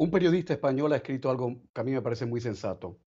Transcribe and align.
Un 0.00 0.10
periodista 0.10 0.54
español 0.54 0.94
ha 0.94 0.96
escrito 0.96 1.28
algo 1.28 1.60
que 1.74 1.80
a 1.82 1.84
mí 1.84 1.90
me 1.90 2.00
parece 2.00 2.24
muy 2.24 2.40
sensato. 2.40 3.02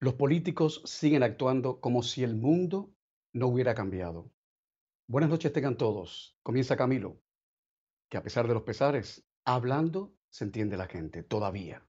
Los 0.00 0.14
políticos 0.14 0.80
siguen 0.86 1.22
actuando 1.22 1.78
como 1.78 2.02
si 2.02 2.24
el 2.24 2.36
mundo 2.36 2.90
no 3.34 3.48
hubiera 3.48 3.74
cambiado. 3.74 4.32
Buenas 5.06 5.28
noches 5.28 5.52
tengan 5.52 5.76
todos. 5.76 6.38
Comienza 6.42 6.74
Camilo, 6.74 7.20
que 8.08 8.16
a 8.16 8.22
pesar 8.22 8.48
de 8.48 8.54
los 8.54 8.62
pesares, 8.62 9.28
hablando 9.44 10.14
se 10.30 10.44
entiende 10.44 10.78
la 10.78 10.86
gente, 10.86 11.22
todavía. 11.22 11.86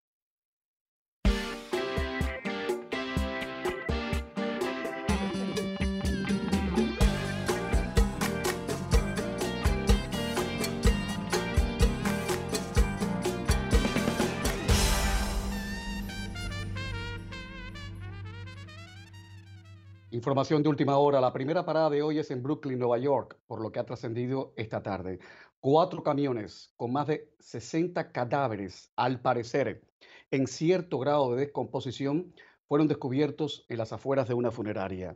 Información 20.27 20.61
de 20.61 20.67
última 20.67 20.97
hora. 20.97 21.21
La 21.21 21.31
primera 21.31 21.63
parada 21.63 21.89
de 21.89 22.01
hoy 22.01 22.19
es 22.19 22.31
en 22.31 22.43
Brooklyn, 22.43 22.77
Nueva 22.77 22.97
York, 22.97 23.39
por 23.47 23.61
lo 23.61 23.71
que 23.71 23.79
ha 23.79 23.85
trascendido 23.85 24.51
esta 24.57 24.83
tarde. 24.83 25.19
Cuatro 25.61 26.03
camiones 26.03 26.73
con 26.75 26.91
más 26.91 27.07
de 27.07 27.33
60 27.39 28.11
cadáveres, 28.11 28.91
al 28.97 29.21
parecer, 29.21 29.87
en 30.29 30.47
cierto 30.47 30.99
grado 30.99 31.31
de 31.31 31.45
descomposición, 31.45 32.33
fueron 32.67 32.89
descubiertos 32.89 33.65
en 33.69 33.77
las 33.77 33.93
afueras 33.93 34.27
de 34.27 34.33
una 34.33 34.51
funeraria. 34.51 35.15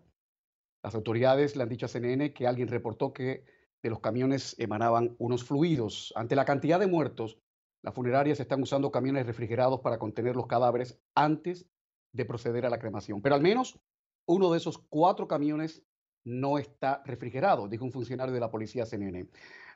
Las 0.81 0.95
autoridades 0.95 1.57
le 1.57 1.63
han 1.63 1.70
dicho 1.70 1.87
a 1.87 1.89
CNN 1.89 2.34
que 2.34 2.48
alguien 2.48 2.70
reportó 2.70 3.12
que 3.12 3.43
de 3.84 3.89
los 3.89 3.99
camiones 3.99 4.55
emanaban 4.59 5.17
unos 5.20 5.43
fluidos. 5.43 6.13
Ante 6.15 6.37
la 6.37 6.45
cantidad 6.45 6.79
de 6.79 6.87
muertos, 6.87 7.37
las 7.81 7.93
funerarias 7.93 8.39
están 8.39 8.62
usando 8.62 8.91
camiones 8.91 9.25
refrigerados 9.25 9.81
para 9.81 9.99
contener 9.99 10.37
los 10.37 10.48
cadáveres 10.48 11.01
antes 11.15 11.65
de 12.13 12.23
proceder 12.23 12.65
a 12.65 12.70
la 12.70 12.79
cremación. 12.79 13.21
Pero 13.21 13.35
al 13.35 13.41
menos 13.41 13.77
uno 14.25 14.51
de 14.51 14.57
esos 14.57 14.77
cuatro 14.77 15.27
camiones 15.27 15.83
no 16.23 16.57
está 16.57 17.01
refrigerado, 17.05 17.67
dijo 17.67 17.85
un 17.85 17.91
funcionario 17.91 18.33
de 18.33 18.39
la 18.39 18.51
policía 18.51 18.85
CNN. 18.85 19.27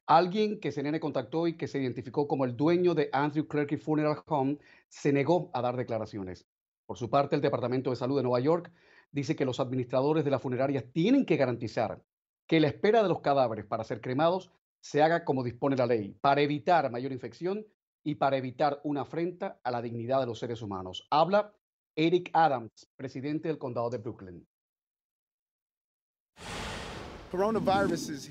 Alguien 0.08 0.60
que 0.60 0.72
CNN 0.72 1.00
contactó 1.00 1.48
y 1.48 1.58
que 1.58 1.68
se 1.68 1.80
identificó 1.80 2.28
como 2.28 2.46
el 2.46 2.56
dueño 2.56 2.94
de 2.94 3.10
Andrew 3.12 3.48
Clerky 3.48 3.78
Funeral 3.78 4.22
Home 4.28 4.60
se 4.88 5.12
negó 5.12 5.50
a 5.54 5.62
dar 5.62 5.76
declaraciones. 5.76 6.48
Por 6.86 6.98
su 6.98 7.10
parte, 7.10 7.36
el 7.36 7.42
Departamento 7.42 7.90
de 7.90 7.96
Salud 7.96 8.18
de 8.18 8.24
Nueva 8.24 8.40
York 8.40 8.72
dice 9.12 9.36
que 9.36 9.46
los 9.46 9.60
administradores 9.60 10.24
de 10.24 10.30
las 10.30 10.42
funerarias 10.42 10.86
tienen 10.92 11.26
que 11.26 11.38
garantizar 11.38 12.04
que 12.46 12.60
la 12.60 12.68
espera 12.68 13.02
de 13.02 13.10
los 13.10 13.22
cadáveres 13.22 13.66
para 13.66 13.84
ser 13.84 14.02
cremados 14.02 14.52
se 14.80 15.02
haga 15.02 15.26
como 15.26 15.44
dispone 15.44 15.76
la 15.76 15.88
ley, 15.88 16.16
para 16.22 16.42
evitar 16.42 16.92
mayor 16.92 17.12
infección 17.12 17.66
y 18.04 18.16
para 18.16 18.38
evitar 18.38 18.82
una 18.84 19.02
afrenta 19.02 19.60
a 19.64 19.72
la 19.72 19.82
dignidad 19.82 20.20
de 20.20 20.28
los 20.28 20.38
seres 20.38 20.62
humanos. 20.62 21.08
Habla 21.10 21.56
Eric 21.96 22.30
Adams, 22.34 22.88
presidente 22.98 23.48
del 23.48 23.58
condado 23.58 23.90
de 23.90 23.98
Brooklyn. 24.00 24.46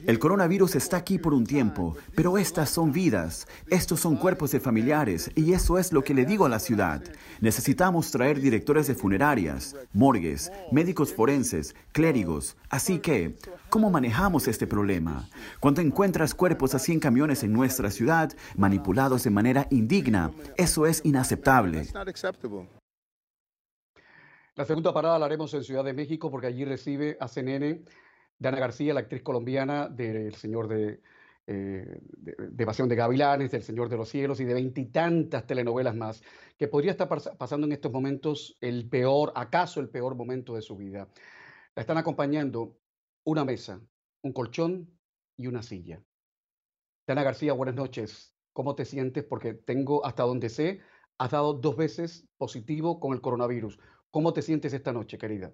El 0.07 0.19
coronavirus 0.19 0.77
está 0.77 0.97
aquí 0.97 1.19
por 1.19 1.35
un 1.35 1.45
tiempo, 1.45 1.95
pero 2.15 2.39
estas 2.39 2.71
son 2.71 2.91
vidas, 2.91 3.47
estos 3.69 4.01
son 4.01 4.17
cuerpos 4.17 4.53
de 4.53 4.61
familiares 4.61 5.31
y 5.35 5.53
eso 5.53 5.79
es 5.79 5.93
lo 5.93 6.03
que 6.03 6.15
le 6.15 6.25
digo 6.25 6.47
a 6.47 6.49
la 6.49 6.59
ciudad. 6.59 7.03
Necesitamos 7.41 8.11
traer 8.11 8.41
directores 8.41 8.87
de 8.87 8.95
funerarias, 8.95 9.77
morgues, 9.93 10.51
médicos 10.73 11.13
forenses, 11.13 11.75
clérigos. 11.93 12.57
Así 12.71 12.99
que, 12.99 13.37
¿cómo 13.69 13.91
manejamos 13.91 14.49
este 14.49 14.67
problema? 14.67 15.29
Cuando 15.61 15.83
encuentras 15.83 16.35
cuerpos 16.35 16.75
así 16.75 16.93
en 16.93 17.01
camiones 17.01 17.43
en 17.43 17.53
nuestra 17.53 17.91
ciudad, 17.91 18.33
manipulados 18.57 19.25
de 19.25 19.31
manera 19.31 19.67
indigna, 19.71 20.31
eso 20.57 20.87
es 20.87 21.03
inaceptable. 21.05 21.89
La 24.57 24.65
segunda 24.65 24.95
parada 24.95 25.19
la 25.19 25.27
haremos 25.27 25.53
en 25.55 25.65
Ciudad 25.65 25.85
de 25.85 25.93
México 25.93 26.31
porque 26.31 26.47
allí 26.47 26.65
recibe 26.65 27.17
a 27.21 27.27
CNN 27.27 27.85
Dana 28.39 28.59
García, 28.59 28.95
la 28.95 29.01
actriz 29.01 29.23
colombiana 29.23 29.89
del 29.89 30.35
Señor 30.35 30.69
de, 30.69 31.01
eh, 31.47 32.01
de, 32.17 32.63
Evasión 32.63 32.89
de 32.89 32.97
Gavilanes, 32.97 33.51
del 33.51 33.63
Señor 33.63 33.89
de 33.89 33.97
los 33.97 34.09
Cielos 34.09 34.41
y 34.41 34.45
de 34.45 34.55
veintitantas 34.55 35.47
telenovelas 35.47 35.95
más, 35.95 36.23
que 36.57 36.69
podría 36.69 36.93
estar 36.93 37.09
pasando 37.09 37.67
en 37.67 37.73
estos 37.73 37.93
momentos 37.93 38.57
el 38.61 38.89
peor, 38.89 39.33
acaso 39.35 39.81
el 39.81 39.89
peor 39.89 40.15
momento 40.15 40.55
de 40.55 40.63
su 40.63 40.77
vida. 40.77 41.09
La 41.75 41.81
están 41.81 41.99
acompañando 41.99 42.79
una 43.25 43.45
mesa, 43.45 43.81
un 44.23 44.33
colchón 44.33 44.91
y 45.37 45.49
una 45.49 45.63
silla. 45.63 46.03
Dana 47.07 47.23
García, 47.23 47.53
buenas 47.53 47.75
noches. 47.75 48.35
¿Cómo 48.53 48.75
te 48.75 48.85
sientes? 48.85 49.25
Porque 49.25 49.53
tengo, 49.53 50.07
hasta 50.07 50.23
donde 50.23 50.49
sé, 50.49 50.81
has 51.19 51.33
dado 51.33 51.55
dos 51.55 51.77
veces 51.77 52.29
positivo 52.39 53.01
con 53.01 53.13
el 53.13 53.21
coronavirus. 53.21 53.79
¿Cómo 54.15 54.33
te 54.33 54.43
sientes 54.43 54.73
esta 54.73 54.93
noche, 54.93 55.19
querida? 55.19 55.53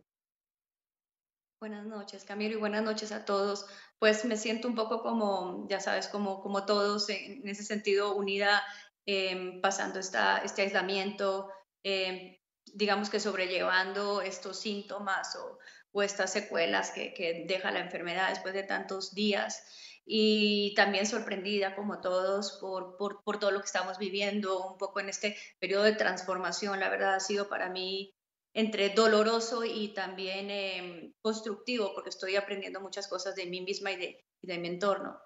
Buenas 1.60 1.86
noches, 1.86 2.24
Camilo, 2.24 2.56
y 2.56 2.60
buenas 2.60 2.82
noches 2.82 3.10
a 3.10 3.24
todos. 3.24 3.64
Pues 3.98 4.26
me 4.26 4.36
siento 4.36 4.68
un 4.68 4.74
poco 4.74 5.02
como, 5.02 5.66
ya 5.70 5.80
sabes, 5.80 6.08
como, 6.08 6.42
como 6.42 6.66
todos, 6.66 7.08
en, 7.08 7.48
ese 7.48 7.64
sentido, 7.64 8.14
unida, 8.14 8.62
em, 9.06 9.62
pasando 9.62 9.98
esta, 9.98 10.42
este 10.44 10.60
aislamiento, 10.60 11.50
em, 11.82 12.36
digamos 12.74 13.08
que 13.08 13.18
sobrellevando 13.18 14.20
estos 14.20 14.60
síntomas 14.60 15.34
o, 15.36 15.58
o 15.92 16.02
estas 16.02 16.30
secuelas 16.30 16.90
que, 16.90 17.14
que, 17.14 17.46
deja 17.48 17.70
la 17.70 17.80
enfermedad 17.80 18.28
después 18.28 18.52
de 18.52 18.64
tantos 18.64 19.14
días. 19.14 19.64
Y 20.04 20.74
también 20.74 21.06
sorprendida, 21.06 21.74
como 21.74 22.02
todos, 22.02 22.58
por, 22.60 22.98
por, 22.98 23.22
por 23.24 23.38
todo 23.38 23.52
lo 23.52 23.60
que 23.60 23.66
estamos 23.72 23.96
viviendo, 23.96 24.62
un 24.72 24.76
poco 24.76 25.00
en 25.00 25.08
este 25.08 25.34
periodo 25.58 25.84
de 25.84 25.94
transformación. 25.94 26.78
La 26.78 26.90
verdad 26.90 27.14
ha 27.14 27.20
sido 27.20 27.48
para 27.48 27.70
mí 27.70 28.14
entre 28.54 28.90
doloroso 28.90 29.64
y 29.64 29.94
también 29.94 30.50
em, 30.50 31.12
constructivo, 31.22 31.92
porque 31.94 32.10
estoy 32.10 32.36
aprendiendo 32.36 32.80
muchas 32.80 33.08
cosas 33.08 33.34
de 33.34 33.46
mí 33.46 33.60
misma 33.60 33.92
y 33.92 33.96
de, 33.96 34.24
de 34.42 34.58
mi 34.58 34.68
entorno. 34.68 35.20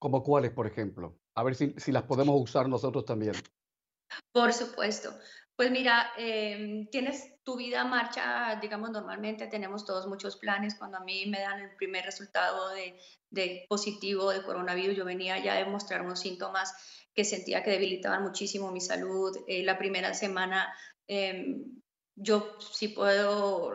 ¿Como 0.00 0.22
cuáles, 0.22 0.50
por 0.52 0.66
ejemplo? 0.66 1.18
A 1.36 1.42
ver 1.44 1.54
si, 1.54 1.74
si, 1.76 1.92
las 1.92 2.04
podemos 2.04 2.40
usar 2.40 2.68
nosotros 2.68 3.04
también. 3.04 3.34
Por 4.32 4.52
supuesto. 4.52 5.12
Pues 5.54 5.70
mira, 5.70 6.12
eh, 6.16 6.88
tienes 6.90 7.42
tu 7.42 7.56
vida 7.56 7.84
marcha, 7.84 8.58
digamos, 8.62 8.90
normalmente 8.90 9.46
tenemos 9.46 9.84
todos 9.84 10.06
muchos 10.06 10.36
planes. 10.36 10.74
Cuando 10.74 10.96
a 10.96 11.04
mí 11.04 11.26
me 11.26 11.40
dan 11.40 11.60
el 11.60 11.76
primer 11.76 12.06
resultado 12.06 12.70
de, 12.70 12.98
de 13.28 13.66
positivo 13.68 14.30
de 14.30 14.42
coronavirus, 14.42 14.96
yo 14.96 15.04
venía 15.04 15.38
ya 15.38 15.52
a 15.52 15.58
demostrar 15.58 16.00
unos 16.00 16.20
síntomas 16.20 16.72
que 17.14 17.24
sentía 17.24 17.62
que 17.62 17.72
debilitaban 17.72 18.22
muchísimo 18.22 18.72
mi 18.72 18.80
salud. 18.80 19.36
Eh, 19.46 19.62
la 19.62 19.76
primera 19.76 20.14
semana 20.14 20.72
Em, 21.12 21.64
yo 22.14 22.56
sí 22.60 22.86
puedo, 22.86 23.74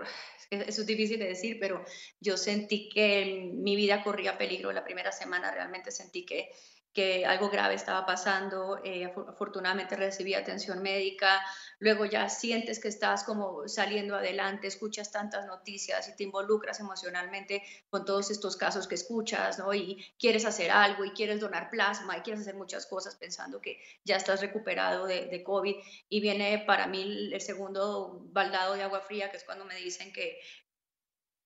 eso 0.49 0.81
es 0.81 0.87
difícil 0.87 1.19
de 1.19 1.27
decir, 1.27 1.57
pero 1.59 1.83
yo 2.21 2.37
sentí 2.37 2.87
que 2.87 3.51
mi 3.53 3.75
vida 3.75 4.05
corría 4.05 4.37
peligro 4.37 4.71
la 4.71 4.85
primera 4.85 5.11
semana, 5.11 5.51
realmente 5.51 5.91
sentí 5.91 6.25
que 6.25 6.49
que 6.95 7.25
algo 7.25 7.49
grave 7.49 7.75
estaba 7.75 8.05
pasando, 8.05 8.79
eh, 8.81 9.03
afortunadamente 9.05 9.97
recibí 9.97 10.33
atención 10.33 10.81
médica, 10.81 11.41
luego 11.79 12.05
ya 12.05 12.29
sientes 12.29 12.79
que 12.79 12.87
estás 12.87 13.25
como 13.25 13.67
saliendo 13.67 14.15
adelante, 14.15 14.67
escuchas 14.67 15.11
tantas 15.11 15.45
noticias 15.45 16.07
y 16.07 16.15
te 16.15 16.23
involucras 16.23 16.79
emocionalmente 16.79 17.61
con 17.89 18.05
todos 18.05 18.31
estos 18.31 18.55
casos 18.55 18.87
que 18.87 18.95
escuchas, 18.95 19.59
¿no? 19.59 19.73
Y 19.73 20.05
quieres 20.17 20.45
hacer 20.45 20.71
algo 20.71 21.03
y 21.03 21.11
quieres 21.11 21.41
donar 21.41 21.69
plasma 21.69 22.17
y 22.17 22.21
quieres 22.21 22.41
hacer 22.41 22.55
muchas 22.55 22.85
cosas 22.85 23.15
pensando 23.15 23.59
que 23.59 23.77
ya 24.05 24.15
estás 24.15 24.39
recuperado 24.39 25.05
de, 25.05 25.43
COVID 25.43 25.75
y 26.07 26.21
viene 26.21 26.63
para 26.65 26.87
mí 26.87 27.29
el 27.33 27.41
segundo 27.41 28.21
baldado 28.31 28.75
de 28.75 28.83
agua 28.83 29.01
fría, 29.01 29.29
que 29.31 29.37
es 29.37 29.43
cuando 29.43 29.65
me 29.65 29.75
dicen 29.75 30.13
que 30.13 30.39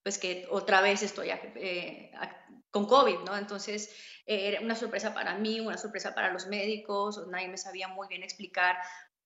pues 0.04 0.20
que 0.20 0.48
otra 0.50 0.81
vez 0.81 1.02
estoy 1.02 1.30
eh, 1.31 2.12
con 2.72 2.85
COVID, 2.85 3.19
¿no? 3.19 3.38
Entonces, 3.38 3.94
era 4.25 4.62
una 4.62 4.75
sorpresa 4.75 5.13
para 5.13 5.35
mí, 5.35 5.59
una 5.59 5.78
sorpresa 5.78 6.13
para 6.13 6.31
los 6.31 6.47
médicos, 6.47 7.28
nadie 7.28 7.47
me 7.47 7.57
sabía 7.57 7.88
muy 7.88 8.07
bien 8.07 8.24
explicar 8.24 8.78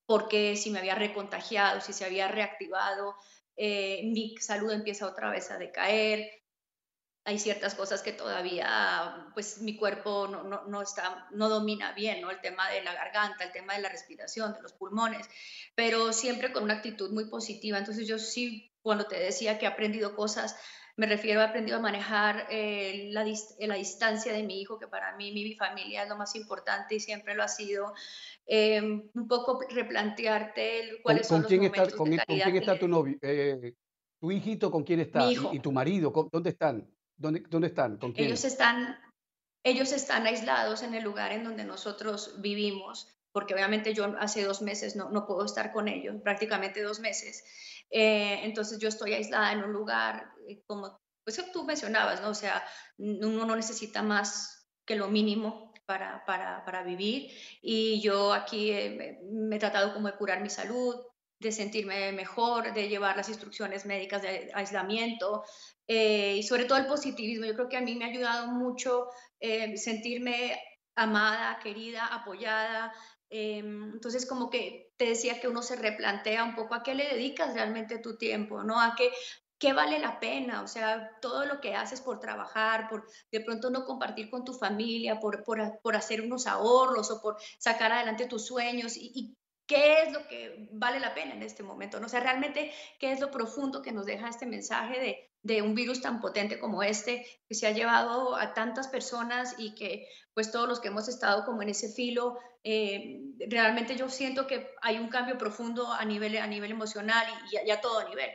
por 0.06 0.28
qué, 0.28 0.56
si 0.56 0.70
me 0.70 0.80
había 0.80 0.96
recontagiado, 0.96 1.82
si 1.82 1.94
se 1.94 2.06
había 2.06 2.28
reactivado, 2.28 3.16
eh, 3.56 4.02
mi 4.06 4.36
salud 4.38 4.72
empieza 4.72 5.08
otra 5.08 5.30
vez 5.30 5.52
a 5.52 5.58
decaer, 5.58 6.44
hay 7.26 7.40
ciertas 7.40 7.74
cosas 7.76 8.02
que 8.02 8.12
todavía, 8.12 9.28
pues 9.34 9.62
mi 9.62 9.78
cuerpo 9.78 10.28
no, 10.28 10.44
no, 10.44 10.66
no, 10.66 10.82
está, 10.82 11.28
no 11.32 11.48
domina 11.48 11.94
bien, 11.94 12.22
¿no? 12.22 12.30
El 12.30 12.42
tema 12.42 12.70
de 12.70 12.82
la 12.82 12.94
garganta, 12.94 13.46
el 13.46 13.52
tema 13.54 13.76
de 13.76 13.82
la 13.82 13.90
respiración, 13.90 14.54
de 14.54 14.62
los 14.62 14.74
pulmones, 14.74 15.30
pero 15.74 16.12
siempre 16.12 16.52
con 16.52 16.64
una 16.64 16.76
actitud 16.76 17.12
muy 17.12 17.30
positiva. 17.30 17.78
Entonces 17.78 18.08
yo 18.08 18.20
sí, 18.20 18.74
cuando 18.82 19.06
te 19.06 19.18
decía 19.18 19.58
que 19.58 19.66
he 19.66 19.70
aprendido 19.70 20.16
cosas, 20.16 20.58
me 20.96 21.08
refiero 21.08 21.42
a 21.42 21.46
aprendido 21.46 21.78
a 21.78 21.82
manejar 21.82 22.48
eh, 22.52 23.10
la, 23.12 23.26
eh, 23.26 23.68
la, 23.68 23.76
distancia 23.76 24.32
de 24.32 24.44
mi 24.44 24.62
hijo, 24.62 24.78
que 24.78 24.88
para 24.88 25.16
mí, 25.16 25.32
mi, 25.32 25.56
familia 25.56 26.04
es 26.04 26.10
lo 26.10 26.16
más 26.16 26.36
importante 26.36 26.96
y 26.96 27.00
siempre 27.00 27.34
lo 27.36 27.44
ha 27.44 27.48
sido. 27.48 27.94
Eh, 28.46 28.82
un 28.82 29.28
poco 29.28 29.62
replantearte 29.70 31.00
cuáles 31.02 31.28
¿Con, 31.28 31.42
son 31.42 31.48
quién 31.48 31.62
los 31.62 31.68
está, 31.68 31.78
momentos 31.78 31.98
con, 31.98 32.10
de 32.10 32.18
¿Con 32.18 32.36
quién 32.36 32.56
está 32.58 32.78
tu 32.78 32.88
novio? 32.88 33.18
¿Tu 34.20 34.32
hijito 34.32 34.70
con 34.70 34.84
quién 34.84 35.00
está? 35.00 35.26
Mi 35.26 35.32
hijo. 35.32 35.52
¿Y, 35.54 35.60
tu 35.60 35.72
marido? 35.72 36.12
¿Dónde 36.32 36.52
están? 36.52 36.88
¿Dónde, 37.18 37.44
dónde 37.50 37.68
están? 37.68 37.98
¿Con 37.98 38.12
quién? 38.12 38.28
Ellos 38.28 38.44
están, 38.46 39.00
ellos 39.64 39.92
están 39.92 40.28
aislados 40.28 40.84
en 40.84 40.94
el 40.94 41.04
lugar 41.04 41.32
en 41.32 41.44
donde 41.44 41.64
nosotros 41.64 42.40
vivimos. 42.42 43.08
Porque 43.34 43.54
obviamente 43.54 43.94
yo 43.94 44.16
hace 44.20 44.44
dos 44.44 44.62
meses 44.62 44.96
no, 44.96 45.10
no 45.10 45.26
puedo 45.26 45.44
estar 45.44 45.74
con 45.74 45.90
ellos, 45.90 46.16
prácticamente 46.24 46.82
dos 46.82 47.02
meses. 47.02 47.44
Eh, 47.90 48.40
entonces 48.44 48.80
yo 48.80 48.88
estoy 48.88 49.14
aislada 49.14 49.52
en 49.52 49.64
un 49.64 49.74
lugar, 49.74 50.32
eh, 50.48 50.62
como 50.66 51.02
pues 51.26 51.42
tú 51.52 51.66
mencionabas, 51.66 52.22
¿no? 52.22 52.30
O 52.30 52.34
sea, 52.34 52.64
uno 52.98 53.46
no 53.46 53.56
necesita 53.56 54.02
más 54.02 54.70
que 54.86 54.96
lo 54.96 55.10
mínimo 55.10 55.74
para, 55.86 56.24
para, 56.26 56.64
para 56.66 56.84
vivir 56.84 57.32
y 57.62 58.02
yo 58.02 58.34
aquí 58.34 58.72
me 59.32 59.56
he 59.56 59.60
tratado 59.60 59.94
como 59.94 60.08
de 60.08 60.18
curar 60.18 60.42
mi 60.42 60.50
salud, 60.50 60.96
de 61.44 61.52
sentirme 61.52 62.12
mejor, 62.14 62.74
de 62.74 62.90
llevar 62.90 63.18
las 63.18 63.30
instrucciones 63.30 63.86
médicas 63.86 64.22
de 64.22 64.50
aislamiento 64.54 65.44
eh, 65.88 66.36
y 66.38 66.44
sobre 66.44 66.66
todo 66.66 66.78
el 66.80 66.88
positivismo. 66.88 67.46
Yo 67.46 67.54
creo 67.54 67.70
que 67.70 67.78
a 67.78 67.82
mí 67.82 67.96
me 67.96 68.06
ha 68.06 68.08
ayudado 68.08 68.48
mucho 68.48 69.08
eh, 69.40 69.78
sentirme 69.78 70.60
amada, 70.96 71.60
querida, 71.62 72.08
apoyada. 72.08 72.94
Em, 73.36 73.94
entonces, 73.94 74.28
como 74.28 74.52
que 74.52 74.94
te 74.96 75.06
decía 75.06 75.42
que 75.42 75.48
uno 75.48 75.64
se 75.64 75.76
replantea 75.76 76.44
un 76.44 76.54
poco 76.54 76.76
a 76.76 76.84
qué 76.84 76.94
le 76.94 77.08
dedicas 77.08 77.56
realmente 77.56 77.98
tu 77.98 78.16
tiempo, 78.16 78.64
¿no? 78.64 78.80
A 78.80 78.94
qué, 78.96 79.12
qué 79.58 79.74
vale 79.74 79.98
la 79.98 80.20
pena, 80.20 80.62
o 80.62 80.68
sea, 80.68 81.10
todo 81.20 81.44
lo 81.48 81.60
que 81.60 81.74
haces 81.74 82.00
por 82.00 82.20
trabajar, 82.20 82.88
por 82.90 83.08
de 83.32 83.42
pronto 83.42 83.72
no 83.72 83.86
compartir 83.86 84.30
con 84.30 84.44
tu 84.46 84.54
familia, 84.54 85.20
por, 85.20 85.44
por, 85.44 85.80
por 85.82 85.96
hacer 85.96 86.22
unos 86.22 86.46
ahorros 86.46 87.10
o 87.10 87.22
por 87.24 87.38
sacar 87.58 87.92
adelante 87.92 88.28
tus 88.28 88.46
sueños 88.46 88.96
y, 88.98 89.12
y, 89.16 89.36
qué 89.66 90.04
es 90.04 90.14
lo 90.14 90.28
que 90.28 90.68
vale 90.74 91.00
la 91.00 91.16
pena 91.16 91.34
en 91.34 91.42
este 91.42 91.64
momento, 91.64 92.00
¿no? 92.00 92.06
O 92.06 92.10
sea, 92.10 92.20
realmente, 92.20 92.72
qué 93.00 93.12
es 93.14 93.20
lo 93.20 93.32
profundo 93.32 93.82
que 93.82 93.94
nos 93.94 94.06
deja 94.06 94.30
este 94.30 94.46
mensaje 94.46 95.00
de, 95.00 95.33
de 95.44 95.62
un 95.62 95.76
virus 95.76 96.02
tan 96.02 96.20
potente 96.20 96.60
como 96.60 96.82
este, 96.84 97.26
que 97.48 97.56
se 97.56 97.68
ha 97.68 97.72
llevado 97.72 98.36
a 98.36 98.54
tantas 98.54 98.88
personas 98.88 99.56
y 99.58 99.76
que, 99.76 100.08
pues, 100.34 100.52
todos 100.52 100.68
los 100.68 100.80
que 100.80 100.88
hemos 100.88 101.08
estado 101.08 101.46
como 101.46 101.62
en 101.62 101.70
ese 101.70 101.90
filo, 101.90 102.38
eh, 102.64 103.22
realmente 103.50 103.96
yo 103.96 104.10
siento 104.10 104.48
que 104.48 104.70
hay 104.82 104.98
un 104.98 105.10
cambio 105.10 105.38
profundo 105.38 105.92
a 105.92 106.04
nivel, 106.06 106.38
a 106.38 106.48
nivel 106.48 106.72
emocional 106.72 107.26
y, 107.52 107.70
a, 107.70 107.82
todo 107.82 108.08
nivel. 108.08 108.30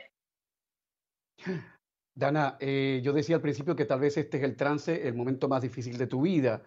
Dana, 2.15 2.57
eh, 2.59 3.01
yo 3.03 3.11
decía 3.11 3.37
al 3.37 3.41
principio 3.41 3.75
que 3.75 3.85
tal 3.85 3.99
vez 3.99 4.17
este 4.17 4.37
es 4.37 4.43
el 4.43 4.55
trance, 4.55 5.07
el 5.07 5.15
momento 5.15 5.49
más 5.49 5.61
difícil 5.61 5.97
de 5.97 6.07
tu 6.07 6.21
vida 6.21 6.63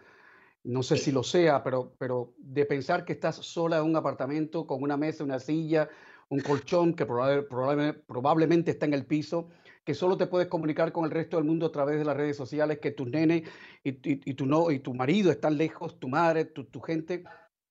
no 0.65 0.83
sé 0.83 0.97
si 0.97 1.11
lo 1.11 1.23
sea, 1.23 1.63
pero, 1.63 1.95
pero 1.99 2.35
de 2.39 2.65
pensar 2.67 3.05
que 3.05 3.15
estás 3.15 3.37
sola 3.37 3.79
en 3.79 3.85
un 3.85 3.97
apartamento 3.97 4.67
con 4.67 4.83
una 4.83 4.97
mesa, 4.97 5.25
una 5.25 5.41
silla, 5.41 5.89
un 6.29 6.41
colchón 6.41 6.95
que 6.95 7.05
probablemente 7.05 8.71
está 8.71 8.87
en 8.87 8.95
el 8.95 9.05
piso, 9.05 9.49
que 9.85 9.95
solo 9.95 10.17
te 10.17 10.27
puedes 10.27 10.49
comunicar 10.49 10.93
con 10.93 11.05
el 11.05 11.11
resto 11.11 11.37
del 11.37 11.47
mundo 11.47 11.67
a 11.67 11.73
través 11.73 11.99
de 11.99 12.05
las 12.05 12.17
redes 12.17 12.37
sociales, 12.37 12.79
que 12.79 12.93
tus 12.93 13.09
nenes 13.09 13.49
y, 13.83 13.93
tu, 14.35 14.47
no, 14.47 14.71
y 14.71 14.79
tu 14.79 14.95
marido 14.95 15.31
están 15.31 15.57
lejos, 15.57 15.99
tu 15.99 16.09
madre, 16.09 16.45
tu, 16.45 16.81
gente, 16.81 17.25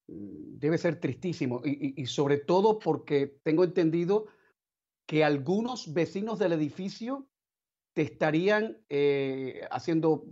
mm, 0.07 0.57
debe 0.57 0.77
ser 0.77 0.99
tristísimo. 0.99 1.61
Y, 1.63 2.05
sobre 2.07 2.37
todo 2.37 2.79
porque 2.79 3.39
tengo 3.43 3.63
entendido 3.63 4.25
que 5.05 5.23
algunos 5.23 5.93
vecinos 5.93 6.39
del 6.39 6.53
edificio 6.53 7.27
te 7.93 8.01
estarían 8.03 8.77
eh, 8.89 9.61
haciendo 9.71 10.25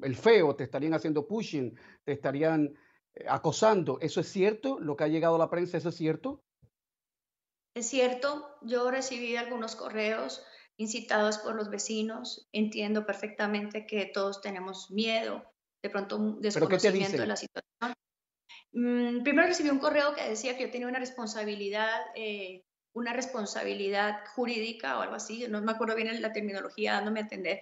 el 0.00 0.16
feo, 0.16 0.56
te 0.56 0.64
estarían 0.64 0.94
haciendo 0.94 1.26
pushing, 1.26 1.74
te 2.04 2.12
estarían 2.12 2.74
eh, 3.14 3.24
acosando. 3.28 3.98
¿Eso 4.00 4.20
es 4.20 4.28
cierto? 4.28 4.78
¿Lo 4.80 4.96
que 4.96 5.04
ha 5.04 5.08
llegado 5.08 5.36
a 5.36 5.38
la 5.38 5.50
prensa, 5.50 5.76
eso 5.76 5.90
es 5.90 5.94
cierto? 5.94 6.42
Es 7.74 7.86
cierto, 7.88 8.56
yo 8.62 8.90
recibí 8.90 9.36
algunos 9.36 9.76
correos 9.76 10.44
incitados 10.80 11.38
por 11.38 11.54
los 11.54 11.68
vecinos. 11.68 12.48
Entiendo 12.52 13.04
perfectamente 13.04 13.86
que 13.86 14.06
todos 14.06 14.40
tenemos 14.40 14.90
miedo, 14.90 15.44
de 15.82 15.90
pronto 15.90 16.16
un 16.16 16.40
desconocimiento 16.40 17.18
de 17.18 17.26
la 17.26 17.36
situación. 17.36 17.94
Mm, 18.72 19.22
primero 19.22 19.48
recibí 19.48 19.68
un 19.68 19.78
correo 19.78 20.14
que 20.14 20.28
decía 20.28 20.56
que 20.56 20.64
yo 20.64 20.70
tenía 20.70 20.88
una 20.88 20.98
responsabilidad, 20.98 22.00
eh, 22.14 22.64
una 22.94 23.12
responsabilidad 23.12 24.20
jurídica 24.34 24.98
o 24.98 25.02
algo 25.02 25.16
así, 25.16 25.46
no 25.48 25.60
me 25.60 25.72
acuerdo 25.72 25.96
bien 25.96 26.20
la 26.22 26.32
terminología, 26.32 26.94
dándome 26.94 27.20
a 27.20 27.24
entender 27.24 27.60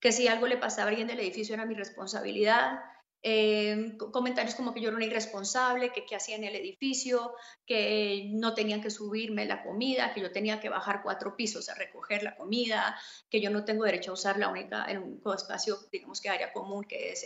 que 0.00 0.10
si 0.10 0.26
algo 0.26 0.48
le 0.48 0.56
pasaba 0.56 0.86
a 0.86 0.90
alguien 0.90 1.06
del 1.06 1.20
edificio 1.20 1.54
era 1.54 1.66
mi 1.66 1.74
responsabilidad. 1.74 2.80
Eh, 3.22 3.96
comentarios 4.12 4.54
como 4.54 4.72
que 4.72 4.80
yo 4.80 4.88
era 4.88 4.96
una 4.96 5.06
irresponsable, 5.06 5.92
que 5.92 6.04
qué 6.06 6.16
hacía 6.16 6.36
en 6.36 6.44
el 6.44 6.54
edificio, 6.54 7.34
que 7.66 8.28
no 8.32 8.54
tenían 8.54 8.80
que 8.80 8.90
subirme 8.90 9.46
la 9.46 9.64
comida, 9.64 10.12
que 10.14 10.20
yo 10.20 10.30
tenía 10.30 10.60
que 10.60 10.68
bajar 10.68 11.02
cuatro 11.02 11.34
pisos 11.34 11.68
a 11.68 11.74
recoger 11.74 12.22
la 12.22 12.36
comida, 12.36 12.96
que 13.28 13.40
yo 13.40 13.50
no 13.50 13.64
tengo 13.64 13.84
derecho 13.84 14.12
a 14.12 14.14
usar 14.14 14.38
la 14.38 14.48
única, 14.48 14.84
el 14.84 14.98
único 14.98 15.34
espacio, 15.34 15.76
digamos 15.90 16.20
que 16.20 16.28
área 16.28 16.52
común, 16.52 16.84
que 16.84 17.10
es 17.10 17.24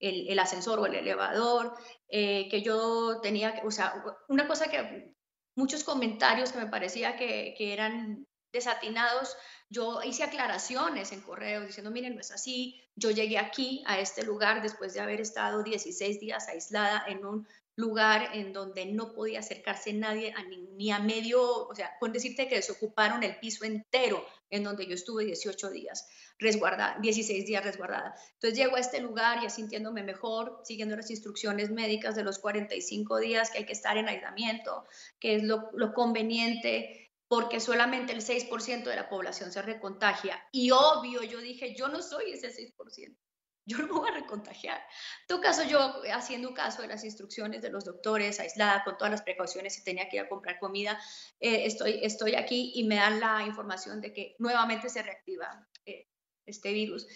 el, 0.00 0.28
el, 0.28 0.38
ascensor 0.38 0.78
o 0.78 0.86
el 0.86 0.94
elevador, 0.94 1.74
eh, 2.08 2.48
que 2.48 2.62
yo 2.62 3.20
tenía 3.20 3.54
que, 3.54 3.66
o 3.66 3.70
sea, 3.70 4.02
una 4.28 4.46
cosa 4.46 4.70
que 4.70 5.14
muchos 5.54 5.84
comentarios 5.84 6.52
que 6.52 6.60
me 6.60 6.66
parecía 6.66 7.16
que, 7.16 7.54
que 7.58 7.72
eran 7.72 8.26
desatinados, 8.52 9.36
yo 9.72 10.02
hice 10.02 10.22
aclaraciones 10.22 11.12
en 11.12 11.22
correos 11.22 11.66
diciendo, 11.66 11.90
miren, 11.90 12.14
no 12.14 12.20
es 12.20 12.30
así, 12.30 12.82
yo 12.94 13.10
llegué 13.10 13.38
aquí, 13.38 13.82
a 13.86 13.98
este 13.98 14.22
lugar, 14.22 14.60
después 14.60 14.92
de 14.92 15.00
haber 15.00 15.20
estado 15.20 15.62
16 15.62 16.20
días 16.20 16.46
aislada 16.48 17.04
en 17.08 17.24
un 17.24 17.48
lugar 17.74 18.36
en 18.36 18.52
donde 18.52 18.84
no 18.84 19.14
podía 19.14 19.40
acercarse 19.40 19.94
nadie 19.94 20.34
a 20.36 20.42
ni, 20.42 20.90
a 20.90 20.98
medio, 20.98 21.40
o 21.66 21.74
sea, 21.74 21.90
con 21.98 22.12
decirte 22.12 22.46
que 22.46 22.56
desocuparon 22.56 23.22
el 23.22 23.38
piso 23.38 23.64
entero 23.64 24.22
en 24.50 24.62
donde 24.62 24.86
yo 24.86 24.94
estuve 24.94 25.24
18 25.24 25.70
días 25.70 26.06
resguardada, 26.38 26.98
16 27.00 27.46
días 27.46 27.64
resguardada. 27.64 28.14
Entonces 28.34 28.58
llego 28.58 28.76
a 28.76 28.80
este 28.80 29.00
lugar 29.00 29.42
ya 29.42 29.48
sintiéndome 29.48 30.02
mejor, 30.02 30.60
siguiendo 30.64 30.96
las 30.96 31.10
instrucciones 31.10 31.70
médicas 31.70 32.14
de 32.14 32.24
los 32.24 32.38
45 32.38 33.18
días 33.20 33.50
que 33.50 33.58
hay 33.58 33.64
que 33.64 33.72
estar 33.72 33.96
en 33.96 34.08
aislamiento, 34.08 34.84
que 35.18 35.36
es 35.36 35.42
lo, 35.42 35.70
lo 35.72 35.94
conveniente 35.94 37.01
porque 37.32 37.60
solamente 37.60 38.12
el 38.12 38.20
6% 38.20 38.84
de 38.84 38.94
la 38.94 39.08
población 39.08 39.50
se 39.52 39.62
recontagia. 39.62 40.46
Y 40.52 40.70
obvio, 40.70 41.22
yo 41.22 41.40
dije, 41.40 41.74
yo 41.74 41.88
no 41.88 42.02
soy 42.02 42.30
ese 42.30 42.52
6%, 42.54 43.16
yo 43.64 43.78
no 43.78 43.86
me 43.86 43.92
voy 43.92 44.10
a 44.10 44.12
recontagiar. 44.12 44.76
En 44.76 45.26
todo 45.28 45.40
caso, 45.40 45.62
yo 45.62 46.02
haciendo 46.12 46.52
caso 46.52 46.82
de 46.82 46.88
las 46.88 47.04
instrucciones 47.04 47.62
de 47.62 47.70
los 47.70 47.86
doctores, 47.86 48.38
aislada, 48.38 48.84
con 48.84 48.98
todas 48.98 49.12
las 49.12 49.22
precauciones, 49.22 49.74
si 49.74 49.82
tenía 49.82 50.10
que 50.10 50.16
ir 50.16 50.24
a 50.24 50.28
comprar 50.28 50.58
comida, 50.58 51.00
eh, 51.40 51.64
estoy, 51.64 52.00
estoy 52.02 52.34
aquí 52.34 52.72
y 52.74 52.84
me 52.84 52.96
dan 52.96 53.18
la 53.18 53.46
información 53.46 54.02
de 54.02 54.12
que 54.12 54.36
nuevamente 54.38 54.90
se 54.90 55.02
reactiva 55.02 55.66
eh, 55.86 56.08
este 56.44 56.70
virus. 56.74 57.06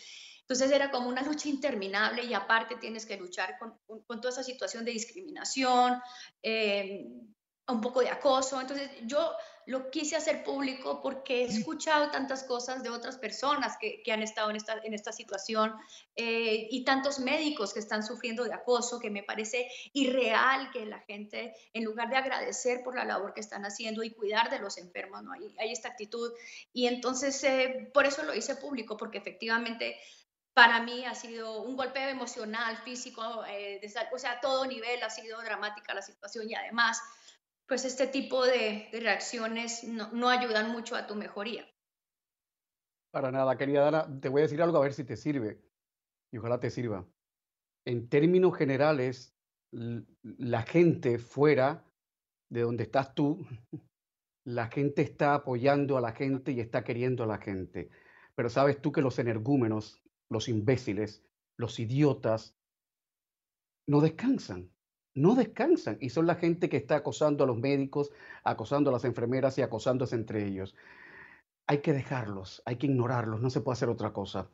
Entonces 0.41 0.71
era 0.71 0.91
como 0.91 1.11
una 1.11 1.21
lucha 1.21 1.51
interminable 1.51 2.25
y 2.25 2.33
aparte 2.33 2.77
tienes 2.77 3.05
que 3.05 3.19
luchar 3.19 3.59
con, 3.59 3.79
con, 4.07 4.19
toda 4.23 4.33
esa 4.33 4.43
situación 4.43 4.83
de 4.83 4.93
discriminación, 4.93 6.01
eh, 6.43 7.05
un 7.69 7.81
poco 7.83 8.01
de 8.01 8.09
acoso. 8.09 8.59
Entonces 8.59 8.91
yo 9.03 9.31
lo 9.67 9.91
quise 9.91 10.17
hacer 10.17 10.45
público 10.45 11.01
porque 11.03 11.43
he 11.43 11.45
escuchado 11.45 12.11
tantas 12.11 12.45
cosas 12.45 12.83
de 12.85 12.91
otras 12.91 13.19
personas 13.19 13.77
que, 13.81 14.03
han 14.13 14.23
estado 14.23 14.51
en 14.51 14.57
esta, 14.57 14.81
en 14.83 14.95
esta 14.95 15.13
situación 15.13 15.75
eh, 16.15 16.69
y 16.71 16.85
tantos 16.85 17.19
médicos 17.19 17.75
que 17.75 17.81
están 17.81 18.05
sufriendo 18.05 18.45
de 18.45 18.55
acoso 18.55 19.01
que 19.01 19.11
me 19.11 19.25
parece 19.25 19.69
irreal 19.93 20.71
que 20.71 20.87
la 20.87 21.01
gente, 21.01 21.55
en 21.73 21.85
lugar 21.85 22.09
de 22.09 22.17
agradecer 22.17 22.83
por 22.85 22.95
la 22.95 23.05
labor 23.05 23.35
que 23.35 23.41
están 23.41 23.65
haciendo 23.65 24.05
y 24.05 24.15
cuidar 24.15 24.51
de 24.51 24.61
los 24.61 24.79
enfermos, 24.79 25.25
¿no? 25.25 25.33
hay, 25.33 25.53
hay 25.59 25.73
esta 25.73 25.89
actitud. 25.89 26.33
Y 26.73 26.87
entonces, 26.87 27.43
eh, 27.43 27.91
por 27.93 28.07
eso 28.07 28.23
lo 28.23 28.35
hice 28.35 28.55
público, 28.55 28.97
porque 28.97 29.19
efectivamente 29.19 29.99
para 30.57 30.81
mí 30.81 31.05
ha 31.05 31.15
sido 31.15 31.61
un 31.61 31.77
golpe 31.77 32.09
emocional, 32.09 32.79
físico, 32.79 33.45
eh, 33.47 33.79
o 34.11 34.19
sea, 34.19 34.31
a 34.31 34.41
todo 34.41 34.65
nivel 34.65 35.03
ha 35.03 35.11
sido 35.11 35.43
dramática 35.43 35.93
la 35.93 36.01
situación 36.01 36.49
y 36.49 36.55
además 36.55 36.99
pues 37.67 37.85
este 37.85 38.07
tipo 38.07 38.45
de, 38.45 38.89
reacciones 38.93 39.85
no, 39.85 40.29
ayudan 40.29 40.71
mucho 40.71 40.95
a 40.97 41.07
tu 41.07 41.15
mejoría. 41.15 41.67
Para 43.11 43.31
nada, 43.31 43.57
querida 43.57 43.83
Dana, 43.83 44.21
te 44.21 44.29
voy 44.29 44.41
a 44.41 44.45
decir 44.45 44.63
algo 44.63 44.79
a 44.79 44.83
ver 44.83 44.93
si 44.93 45.05
te 45.05 45.17
sirve 45.17 45.61
y 46.33 46.39
ojalá 46.39 46.61
te 46.61 46.71
sirva. 46.71 47.07
En 47.85 48.09
términos 48.09 48.57
generales, 48.57 49.35
la 49.73 50.63
gente 50.63 51.19
fuera 51.19 51.85
de 52.51 52.61
donde 52.63 52.85
estás 52.85 53.15
tú, 53.15 53.47
la 54.45 54.69
gente 54.69 55.03
está 55.03 55.35
apoyando 55.35 55.97
a 55.97 56.01
la 56.01 56.13
gente 56.13 56.53
y 56.53 56.61
está 56.61 56.85
queriendo 56.85 57.25
a 57.25 57.27
la 57.27 57.39
gente. 57.39 57.91
Pero 58.35 58.51
sabes 58.51 58.81
tú 58.81 58.93
que 58.93 59.03
los 59.03 59.19
energúmenos, 59.19 60.03
los 60.29 60.49
imbéciles, 60.49 61.25
los 61.57 61.81
idiotas, 61.81 62.57
no 63.89 64.01
descansan 64.01 64.71
no 65.17 65.35
descansan 65.35 65.97
y 66.01 66.11
son 66.11 66.27
la 66.27 66.37
gente 66.37 66.69
que 66.69 66.77
está 66.77 66.97
acosando 66.97 67.43
a 67.43 67.47
los 67.47 67.59
médicos, 67.59 68.13
acosando 68.45 68.91
a 68.91 68.93
las 68.93 69.05
enfermeras 69.05 69.59
y 69.59 69.63
acosándose 69.63 70.15
entre 70.15 70.47
ellos. 70.47 70.77
Hay 71.67 71.79
que 71.79 71.93
dejarlos, 71.93 72.63
hay 72.65 72.77
que 72.77 72.87
ignorarlos, 72.87 73.41
no 73.41 73.51
se 73.51 73.61
puede 73.61 73.73
hacer 73.75 73.89
otra 73.89 74.13
cosa. 74.13 74.49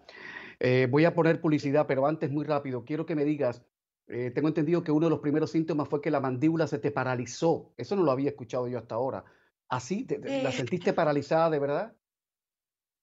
Eh, 0.60 0.86
voy 0.90 1.04
a 1.04 1.14
poner 1.14 1.40
publicidad, 1.40 1.86
pero 1.86 2.06
antes 2.06 2.30
muy 2.30 2.44
rápido, 2.44 2.84
quiero 2.84 3.04
que 3.04 3.16
me 3.16 3.24
digas, 3.24 3.62
eh, 4.06 4.30
tengo 4.30 4.48
entendido 4.48 4.84
que 4.84 4.92
uno 4.92 5.06
de 5.06 5.10
los 5.10 5.18
primeros 5.18 5.50
síntomas 5.50 5.88
fue 5.88 6.00
que 6.00 6.10
la 6.10 6.20
mandíbula 6.20 6.66
se 6.66 6.78
te 6.78 6.92
paralizó. 6.92 7.72
Eso 7.76 7.96
no 7.96 8.04
lo 8.04 8.12
había 8.12 8.30
escuchado 8.30 8.68
yo 8.68 8.78
hasta 8.78 8.94
ahora. 8.94 9.24
¿Así? 9.68 10.06
¿La 10.08 10.50
eh. 10.50 10.52
sentiste 10.52 10.92
paralizada 10.92 11.50
de 11.50 11.58
verdad? 11.58 11.92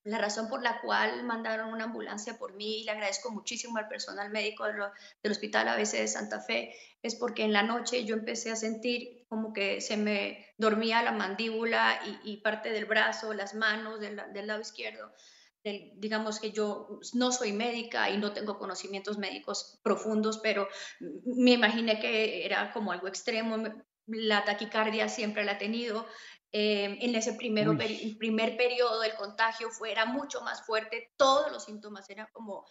La 0.03 0.17
razón 0.17 0.47
por 0.47 0.63
la 0.63 0.79
cual 0.81 1.23
mandaron 1.23 1.73
una 1.73 1.85
ambulancia 1.85 2.37
por 2.37 2.53
mí 2.53 2.81
y 2.81 2.83
le 2.85 2.91
agradezco 2.91 3.31
muchísimo 3.31 3.77
al 3.77 3.87
personal 3.87 4.29
médico 4.29 4.65
del, 4.65 5.31
Hospital 5.31 5.67
ABC 5.67 5.91
de 5.91 6.07
Santa 6.07 6.39
Fe 6.39 6.73
es 7.01 7.15
porque 7.15 7.43
en 7.43 7.53
la 7.53 7.63
noche 7.63 8.05
yo 8.05 8.15
empecé 8.15 8.51
a 8.51 8.55
sentir 8.55 9.25
como 9.27 9.53
que 9.53 9.81
se 9.81 9.97
me 9.97 10.47
dormía 10.57 11.03
la 11.03 11.11
mandíbula 11.11 11.99
y, 12.23 12.37
parte 12.37 12.71
del 12.71 12.85
brazo, 12.85 13.33
las 13.33 13.53
manos 13.53 13.99
del, 13.99 14.15
lado 14.15 14.61
izquierdo. 14.61 15.11
digamos 15.63 16.39
que 16.39 16.51
yo 16.51 16.99
no 17.13 17.31
soy 17.31 17.51
médica 17.51 18.09
y 18.09 18.17
no 18.17 18.31
tengo 18.31 18.57
conocimientos 18.57 19.17
médicos 19.17 19.79
profundos, 19.83 20.39
pero 20.39 20.67
me 20.99 21.51
imaginé 21.51 21.99
que 21.99 22.45
era 22.45 22.71
como 22.71 22.91
algo 22.91 23.07
extremo. 23.07 23.57
La 24.07 24.43
taquicardia 24.43 25.07
siempre 25.07 25.43
la 25.43 25.51
he 25.51 25.57
tenido, 25.57 26.07
Em, 26.51 26.97
en 27.01 27.13
ese 27.13 27.33
primero, 27.33 27.77
primer 28.17 28.57
periodo 28.57 29.01
del 29.01 29.13
contagio 29.13 29.69
fue, 29.69 29.91
era 29.91 30.05
mucho 30.05 30.41
más 30.41 30.65
fuerte, 30.65 31.13
todos 31.15 31.51
los 31.51 31.65
síntomas 31.65 32.09
eran 32.09 32.27
como 32.31 32.65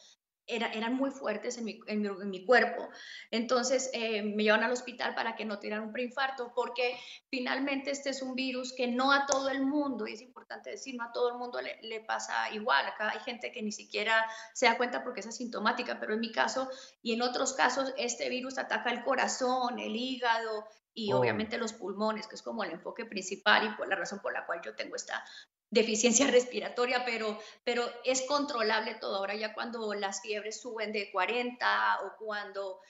era, 0.49 0.73
eran 0.73 0.95
muy 0.95 1.11
fuertes 1.11 1.59
en 1.59 1.65
mi, 1.67 1.81
en 1.87 2.31
mi, 2.31 2.45
cuerpo. 2.45 2.89
Entonces 3.31 3.91
eh, 3.93 4.23
me 4.23 4.43
llevan 4.43 4.65
al 4.65 4.73
hospital 4.73 5.15
para 5.15 5.37
que 5.37 5.45
no 5.45 5.59
tuvieran 5.59 5.83
un 5.83 5.93
preinfarto, 5.93 6.53
porque 6.55 6.99
finalmente 7.31 7.91
este 7.91 8.11
es 8.11 8.23
un 8.23 8.35
virus 8.35 8.73
que 8.75 8.89
no 8.89 9.13
a 9.13 9.27
todo 9.27 9.51
el 9.51 9.65
mundo, 9.65 10.07
y 10.07 10.15
es 10.15 10.23
importante 10.23 10.71
decir, 10.71 10.97
no 10.97 11.05
a 11.05 11.13
todo 11.13 11.29
el 11.31 11.39
mundo 11.39 11.61
le, 11.61 11.79
le, 11.83 12.01
pasa 12.01 12.51
igual. 12.53 12.87
Acá 12.87 13.11
hay 13.11 13.21
gente 13.21 13.53
que 13.53 13.63
ni 13.63 13.73
siquiera 13.73 14.27
se 14.55 14.67
da 14.67 14.77
cuenta 14.77 15.05
porque 15.05 15.21
es 15.21 15.27
asintomática, 15.27 16.01
pero 16.01 16.15
en 16.15 16.21
mi 16.21 16.33
caso 16.33 16.69
y 17.03 17.13
en 17.13 17.23
otros 17.23 17.53
casos, 17.53 17.93
este 17.99 18.29
virus 18.31 18.59
ataca 18.59 18.91
el 18.91 19.05
corazón, 19.05 19.79
el 19.79 19.95
hígado, 19.95 20.67
y 20.99 21.13
oh. 21.13 21.21
obviamente 21.21 21.59
los 21.59 21.75
pulmones, 21.75 22.27
que 22.27 22.35
es 22.35 22.43
como 22.43 22.65
el 22.65 22.73
enfoque 22.73 23.05
principal 23.05 23.67
y 23.67 23.77
por 23.77 23.89
la 23.89 23.95
razón 23.95 24.21
por 24.21 24.33
la 24.33 24.45
cual 24.47 24.61
yo 24.65 24.75
tengo 24.75 24.97
esta 24.97 25.25
deficiencia 25.71 26.27
respiratoria, 26.27 27.05
pero, 27.05 27.39
pero 27.65 27.85
es 28.05 28.23
controlable 28.23 28.95
todo. 28.95 29.17
Ahora 29.17 29.35
ya 29.35 29.55
cuando 29.55 29.95
las 29.95 30.21
fiebres 30.21 30.61
suben 30.61 30.93
de 30.93 31.11
40 31.11 32.01
o 32.05 32.25
cuando, 32.25 32.81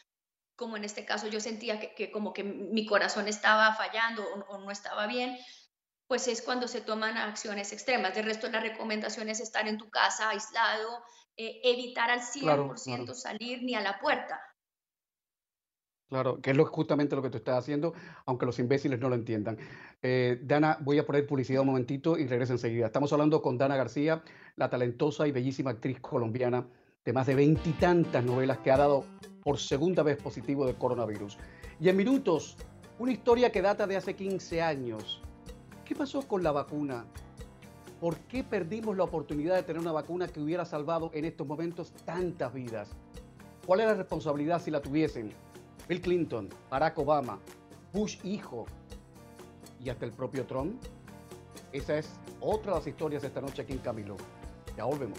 como 0.56 0.76
en 0.76 0.84
este 0.84 1.04
caso, 1.04 1.28
yo 1.28 1.40
sentía 1.40 1.80
que, 1.80 2.10
como 2.10 2.32
que 2.32 2.44
mi 2.44 2.86
corazón 2.86 3.28
estaba 3.28 3.74
fallando 3.74 4.24
o, 4.48 4.58
no 4.58 4.70
estaba 4.70 5.06
bien, 5.06 5.36
pues 6.06 6.26
es 6.28 6.40
cuando 6.40 6.68
se 6.68 6.80
toman 6.80 7.16
acciones 7.18 7.72
extremas. 7.72 8.14
De 8.14 8.22
resto, 8.22 8.48
la 8.48 8.60
recomendación 8.60 9.28
es 9.28 9.40
estar 9.40 9.68
en 9.68 9.76
tu 9.76 9.90
casa 9.90 10.30
aislado, 10.30 11.04
eh, 11.36 11.60
evitar 11.64 12.10
al 12.10 12.22
100% 12.22 13.14
salir 13.14 13.62
ni 13.62 13.74
a 13.74 13.80
la 13.80 13.98
puerta. 13.98 14.40
Claro, 16.08 16.40
que 16.40 16.52
es 16.52 16.56
lo, 16.56 16.64
justamente 16.64 17.14
lo 17.14 17.22
que 17.22 17.28
tú 17.28 17.36
estás 17.36 17.58
haciendo, 17.58 17.92
aunque 18.24 18.46
los 18.46 18.58
imbéciles 18.58 18.98
no 18.98 19.10
lo 19.10 19.14
entiendan. 19.14 19.58
Eh, 20.02 20.40
Dana, 20.42 20.78
voy 20.80 20.98
a 20.98 21.04
poner 21.04 21.26
publicidad 21.26 21.60
un 21.60 21.66
momentito 21.66 22.16
y 22.16 22.26
regreso 22.26 22.54
enseguida. 22.54 22.86
Estamos 22.86 23.12
hablando 23.12 23.42
con 23.42 23.58
Dana 23.58 23.76
García, 23.76 24.22
la 24.56 24.70
talentosa 24.70 25.28
y 25.28 25.32
bellísima 25.32 25.72
actriz 25.72 26.00
colombiana 26.00 26.66
de 27.04 27.12
más 27.12 27.26
de 27.26 27.34
veintitantas 27.34 28.24
novelas 28.24 28.58
que 28.58 28.70
ha 28.70 28.78
dado 28.78 29.04
por 29.42 29.58
segunda 29.58 30.02
vez 30.02 30.16
positivo 30.16 30.66
de 30.66 30.74
coronavirus. 30.74 31.38
Y 31.78 31.90
en 31.90 31.96
minutos, 31.96 32.56
una 32.98 33.12
historia 33.12 33.52
que 33.52 33.62
data 33.62 33.86
de 33.86 33.96
hace 33.96 34.14
15 34.14 34.62
años. 34.62 35.20
¿Qué 35.84 35.94
pasó 35.94 36.26
con 36.26 36.42
la 36.42 36.52
vacuna? 36.52 37.06
¿Por 38.00 38.16
qué 38.20 38.44
perdimos 38.44 38.96
la 38.96 39.04
oportunidad 39.04 39.56
de 39.56 39.62
tener 39.62 39.80
una 39.80 39.92
vacuna 39.92 40.28
que 40.28 40.40
hubiera 40.40 40.64
salvado 40.64 41.10
en 41.12 41.24
estos 41.24 41.46
momentos 41.46 41.92
tantas 42.04 42.52
vidas? 42.52 42.90
¿Cuál 43.66 43.80
es 43.80 43.86
la 43.86 43.94
responsabilidad 43.94 44.62
si 44.62 44.70
la 44.70 44.80
tuviesen? 44.80 45.32
Bill 45.88 46.02
Clinton, 46.02 46.50
Barack 46.68 46.98
Obama, 46.98 47.38
Bush 47.94 48.18
hijo 48.22 48.66
y 49.80 49.88
hasta 49.88 50.04
el 50.04 50.12
propio 50.12 50.44
Trump. 50.46 50.82
Esa 51.72 51.98
es 51.98 52.20
otra 52.40 52.72
de 52.72 52.78
las 52.78 52.86
historias 52.86 53.22
de 53.22 53.28
esta 53.28 53.40
noche 53.40 53.62
aquí 53.62 53.72
en 53.72 53.78
Camilo. 53.78 54.16
Ya 54.76 54.84
volvemos. 54.84 55.18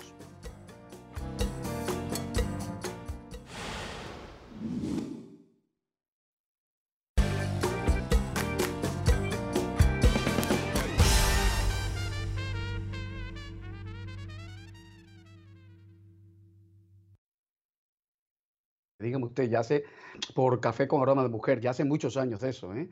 Dígame 19.10 19.26
usted, 19.26 19.50
ya 19.50 19.60
hace 19.60 19.84
por 20.34 20.60
Café 20.62 20.88
con 20.88 21.02
Aroma 21.02 21.24
de 21.24 21.30
Mujer, 21.30 21.60
ya 21.60 21.72
hace 21.72 21.84
muchos 21.84 22.16
años 22.18 22.40
de 22.42 22.50
eso. 22.50 22.74
¿eh? 22.76 22.90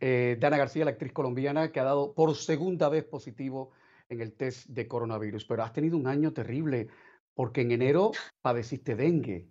Eh, 0.00 0.36
Dana 0.38 0.58
García, 0.58 0.84
la 0.84 0.92
actriz 0.92 1.12
colombiana, 1.12 1.72
que 1.72 1.80
ha 1.80 1.84
dado 1.84 2.14
por 2.14 2.36
segunda 2.36 2.88
vez 2.88 3.04
positivo 3.04 3.70
en 4.08 4.20
el 4.20 4.34
test 4.34 4.66
de 4.68 4.88
coronavirus, 4.88 5.44
pero 5.44 5.62
has 5.62 5.72
tenido 5.72 5.96
un 5.96 6.06
año 6.06 6.32
terrible 6.32 6.88
porque 7.34 7.62
en 7.62 7.72
enero 7.72 8.10
padeciste 8.42 8.94
dengue. 8.94 9.48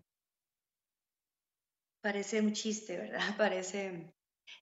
Parece 2.01 2.41
un 2.41 2.53
chiste, 2.53 2.97
¿verdad? 2.97 3.21
Parece... 3.37 4.13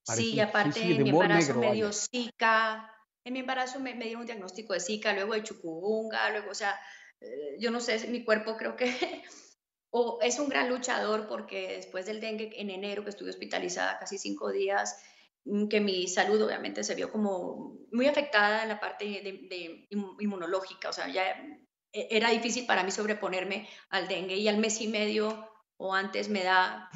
sí, 0.04 0.36
y 0.36 0.40
aparte 0.40 0.82
en 0.82 1.04
mi 1.04 1.10
embarazo 1.10 1.56
me 1.56 1.74
dio 1.74 1.92
Zika, 1.92 2.94
en 3.26 3.34
mi 3.34 3.40
embarazo 3.40 3.80
me, 3.80 3.96
me, 3.96 4.06
dieron 4.06 4.22
un 4.22 4.28
diagnóstico 4.28 4.74
de 4.74 4.80
Zika, 4.80 5.14
luego 5.14 5.34
de 5.34 5.44
chucubunga, 5.44 6.30
luego, 6.30 6.52
o 6.52 6.56
sea, 6.56 6.80
eh, 7.22 7.58
yo 7.60 7.72
no 7.72 7.82
sé, 7.82 8.08
mi 8.08 8.24
cuerpo 8.24 8.56
creo 8.56 8.76
que 8.76 8.88
o 9.92 10.20
es 10.22 10.40
un 10.40 10.50
gran 10.50 10.70
luchador 10.70 11.28
porque 11.28 11.76
después 11.78 12.06
del 12.06 12.22
dengue 12.22 12.52
en 12.56 12.70
enero, 12.70 13.04
que 13.04 13.10
estuve 13.10 13.30
hospitalizada 13.30 14.00
casi 14.00 14.18
cinco 14.18 14.52
días, 14.52 15.02
mm, 15.46 15.68
que 15.68 15.80
mi 15.80 16.08
salud 16.08 16.42
obviamente 16.42 16.84
se 16.84 16.96
vio 16.96 17.12
como 17.12 17.78
muy 17.92 18.08
afectada 18.08 18.64
en 18.64 18.70
la 18.70 18.80
parte 18.80 19.06
de, 19.06 19.88
inmunológica, 20.20 20.90
o 20.90 20.94
sea, 20.94 21.08
ya 21.10 21.24
e, 21.92 22.08
era 22.12 22.30
difícil 22.30 22.66
para 22.66 22.84
mí 22.84 22.92
sobreponerme 22.92 23.68
al 23.90 24.08
dengue 24.08 24.36
y 24.36 24.48
al 24.48 24.58
mes 24.58 24.80
y 24.82 24.88
medio 24.88 25.50
o 25.78 25.94
antes 25.94 26.30
me 26.30 26.44
da 26.44 26.90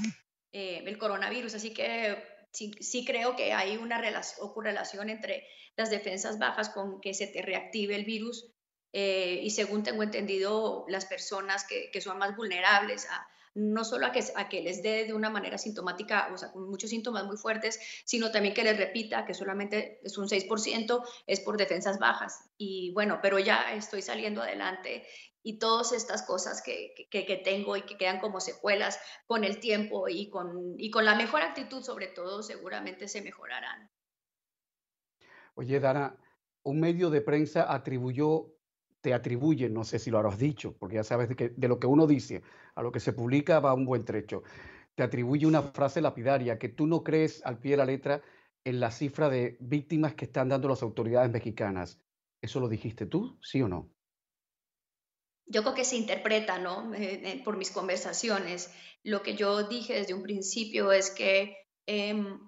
eh, 0.52 0.84
el 0.86 0.98
coronavirus, 0.98 1.56
así 1.56 1.74
que 1.74 2.24
sí, 2.52 2.72
sí, 2.80 3.06
creo 3.06 3.36
que 3.36 3.54
hay 3.54 3.78
una 3.78 3.98
relación, 3.98 4.54
correlación 4.54 5.10
entre 5.10 5.48
las 5.76 5.90
defensas 5.90 6.38
bajas 6.38 6.70
con 6.70 7.02
que 7.02 7.14
se 7.16 7.28
te 7.28 7.42
reactive 7.42 7.96
el 7.96 8.06
virus 8.06 8.53
eh, 8.94 9.40
y 9.42 9.50
según 9.50 9.84
tengo 9.84 10.04
entendido, 10.04 10.86
las 10.88 11.06
personas 11.06 11.66
que, 11.66 11.90
que 11.92 12.00
son 12.00 12.20
más 12.20 12.36
vulnerables 12.36 13.08
a, 13.10 13.28
no 13.56 13.84
solo 13.84 14.08
a 14.08 14.12
que, 14.12 14.24
a 14.36 14.50
que 14.50 14.62
les 14.62 14.82
dé 14.82 15.06
de 15.06 15.14
una 15.14 15.30
manera 15.30 15.58
sintomática, 15.58 16.30
o 16.34 16.38
sea, 16.38 16.52
con 16.52 16.70
muchos 16.70 16.90
síntomas 16.90 17.26
muy 17.26 17.38
fuertes, 17.38 17.80
sino 18.06 18.32
también 18.32 18.54
que 18.54 18.64
les 18.64 18.78
repita 18.78 19.26
que 19.26 19.34
solamente 19.34 20.00
es 20.04 20.18
un 20.18 20.28
6%, 20.28 21.04
es 21.28 21.40
por 21.40 21.58
defensas 21.58 22.00
bajas. 22.00 22.50
Y 22.58 22.92
bueno, 22.94 23.20
pero 23.22 23.40
ya 23.40 23.74
estoy 23.74 24.02
saliendo 24.02 24.42
adelante 24.42 25.06
y 25.44 25.60
todas 25.60 25.92
estas 25.92 26.24
cosas 26.24 26.62
que, 26.62 26.94
que, 27.12 27.26
que, 27.26 27.38
tengo 27.38 27.76
y 27.76 27.82
que 27.82 27.98
quedan 27.98 28.20
como 28.20 28.40
secuelas 28.40 29.00
con 29.28 29.44
el 29.44 29.60
tiempo 29.60 30.08
y 30.08 30.30
con, 30.30 30.76
y 30.78 30.90
con 30.90 31.06
la 31.06 31.16
mejor 31.16 31.42
actitud 31.42 31.84
sobre 31.84 32.08
todo, 32.08 32.42
seguramente 32.42 33.08
se 33.08 33.22
mejorarán. 33.22 33.92
Oye, 35.56 35.80
Dana, 35.80 36.18
un 36.64 36.80
medio 36.80 37.10
de 37.10 37.22
prensa 37.22 37.72
atribuyó 37.72 38.53
te 39.04 39.14
atribuyen, 39.14 39.74
no 39.74 39.84
sé 39.84 40.00
si 40.00 40.10
lo 40.10 40.18
habrás 40.18 40.40
dicho, 40.40 40.78
porque 40.80 40.96
ya 40.96 41.04
sabes 41.04 41.28
de, 41.28 41.36
que, 41.36 41.50
de 41.50 41.68
lo 41.68 41.78
que 41.78 41.88
uno 41.88 42.08
dice 42.08 42.42
a 42.74 42.82
lo 42.82 42.90
que 42.90 43.02
se 43.02 43.12
publica 43.12 43.60
va 43.60 43.74
un 43.74 43.84
buen 43.84 44.06
trecho, 44.06 44.44
te 44.96 45.04
atribuye 45.04 45.46
una 45.46 45.62
frase 45.62 46.00
lapidaria 46.00 46.58
que 46.58 46.70
tú 46.70 46.88
no 46.88 47.04
crees 47.04 47.46
al 47.46 47.60
pie 47.60 47.72
de 47.72 47.78
la 47.78 47.86
letra 47.86 48.22
en 48.64 48.80
la 48.80 48.92
cifra 48.92 49.30
de 49.30 49.58
víctimas 49.60 50.16
que 50.16 50.24
están 50.24 50.48
dando 50.48 50.70
las 50.70 50.82
autoridades 50.84 51.30
mexicanas. 51.30 52.00
¿Eso 52.42 52.62
lo 52.62 52.70
dijiste 52.70 53.06
tú, 53.06 53.38
sí 53.42 53.62
o 53.62 53.68
no? 53.68 53.92
Yo 55.48 55.64
creo 55.64 55.76
que 55.76 55.84
se 55.84 55.98
interpreta, 55.98 56.58
¿no? 56.60 56.94
Eh, 56.94 57.22
eh, 57.26 57.42
por 57.44 57.58
mis 57.58 57.72
conversaciones. 57.72 58.74
Lo 59.04 59.22
que 59.22 59.36
yo 59.36 59.68
dije 59.68 59.96
desde 59.96 60.14
un 60.14 60.24
principio 60.24 60.94
es 60.94 61.10
que 61.10 61.58
em, 61.88 62.40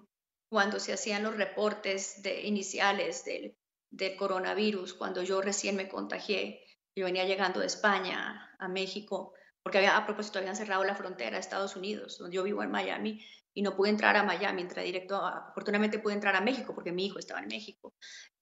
cuando 0.48 0.80
se 0.80 0.94
hacían 0.94 1.22
los 1.22 1.36
reportes 1.36 2.22
de, 2.22 2.46
iniciales 2.46 3.26
del 3.26 3.54
del 3.96 4.16
coronavirus, 4.16 4.94
cuando 4.94 5.22
yo 5.22 5.40
recién 5.40 5.76
me 5.76 5.88
contagié, 5.88 6.62
yo 6.94 7.06
venía 7.06 7.24
llegando 7.24 7.60
de 7.60 7.66
España 7.66 8.54
a 8.58 8.68
México, 8.68 9.32
porque 9.62 9.78
había, 9.78 9.96
a 9.96 10.04
propósito 10.04 10.38
habían 10.38 10.56
cerrado 10.56 10.84
la 10.84 10.94
frontera 10.94 11.36
a 11.36 11.40
Estados 11.40 11.76
Unidos, 11.76 12.18
donde 12.18 12.36
yo 12.36 12.42
vivo 12.42 12.62
en 12.62 12.70
Miami, 12.70 13.24
y 13.54 13.62
no 13.62 13.74
pude 13.74 13.88
entrar 13.88 14.16
a 14.16 14.22
Miami, 14.22 14.62
entré 14.62 14.82
directo, 14.82 15.16
afortunadamente 15.16 15.98
pude 15.98 16.12
entrar 16.12 16.36
a 16.36 16.42
México, 16.42 16.74
porque 16.74 16.92
mi 16.92 17.06
hijo 17.06 17.18
estaba 17.18 17.40
en 17.40 17.48
México. 17.48 17.94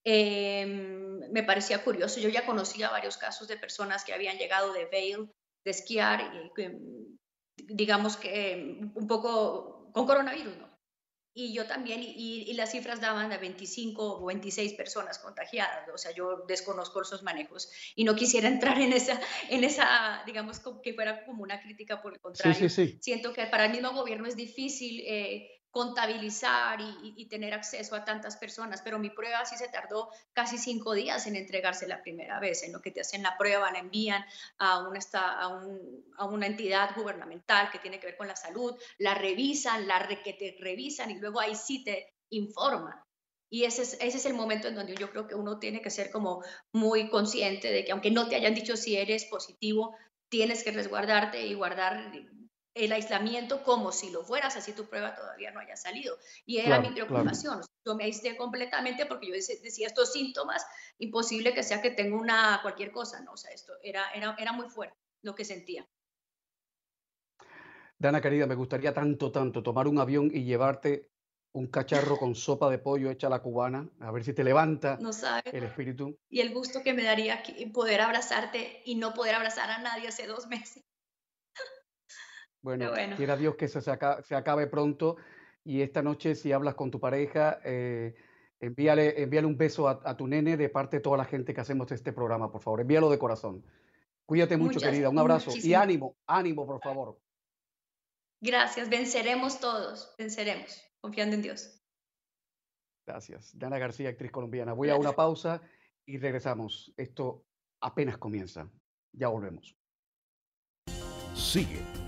Em, 0.05 1.21
me 1.31 1.45
parecía 1.45 1.85
curioso, 1.85 2.21
yo 2.21 2.29
ya 2.29 2.45
conocía 2.45 2.91
varios 2.91 3.17
casos 3.17 3.47
de 3.47 3.57
personas 3.57 4.05
que 4.05 4.13
habían 4.13 4.39
llegado 4.39 4.73
de 4.73 4.87
Vail, 4.87 5.31
de 5.65 5.71
esquiar, 5.71 6.21
y, 6.35 6.67
digamos 7.57 8.17
que 8.17 8.81
un 8.95 9.07
poco 9.07 9.93
con 9.93 10.07
coronavirus, 10.07 10.57
¿no? 10.59 10.74
Y 11.35 11.53
yo 11.53 11.67
también, 11.67 12.01
y, 12.03 12.53
las 12.55 12.71
cifras 12.71 13.01
daban 13.01 13.33
a 13.33 13.39
25 13.39 14.21
o 14.21 14.27
26 14.27 14.75
personas 14.75 15.19
contagiadas, 15.19 15.89
o 15.93 15.99
sea, 15.99 16.13
yo 16.13 16.45
desconozco 16.47 17.03
esos 17.03 17.25
manejos 17.25 17.69
y 17.97 18.05
no 18.05 18.15
quisiera 18.15 18.49
entrar 18.49 18.81
en 18.81 18.93
esa, 18.93 19.21
en 19.51 19.65
esa 19.65 20.23
digamos, 20.27 20.61
que 20.83 20.95
fuera 20.95 21.25
como 21.25 21.43
una 21.43 21.61
crítica 21.61 22.01
por 22.01 22.15
el 22.15 22.21
contrario. 22.21 22.69
Siento 22.69 23.33
que 23.33 23.47
para 23.47 23.67
el 23.67 23.73
mismo 23.73 23.93
gobierno 23.93 24.29
es 24.29 24.37
difícil 24.37 25.03
eh, 25.07 25.64
contabilizar 25.75 26.79
y, 26.81 27.27
tener 27.27 27.53
acceso 27.53 27.97
a 27.97 28.05
tantas 28.05 28.37
personas, 28.37 28.81
pero 28.81 29.01
mi 29.01 29.11
prueba 29.11 29.45
sí 29.45 29.57
se 29.57 29.67
tardó 29.67 30.09
casi 30.33 30.57
cinco 30.57 30.95
días 30.95 31.27
en 31.27 31.35
entregarse 31.35 31.89
la 31.89 32.01
primera 32.01 32.39
vez, 32.39 32.63
en 32.63 32.73
lo 32.73 32.81
que 32.81 32.93
te 32.93 33.01
hacen 33.01 33.25
la 33.25 33.37
prueba, 33.37 33.73
la 33.73 33.81
envían 33.81 34.25
a 34.59 34.79
una, 34.79 36.47
entidad 36.47 36.95
gubernamental 36.95 37.73
que 37.73 37.81
tiene 37.81 37.99
que 37.99 38.07
ver 38.07 38.17
con 38.17 38.29
la 38.29 38.37
salud, 38.37 38.77
la 38.99 39.15
revisan, 39.15 39.89
la 39.89 40.07
que 40.23 40.35
te 40.35 40.57
revisan 40.61 41.11
y 41.11 41.19
luego 41.19 41.41
ahí 41.41 41.57
sí 41.57 41.83
te 41.83 42.15
informan. 42.31 43.03
Y 43.51 43.65
ese 43.65 43.83
es, 43.83 43.95
ese 43.95 44.19
es 44.19 44.27
el 44.27 44.35
momento 44.35 44.69
en 44.69 44.77
donde 44.77 44.95
yo 44.95 45.11
creo 45.11 45.27
que 45.27 45.35
uno 45.35 45.59
tiene 45.59 45.83
que 45.83 45.91
ser 45.91 46.13
como 46.13 46.45
muy 46.73 47.11
consciente 47.11 47.73
de 47.73 47.85
que 47.85 47.91
aunque 47.91 48.13
no 48.13 48.29
te 48.29 48.37
hayan 48.37 48.55
dicho 48.55 48.77
si 48.77 48.97
eres 48.97 49.25
positivo, 49.25 49.97
tienes 50.29 50.63
que 50.63 50.71
resguardarte 50.71 51.45
y 51.45 51.55
guardar 51.55 52.13
el 52.75 52.93
aislamiento 52.93 53.63
como 53.63 53.93
si 53.93 54.11
lo 54.11 54.25
fueras, 54.25 54.57
así 54.57 54.73
tu 54.73 54.89
prueba 54.89 55.15
todavía 55.15 55.53
no 55.53 55.61
haya 55.61 55.77
salido. 55.77 56.19
Y 56.45 56.59
era 56.59 56.81
mi 56.81 56.91
preocupación. 56.91 57.61
Yo 57.85 57.95
me 57.95 58.05
aislé 58.05 58.37
completamente 58.37 59.07
porque 59.07 59.29
yo 59.29 59.35
decía, 59.35 59.87
estos 59.87 60.13
síntomas, 60.13 60.67
imposible 60.99 61.55
que 61.55 61.63
sea 61.63 61.81
que 61.81 61.91
tenga 61.91 62.17
una 62.17 62.59
cualquier 62.63 62.91
cosa, 62.91 63.21
¿no? 63.23 63.33
O 63.33 63.37
sea, 63.37 63.53
esto 63.53 63.73
era, 63.83 64.11
era, 64.13 64.35
era 64.39 64.53
muy 64.53 64.69
fuerte 64.69 64.97
lo 65.23 65.35
que 65.35 65.45
sentía. 65.45 65.87
Dana, 67.97 68.21
querida, 68.21 68.47
me 68.47 68.57
gustaría 68.57 68.93
tanto, 68.93 69.31
tanto 69.31 69.63
tomar 69.63 69.87
un 69.87 69.99
avión 69.99 70.31
y 70.33 70.45
llevarte 70.45 71.11
un 71.53 71.69
cacharro 71.69 72.19
con 72.19 72.35
sopa 72.35 72.69
de 72.69 72.79
pollo 72.79 73.11
hecha 73.11 73.29
a 73.29 73.31
la 73.31 73.41
cubana, 73.41 73.89
a 74.01 74.11
ver 74.11 74.25
si 74.25 74.35
te 74.35 74.43
levanta 74.43 74.99
no 75.01 75.11
el 75.45 75.65
espíritu. 75.65 76.19
Y 76.29 76.41
el 76.41 76.53
gusto 76.53 76.83
que 76.83 76.93
me 76.93 77.05
daría 77.05 77.43
poder 77.73 78.01
abrazarte 78.01 78.83
y 78.85 78.97
no 78.97 79.15
poder 79.15 79.37
abrazar 79.37 79.71
a 79.71 79.79
nadie 79.79 80.09
hace 80.09 80.27
dos 80.27 80.49
meses. 80.49 80.83
Bueno, 82.65 82.93
quiera 83.19 83.37
Dios 83.37 83.57
que 83.57 83.69
se, 83.69 83.83
se, 83.83 83.91
acabe, 83.91 84.67
pronto. 84.69 85.17
Y 85.65 85.83
esta 85.83 86.03
noche, 86.03 86.35
si 86.35 86.51
hablas 86.51 86.75
con 86.75 86.91
tu 86.91 86.99
pareja, 86.99 87.61
eh, 87.63 88.15
envíale, 88.59 89.23
envíale 89.23 89.47
un 89.47 89.59
beso 89.59 89.87
a, 89.87 90.17
tu 90.17 90.27
nene 90.27 90.57
de 90.57 90.71
parte 90.71 90.97
de 90.97 91.03
toda 91.03 91.19
la 91.19 91.27
gente 91.27 91.53
que 91.53 91.61
hacemos 91.61 91.93
este 91.93 92.15
programa, 92.15 92.51
por 92.51 92.63
favor. 92.63 92.81
Envíalo 92.81 93.11
de 93.11 93.19
corazón. 93.19 93.63
Cuídate 94.25 94.57
mucho, 94.57 94.81
querida. 94.81 95.11
Un 95.11 95.19
abrazo. 95.19 95.51
Y 95.55 95.75
ánimo, 95.75 96.17
ánimo, 96.27 96.67
por 96.67 96.81
favor. 96.81 97.21
Gracias. 98.41 98.89
Venceremos 98.89 99.61
todos. 99.61 100.15
Venceremos. 100.17 100.83
Confiando 101.03 101.35
en 101.35 101.43
Dios. 101.43 101.83
Gracias. 103.07 103.51
Dana 103.59 103.79
García, 103.79 104.09
actriz 104.09 104.33
colombiana. 104.33 104.73
Voy 104.73 104.89
a 104.89 104.97
una 104.97 105.13
pausa 105.13 105.61
y 106.07 106.17
regresamos. 106.17 106.95
Esto 106.97 107.45
apenas 107.83 108.17
comienza. 108.17 108.71
Ya 109.13 109.29
volvemos. 109.29 109.77
Sigue 111.35 112.04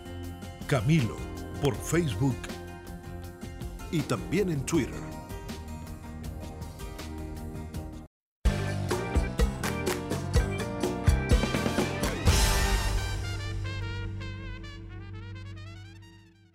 Camilo 0.66 1.14
por 1.62 1.76
Facebook 1.76 2.35
y 3.92 4.00
también 4.00 4.50
en 4.50 4.66
Twitter. 4.66 5.00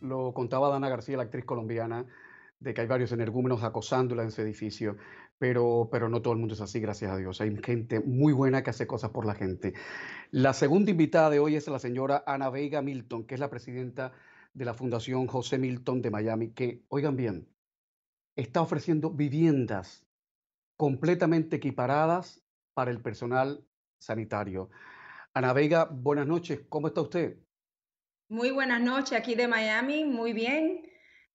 Lo 0.02 0.34
contaba 0.34 0.68
Dana 0.68 0.90
García, 0.90 1.16
la 1.16 1.24
actriz 1.24 1.46
colombiana, 1.46 2.06
de 2.60 2.74
que 2.74 2.82
hay 2.82 2.88
varios 2.88 3.14
energúmenos 3.14 3.64
acosándola 3.64 4.24
en 4.24 4.28
ese 4.28 4.42
edificio, 4.42 4.98
pero, 5.42 5.90
pero 5.92 6.08
no 6.08 6.22
todo 6.22 6.34
el 6.34 6.40
mundo 6.40 6.54
es 6.54 6.62
así, 6.62 6.80
gracias 6.80 7.12
a 7.12 7.18
Dios. 7.18 7.42
Hay 7.42 7.58
gente 7.64 8.00
muy 8.00 8.32
buena 8.32 8.62
que 8.62 8.70
hace 8.70 8.86
cosas 8.86 9.10
por 9.10 9.26
la 9.26 9.34
gente. 9.34 9.74
La 10.30 10.54
segunda 10.54 10.92
invitada 10.92 11.32
de 11.32 11.40
hoy 11.40 11.56
es 11.56 11.68
la 11.68 11.80
señora 11.80 12.24
Ana 12.28 12.52
Vega 12.52 12.84
Milton, 12.84 13.26
que 13.26 13.34
es 13.34 13.40
la 13.40 13.50
presidenta 13.50 14.12
de 14.54 14.66
la 14.66 14.76
Fundación 14.76 15.26
José 15.26 15.58
Milton 15.58 16.04
de 16.04 16.12
Miami, 16.12 16.52
que, 16.52 16.84
oigan 16.90 17.16
bien, 17.16 17.48
está 18.36 18.62
ofreciendo 18.62 19.10
viviendas 19.10 20.06
completamente 20.78 21.56
equiparadas 21.56 22.44
para 22.76 22.92
el 22.92 23.02
personal 23.02 23.66
sanitario. 23.98 24.70
Ana 25.34 25.54
Vega, 25.54 25.86
buenas 25.86 26.28
noches, 26.28 26.60
¿cómo 26.70 26.86
está 26.86 27.02
usted? 27.02 27.40
Muy 28.30 28.52
buenas 28.52 28.80
noches 28.80 29.14
aquí 29.18 29.34
de 29.34 29.48
Miami, 29.48 30.06
muy 30.06 30.34
bien. 30.34 30.91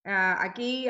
Ah, 0.08 0.38
aquí 0.40 0.86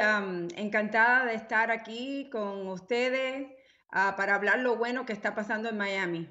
encantada 0.57 1.25
de 1.25 1.35
estar 1.35 1.71
aquí 1.71 2.29
con 2.31 2.69
ustedes 2.69 3.49
ah, 3.91 4.13
para 4.15 4.35
hablar 4.35 4.59
lo 4.59 4.77
bueno 4.77 5.07
que 5.07 5.15
está 5.15 5.35
pasando 5.35 5.71
en 5.71 5.79
Miami 5.79 6.29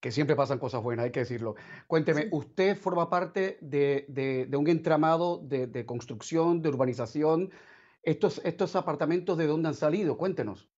que 0.00 0.10
siempre 0.10 0.34
pasan 0.34 0.58
cosas 0.58 0.82
buenas, 0.82 1.04
hay 1.04 1.10
que 1.10 1.20
decirlo. 1.20 1.56
Cuénteme, 1.86 2.28
usted 2.32 2.74
forma 2.74 3.10
parte 3.10 3.58
de, 3.60 4.48
un 4.56 4.66
entramado 4.66 5.36
de, 5.44 5.84
construcción, 5.84 6.62
de 6.62 6.70
urbanización. 6.70 7.50
Estos, 8.02 8.40
estos 8.46 8.76
apartamentos, 8.76 9.36
¿de 9.36 9.46
dónde 9.46 9.68
han 9.68 9.74
salido? 9.74 10.16
Cuéntenos. 10.16 10.70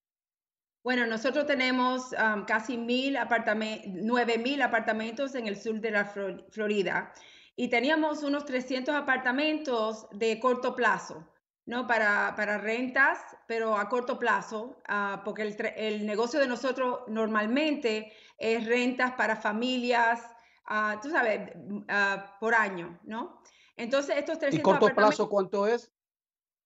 Bueno, 0.83 1.07
nosotros 1.07 1.47
tenemos 1.47 2.11
casi 2.49 2.77
mil 2.77 3.17
apartamentos, 3.17 3.93
nueve 3.95 4.39
mil 4.39 4.61
apartamentos 4.61 5.37
en 5.37 5.47
el 5.47 5.57
sur 5.57 5.81
de 5.81 5.93
la 5.93 6.05
Florida 6.51 7.15
y 7.57 7.69
teníamos 7.69 8.23
unos 8.23 8.45
300 8.45 8.95
apartamentos 8.95 10.07
de 10.13 10.39
corto 10.41 10.75
plazo. 10.75 11.27
¿no? 11.65 11.87
Para, 11.87 12.35
para 12.37 12.59
rentas, 12.59 13.19
pero 13.47 13.77
a 13.77 13.89
corto 13.89 14.19
plazo, 14.19 14.83
ah, 14.89 15.23
porque 15.25 15.43
el, 15.43 15.57
el, 15.77 16.07
negocio 16.07 16.41
de 16.41 16.49
nosotros 16.49 17.03
normalmente 17.07 18.13
es 18.37 18.67
rentas 18.67 19.13
para 19.13 19.37
familias, 19.37 20.21
uh, 20.69 21.01
tú 21.01 21.11
sabes, 21.11 21.53
uh, 21.57 22.41
por 22.41 22.55
año, 22.55 22.99
¿no? 23.05 23.41
Entonces, 23.77 24.17
estos 24.17 24.39
300 24.39 24.59
¿Y 24.59 24.63
corto 24.63 24.95
plazo 24.95 25.29
cuánto 25.29 25.67
es? 25.67 25.91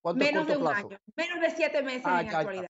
¿Cuánto 0.01 0.23
menos 0.23 0.47
de 0.47 0.57
un 0.57 0.67
año, 0.67 0.99
menos 1.15 1.41
de 1.41 1.49
siete 1.51 1.81
meses 1.83 2.03
ah, 2.05 2.21
en 2.21 2.31
la 2.31 2.39
actualidad. 2.39 2.67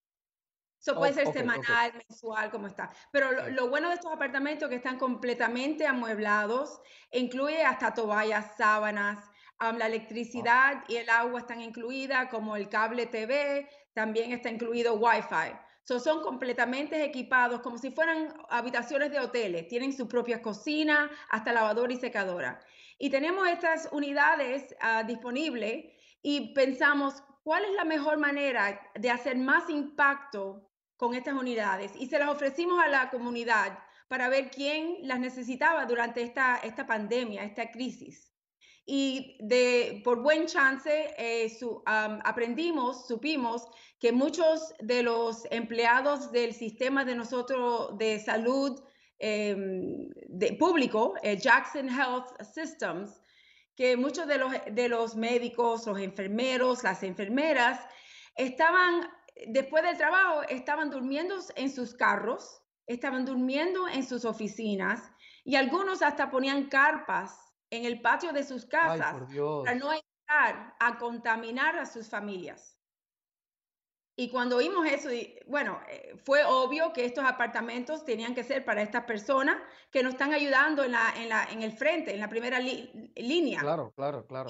Eso 0.79 0.95
puede 0.95 1.13
ser 1.13 1.33
semanal, 1.33 1.91
mensual, 1.93 2.49
como 2.51 2.67
está. 2.67 2.91
Pero 3.11 3.31
lo, 3.31 3.49
lo, 3.49 3.69
bueno 3.69 3.89
de 3.89 3.95
estos 3.95 4.11
apartamentos 4.11 4.69
que 4.69 4.75
están 4.75 4.97
completamente 4.97 5.85
amueblados, 5.85 6.79
incluye 7.11 7.63
hasta 7.63 7.93
toallas, 7.93 8.55
sábanas, 8.57 9.19
la 9.59 9.87
electricidad 9.87 10.83
y 10.87 10.97
el 10.97 11.09
agua 11.09 11.39
están 11.39 11.61
incluidas, 11.61 12.29
como 12.29 12.55
el 12.55 12.69
cable 12.69 13.07
TV, 13.07 13.67
también 13.93 14.31
está 14.31 14.49
incluido 14.49 14.95
Wi-Fi. 14.95 15.99
son 15.99 16.21
completamente 16.21 17.03
equipados 17.03 17.61
como 17.61 17.77
si 17.77 17.91
fueran 17.91 18.33
habitaciones 18.49 19.11
de 19.11 19.19
hoteles. 19.19 19.67
Tienen 19.67 19.93
su 19.93 20.07
propia 20.07 20.41
cocina, 20.41 21.09
hasta 21.29 21.53
lavadora 21.53 21.91
y 21.91 21.97
secadora. 21.97 22.59
Y 22.99 23.09
tenemos 23.09 23.47
estas 23.47 23.89
unidades 23.91 24.75
uh, 24.81 25.05
disponibles 25.05 25.85
y 26.21 26.53
pensamos 26.53 27.23
cuál 27.43 27.65
es 27.65 27.73
la 27.73 27.85
mejor 27.85 28.17
manera 28.17 28.79
de 28.95 29.09
hacer 29.09 29.37
más 29.37 29.69
impacto 29.69 30.66
con 30.97 31.15
estas 31.15 31.35
unidades. 31.35 31.91
Y 31.95 32.07
se 32.07 32.19
las 32.19 32.29
ofrecimos 32.29 32.83
a 32.83 32.87
la 32.87 33.09
comunidad 33.09 33.79
para 34.07 34.29
ver 34.29 34.51
quién 34.51 34.97
las 35.03 35.19
necesitaba 35.19 35.85
durante 35.85 36.21
esta, 36.21 36.57
esta 36.57 36.85
pandemia, 36.85 37.43
esta 37.43 37.71
crisis 37.71 38.27
y 38.89 39.35
de, 39.41 40.01
por 40.03 40.21
buen 40.23 40.45
chance 40.47 41.13
eh, 41.17 41.51
aprendimos, 41.85 43.05
supimos 43.05 43.67
que 43.99 44.13
muchos 44.13 44.73
de 44.79 45.03
los 45.03 45.45
empleados 45.51 46.31
del 46.31 46.53
sistema 46.53 47.03
de 47.03 47.15
nosotros 47.15 47.97
de 47.97 48.17
salud 48.17 48.81
em, 49.19 50.07
de, 50.29 50.53
público, 50.53 51.15
eh, 51.21 51.35
Jackson 51.35 51.89
Health 51.89 52.41
Systems, 52.53 53.21
que 53.75 53.97
muchos 53.97 54.25
de 54.25 54.37
los, 54.37 54.53
de 54.71 54.87
los 54.87 55.17
médicos, 55.17 55.85
los 55.85 55.99
enfermeros, 55.99 56.81
las 56.83 57.03
enfermeras, 57.03 57.81
estaban, 58.37 59.09
después 59.47 59.83
del 59.83 59.97
trabajo, 59.97 60.43
estaban 60.49 60.89
durmiendo 60.89 61.35
en 61.55 61.71
sus 61.71 61.93
carros, 61.93 62.63
estaban 62.87 63.25
durmiendo 63.25 63.87
en 63.87 64.03
sus 64.03 64.25
oficinas 64.25 65.11
y 65.43 65.55
algunos 65.55 66.01
hasta 66.01 66.29
ponían 66.29 66.69
carpas 66.69 67.53
en 67.69 67.85
el 67.85 68.01
patio 68.01 68.33
de 68.33 68.43
sus 68.43 68.65
casas 68.65 69.15
para 69.63 69.75
no 69.75 69.93
entrar 69.93 70.75
a 70.79 70.97
contaminar 70.97 71.77
a 71.77 71.85
sus 71.85 72.09
familias. 72.09 72.77
Y 74.19 74.31
cuando 74.31 74.57
vimos 74.57 74.87
eso, 74.87 75.09
bueno, 75.45 75.79
eh, 75.87 76.15
fue 76.25 76.43
obvio 76.43 76.91
que 76.91 77.05
estos 77.05 77.23
apartamentos 77.23 78.03
tenían 78.03 78.33
que 78.33 78.43
ser 78.43 78.65
para 78.65 78.81
estas 78.81 79.03
personas 79.03 79.57
que 79.91 80.01
nos 80.01 80.13
están 80.13 80.33
ayudando 80.33 80.83
en, 80.83 80.93
la, 80.93 81.13
en, 81.15 81.29
la, 81.29 81.43
en 81.43 81.61
el 81.61 81.71
frente, 81.71 82.15
en 82.15 82.19
la 82.19 82.27
primera 82.27 82.59
línea. 82.59 83.59
Claro, 83.59 83.93
claro, 83.95 84.25
claro. 84.25 84.49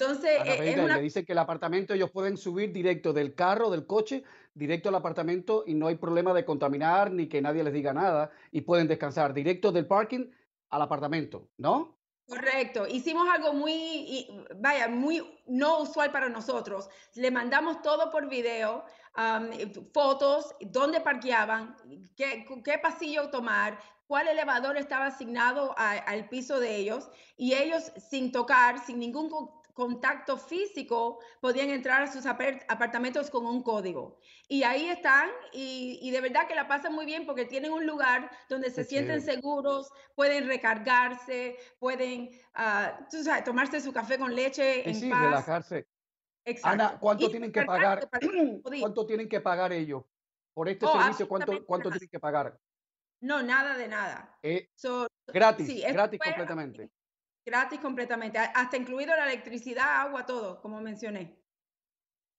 Entonces, 0.00 0.30
eh, 0.44 0.70
es 0.70 0.78
una... 0.78 0.96
le 0.96 1.02
dice 1.02 1.24
que 1.24 1.32
el 1.32 1.38
apartamento 1.38 1.92
ellos 1.92 2.10
pueden 2.10 2.36
subir 2.36 2.72
directo 2.72 3.12
del 3.12 3.34
carro, 3.34 3.68
del 3.68 3.84
coche, 3.84 4.22
directo 4.54 4.88
al 4.88 4.94
apartamento 4.94 5.64
y 5.66 5.74
no 5.74 5.88
hay 5.88 5.96
problema 5.96 6.32
de 6.32 6.44
contaminar 6.44 7.10
ni 7.10 7.28
que 7.28 7.42
nadie 7.42 7.64
les 7.64 7.72
diga 7.72 7.92
nada 7.92 8.30
y 8.52 8.60
pueden 8.60 8.86
descansar 8.86 9.34
directo 9.34 9.72
del 9.72 9.86
parking 9.86 10.30
al 10.70 10.82
apartamento, 10.82 11.48
¿no? 11.56 11.98
Correcto. 12.26 12.86
Hicimos 12.86 13.26
algo 13.28 13.54
muy, 13.54 14.28
vaya, 14.56 14.86
muy 14.86 15.22
no 15.46 15.80
usual 15.80 16.12
para 16.12 16.28
nosotros. 16.28 16.88
Le 17.14 17.30
mandamos 17.30 17.80
todo 17.80 18.10
por 18.10 18.28
video, 18.28 18.84
fotos, 19.92 20.54
dónde 20.60 21.00
parqueaban, 21.00 21.74
qué, 22.16 22.46
qué, 22.62 22.78
pasillo 22.78 23.30
tomar, 23.30 23.78
cuál 24.06 24.28
elevador 24.28 24.76
estaba 24.76 25.06
asignado 25.06 25.74
al 25.78 26.28
piso 26.28 26.60
de 26.60 26.76
ellos 26.76 27.10
y 27.36 27.54
ellos 27.54 27.90
sin 28.10 28.30
tocar, 28.30 28.84
sin 28.84 28.98
ningún 28.98 29.30
contacto 29.78 30.36
físico 30.36 31.20
podían 31.40 31.70
entrar 31.70 32.02
a 32.02 32.12
sus 32.12 32.26
apartamentos 32.26 33.30
con 33.30 33.46
un 33.46 33.62
código. 33.62 34.18
Y 34.48 34.64
ahí 34.64 34.88
están 34.88 35.30
y, 35.52 36.10
de 36.10 36.20
verdad 36.20 36.48
que 36.48 36.56
la 36.56 36.66
pasan 36.66 36.92
muy 36.92 37.06
bien 37.06 37.24
porque 37.24 37.44
tienen 37.44 37.70
un 37.70 37.86
lugar 37.86 38.28
donde 38.48 38.70
se 38.70 38.82
sienten 38.82 39.22
seguros, 39.22 39.92
pueden 40.16 40.48
recargarse, 40.48 41.56
pueden 41.78 42.28
uh, 42.58 43.44
tomarse 43.44 43.80
su 43.80 43.92
café 43.92 44.18
con 44.18 44.34
leche 44.34 44.88
en 44.90 45.10
paz. 45.10 45.22
relajarse. 45.22 45.86
Ana, 46.64 46.98
¿cuánto 46.98 47.30
tienen 47.30 47.52
que 47.52 47.62
pagar? 47.62 48.08
¿Cuánto 48.80 49.06
tienen 49.06 49.28
que 49.28 49.40
pagar 49.40 49.72
ellos? 49.72 50.02
Por 50.54 50.68
este 50.68 50.86
oh, 50.86 51.00
servicio, 51.00 51.28
¿cuánto, 51.28 51.64
cuánto 51.64 51.88
tienen 51.88 52.08
que 52.08 52.18
pagar? 52.18 52.58
No, 53.20 53.44
nada 53.44 53.76
de 53.76 53.86
nada. 53.86 54.36
Eh, 54.42 54.70
gratis, 55.28 55.84
gratis 55.86 56.18
completamente. 56.18 56.90
Gratis 57.48 57.80
completamente, 57.80 58.38
hasta 58.38 58.76
incluido 58.76 59.16
la 59.16 59.24
electricidad, 59.24 60.02
agua, 60.02 60.26
todo, 60.26 60.60
como 60.60 60.82
mencioné. 60.82 61.34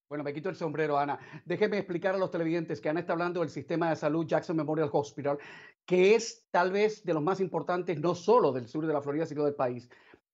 Bueno, 0.07 0.23
me 0.23 0.31
quito 0.31 0.49
el 0.49 0.55
sombrero, 0.55 0.99
Ana. 0.99 1.17
Déjeme 1.45 1.79
explicar 1.79 2.13
a 2.13 2.19
los 2.19 2.29
televidentes 2.29 2.79
que 2.79 2.89
Ana 2.89 2.99
está 2.99 3.13
hablando 3.13 3.39
del 3.39 3.49
sistema 3.49 3.89
de 3.89 3.95
salud 3.95 4.27
Jackson 4.27 4.55
Memorial 4.55 4.89
Hospital, 4.91 5.39
que 5.83 6.13
es 6.13 6.47
tal 6.51 6.71
vez 6.71 7.03
de 7.03 7.15
los 7.15 7.23
más 7.23 7.39
importantes, 7.39 7.99
no 7.99 8.13
solo 8.13 8.51
del 8.51 8.67
sur 8.67 8.85
de 8.85 8.93
la 8.93 9.01
Florida, 9.01 9.25
sino 9.25 9.43
del 9.45 9.55
país. 9.55 9.89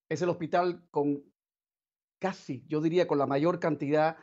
Es 0.09 0.21
el 0.21 0.27
hospital 0.27 0.85
con 0.91 1.23
casi, 2.19 2.65
yo 2.67 2.81
diría, 2.81 3.07
con 3.07 3.17
la 3.17 3.27
mayor 3.27 3.61
cantidad 3.61 4.17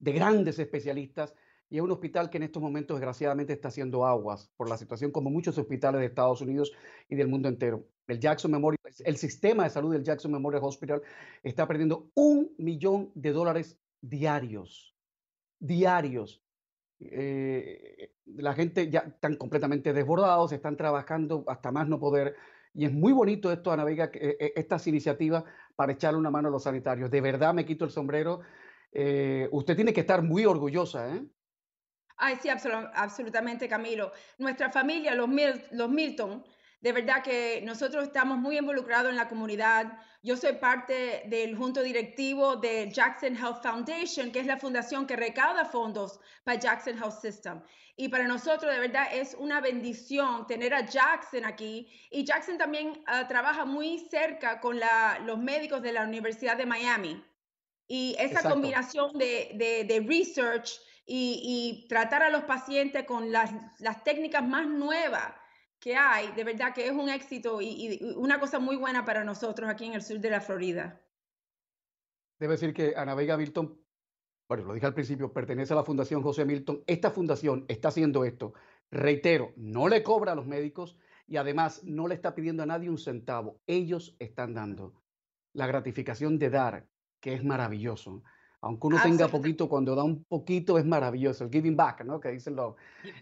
de 0.00 0.12
grandes 0.12 0.58
especialistas 0.58 1.32
y 1.72 1.78
es 1.78 1.82
un 1.82 1.90
hospital 1.90 2.28
que 2.28 2.36
en 2.36 2.42
estos 2.42 2.62
momentos 2.62 2.98
desgraciadamente 2.98 3.54
está 3.54 3.68
haciendo 3.68 4.04
aguas 4.04 4.52
por 4.58 4.68
la 4.68 4.76
situación 4.76 5.10
como 5.10 5.30
muchos 5.30 5.56
hospitales 5.56 6.02
de 6.02 6.06
Estados 6.06 6.42
Unidos 6.42 6.70
y 7.08 7.16
del 7.16 7.28
mundo 7.28 7.48
entero. 7.48 7.88
El 8.06 8.20
Jackson 8.20 8.50
Memorial, 8.50 8.78
el 9.06 9.16
sistema 9.16 9.64
de 9.64 9.70
salud 9.70 9.90
del 9.90 10.04
Jackson 10.04 10.32
Memorial 10.32 10.62
Hospital 10.62 11.00
está 11.42 11.66
perdiendo 11.66 12.10
un 12.12 12.54
millón 12.58 13.10
de 13.14 13.32
dólares 13.32 13.80
diarios, 14.02 14.94
diarios. 15.58 16.44
Eh, 17.00 18.16
la 18.26 18.52
gente 18.52 18.90
ya 18.90 19.00
están 19.00 19.36
completamente 19.36 19.94
desbordados, 19.94 20.52
están 20.52 20.76
trabajando 20.76 21.42
hasta 21.46 21.72
más 21.72 21.88
no 21.88 21.98
poder. 21.98 22.36
Y 22.74 22.84
es 22.84 22.92
muy 22.92 23.14
bonito 23.14 23.50
esto, 23.50 23.72
Ana 23.72 23.84
Vega, 23.84 24.10
eh, 24.12 24.52
estas 24.56 24.86
iniciativas 24.88 25.44
para 25.74 25.92
echarle 25.92 26.18
una 26.18 26.30
mano 26.30 26.48
a 26.48 26.50
los 26.50 26.64
sanitarios. 26.64 27.10
De 27.10 27.22
verdad 27.22 27.54
me 27.54 27.64
quito 27.64 27.86
el 27.86 27.90
sombrero. 27.90 28.40
Eh, 28.92 29.48
usted 29.52 29.74
tiene 29.74 29.94
que 29.94 30.00
estar 30.02 30.20
muy 30.22 30.44
orgullosa, 30.44 31.16
¿eh? 31.16 31.26
Ay, 32.16 32.38
sí, 32.40 32.48
absolutamente, 32.48 33.68
Camilo. 33.68 34.12
Nuestra 34.38 34.70
familia, 34.70 35.14
los, 35.14 35.28
los 35.72 35.90
Milton, 35.90 36.44
de 36.82 36.92
verdad 36.92 37.22
que 37.22 37.60
nosotros 37.62 38.02
estamos 38.04 38.38
muy 38.38 38.58
involucrados 38.58 39.10
en 39.10 39.16
la 39.16 39.28
comunidad. 39.28 39.98
Yo 40.22 40.36
soy 40.36 40.54
parte 40.54 41.22
del 41.26 41.56
junto 41.56 41.80
directivo 41.80 42.56
de 42.56 42.90
Jackson 42.90 43.36
Health 43.36 43.62
Foundation, 43.62 44.32
que 44.32 44.40
es 44.40 44.46
la 44.46 44.56
fundación 44.56 45.06
que 45.06 45.14
recauda 45.14 45.64
fondos 45.64 46.18
para 46.42 46.58
Jackson 46.58 46.98
Health 46.98 47.20
System. 47.20 47.62
Y 47.94 48.08
para 48.08 48.26
nosotros 48.26 48.72
de 48.72 48.80
verdad 48.80 49.06
es 49.12 49.36
una 49.38 49.60
bendición 49.60 50.44
tener 50.48 50.74
a 50.74 50.84
Jackson 50.84 51.44
aquí. 51.44 51.88
Y 52.10 52.24
Jackson 52.24 52.58
también 52.58 53.00
ah, 53.06 53.28
trabaja 53.28 53.64
muy 53.64 54.00
cerca 54.10 54.60
con 54.60 54.80
los 55.24 55.38
médicos 55.38 55.82
de 55.82 55.92
la 55.92 56.02
Universidad 56.02 56.56
de 56.56 56.66
Miami. 56.66 57.24
Y 57.86 58.16
esa 58.18 58.48
combinación 58.48 59.16
de, 59.18 59.52
de, 59.54 59.84
de 59.84 60.00
research 60.00 60.80
y, 61.06 61.86
tratar 61.88 62.22
a 62.22 62.30
los 62.30 62.44
pacientes 62.44 63.04
con 63.04 63.32
las, 63.32 63.52
técnicas 64.04 64.46
más 64.46 64.66
nuevas 64.66 65.34
que 65.78 65.96
hay, 65.96 66.30
de 66.32 66.44
verdad 66.44 66.72
que 66.72 66.86
es 66.86 66.92
un 66.92 67.08
éxito 67.08 67.60
y, 67.60 68.14
una 68.16 68.38
cosa 68.38 68.58
muy 68.58 68.76
buena 68.76 69.04
para 69.04 69.24
nosotros 69.24 69.68
aquí 69.68 69.86
en 69.86 69.94
el 69.94 70.02
sur 70.02 70.18
de 70.18 70.30
la 70.30 70.40
Florida. 70.40 71.00
Debe 72.38 72.54
decir 72.54 72.72
que 72.72 72.94
Ana 72.96 73.14
Vega 73.14 73.36
Milton, 73.36 73.80
bueno, 74.48 74.64
lo 74.64 74.74
dije 74.74 74.86
al 74.86 74.94
principio, 74.94 75.32
pertenece 75.32 75.72
a 75.72 75.76
la 75.76 75.84
Fundación 75.84 76.22
José 76.22 76.44
Milton. 76.44 76.82
Esta 76.86 77.10
fundación 77.10 77.64
está 77.68 77.88
haciendo 77.88 78.24
esto. 78.24 78.52
Reitero, 78.90 79.52
no 79.56 79.88
le 79.88 80.02
cobra 80.02 80.32
a 80.32 80.34
los 80.34 80.46
médicos 80.46 80.96
y 81.26 81.36
además 81.36 81.82
no 81.84 82.08
le 82.08 82.14
está 82.14 82.34
pidiendo 82.34 82.62
a 82.62 82.66
nadie 82.66 82.90
un 82.90 82.98
centavo. 82.98 83.60
Ellos 83.66 84.16
están 84.18 84.54
dando 84.54 85.02
la 85.52 85.66
gratificación 85.66 86.38
de 86.38 86.50
dar, 86.50 86.88
que 87.20 87.34
es 87.34 87.44
maravilloso 87.44 88.22
aunque 88.62 88.86
uno 88.86 89.02
tenga 89.02 89.28
poquito, 89.28 89.68
cuando 89.68 89.94
da 89.94 90.04
un 90.04 90.24
poquito 90.24 90.78
es 90.78 90.84
maravilloso, 90.84 91.44
el 91.44 91.50
giving 91.50 91.76
back, 91.76 92.04
¿no? 92.04 92.20
Que 92.20 92.30
dicen 92.30 92.54
los... 92.54 92.76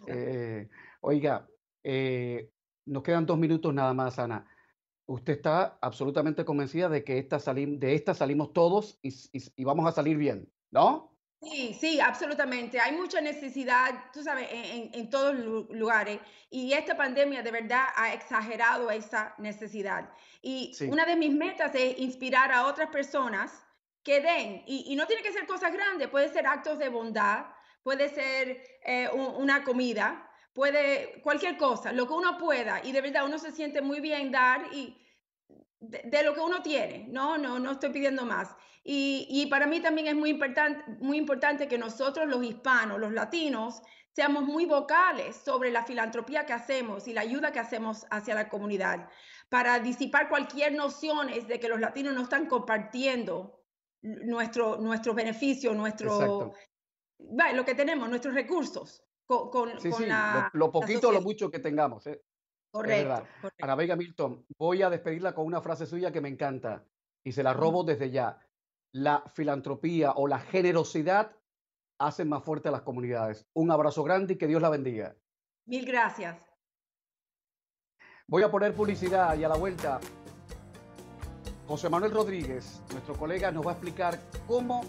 Eh, 0.07 0.69
oiga, 1.01 1.49
eh, 1.83 2.51
nos 2.85 3.03
quedan 3.03 3.25
dos 3.25 3.39
minutos 3.39 3.73
nada 3.73 3.95
más, 3.95 4.19
Ana. 4.19 4.47
Usted 5.07 5.33
está 5.33 5.79
absolutamente 5.81 6.45
convencida 6.45 6.91
de 6.91 7.03
que 7.03 7.19
esta 7.19 7.39
de 7.55 7.95
esta 7.95 8.13
salimos 8.15 8.53
todos 8.53 8.99
y, 9.03 9.65
vamos 9.65 9.87
a 9.87 9.93
salir 9.93 10.19
bien, 10.19 10.47
¿no? 10.71 11.17
Sí, 11.41 11.73
sí, 11.73 12.01
absolutamente. 12.01 12.79
Hay 12.79 12.95
mucha 12.95 13.23
necesidad, 13.23 14.11
tú 14.13 14.23
sabes, 14.23 14.47
en, 14.53 14.91
en 14.93 15.09
todos 15.09 15.35
los 15.35 15.71
lugares. 15.71 16.21
Y 16.51 16.75
esta 16.75 16.99
pandemia 16.99 17.43
de 17.43 17.51
verdad 17.51 17.87
ha 17.97 18.13
exagerado 18.13 18.91
esa 18.91 19.35
necesidad. 19.39 20.11
Y 20.43 20.73
una 20.87 21.07
de 21.07 21.17
mis 21.17 21.35
metas 21.35 21.75
es 21.75 21.99
inspirar 21.99 22.53
a 22.53 22.67
otras 22.67 22.91
personas 22.91 23.67
que 24.03 24.21
den, 24.21 24.63
y, 24.67 24.95
no 24.97 25.07
tiene 25.07 25.23
que 25.23 25.33
ser 25.33 25.47
cosas 25.47 25.73
grandes, 25.73 26.09
puede 26.09 26.29
ser 26.29 26.47
actos 26.47 26.79
de 26.79 26.89
bondad, 26.89 27.47
puede 27.83 28.09
ser 28.09 28.63
eh, 28.85 29.09
una 29.13 29.63
comida, 29.65 30.31
puede 30.55 31.21
cualquier 31.23 31.57
cosa, 31.57 31.93
lo 31.93 32.07
que 32.07 32.15
uno 32.15 32.39
pueda, 32.39 32.81
y 32.85 32.93
de 32.93 33.01
verdad 33.01 33.27
uno 33.27 33.39
se 33.39 33.53
siente 33.53 33.83
muy 33.83 34.01
bien 34.01 34.33
dar 34.33 34.73
y 34.73 34.97
de, 35.81 36.23
lo 36.23 36.35
que 36.35 36.41
uno 36.41 36.63
tiene, 36.63 37.07
no, 37.09 37.39
no, 37.39 37.59
no 37.59 37.73
estoy 37.73 37.91
pidiendo 37.91 38.25
más. 38.25 38.55
Y, 38.83 39.27
y, 39.29 39.47
para 39.47 39.67
mí 39.67 39.81
también 39.81 40.07
es 40.09 40.15
muy 40.15 40.31
importante, 40.31 40.83
muy 41.01 41.19
importante 41.19 41.69
que 41.69 41.79
nosotros 41.79 42.27
los 42.27 42.43
hispanos, 42.43 42.99
los 42.99 43.13
latinos, 43.13 43.83
seamos 44.13 44.45
muy 44.45 44.65
vocales 44.65 45.37
sobre 45.37 45.71
la 45.71 45.85
filantropía 45.85 46.47
que 46.47 46.53
hacemos 46.53 47.07
y 47.07 47.13
la 47.13 47.21
ayuda 47.21 47.53
que 47.53 47.59
hacemos 47.59 48.07
hacia 48.11 48.35
la 48.35 48.49
comunidad, 48.49 49.09
para 49.49 49.79
disipar 49.79 50.29
cualquier 50.29 50.73
noción 50.73 51.29
de 51.29 51.61
que 51.61 51.69
los 51.69 51.81
latinos 51.81 52.15
no 52.15 52.23
están 52.23 52.47
compartiendo 52.47 53.60
nuestro, 54.03 54.77
nuestro 54.79 55.15
beneficio, 55.15 55.75
nuestro, 55.75 56.53
lo 57.19 57.65
que 57.65 57.75
tenemos, 57.75 58.09
nuestros 58.09 58.35
recursos. 58.35 59.05
Con, 59.27 59.71
lo, 60.55 60.73
poquito 60.73 61.11
o 61.11 61.13
lo 61.13 61.21
mucho 61.21 61.53
que 61.53 61.61
tengamos. 61.61 62.05
¿eh? 62.09 62.21
Correcto, 62.73 63.29
Ana 63.61 63.77
Vega 63.77 63.95
Milton, 63.95 64.45
voy 64.59 64.83
a 64.83 64.91
despedirla 64.91 65.37
con 65.37 65.47
una 65.47 65.61
frase 65.61 65.87
suya 65.87 66.11
que 66.11 66.21
me 66.21 66.29
encanta 66.29 66.85
y 67.25 67.31
se 67.31 67.45
la 67.45 67.53
robo 67.53 67.85
desde 67.85 68.11
ya. 68.11 68.45
La 68.93 69.23
filantropía 69.35 70.13
o 70.17 70.27
la 70.27 70.41
generosidad 70.41 71.37
hacen 72.01 72.29
más 72.29 72.43
fuerte 72.43 72.71
a 72.71 72.73
las 72.73 72.83
comunidades. 72.83 73.47
Un 73.55 73.71
abrazo 73.71 74.03
grande 74.03 74.35
y 74.35 74.37
que 74.37 74.49
Dios 74.49 74.63
la 74.63 74.71
bendiga. 74.71 75.15
Mil 75.67 75.87
gracias. 75.87 76.45
Voy 78.27 78.43
a 78.43 78.51
poner 78.51 78.75
publicidad 78.75 79.37
y 79.37 79.45
a 79.45 79.49
la 79.49 79.57
vuelta 79.57 80.01
José 81.71 81.89
Manuel 81.89 82.11
Rodríguez, 82.11 82.81
nuestro 82.91 83.15
colega, 83.15 83.53
nos 83.53 83.65
va 83.65 83.71
a 83.71 83.75
explicar 83.75 84.19
cómo 84.49 84.81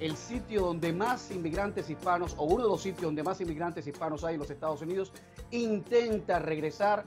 el 0.00 0.16
sitio 0.16 0.62
donde 0.62 0.92
más 0.92 1.30
inmigrantes 1.30 1.88
hispanos, 1.88 2.34
o 2.36 2.42
uno 2.42 2.64
de 2.64 2.70
los 2.70 2.82
sitios 2.82 3.02
donde 3.02 3.22
más 3.22 3.40
inmigrantes 3.40 3.86
hispanos 3.86 4.24
hay 4.24 4.34
en 4.34 4.40
los 4.40 4.50
Estados 4.50 4.82
Unidos, 4.82 5.12
intenta 5.52 6.40
regresar 6.40 7.04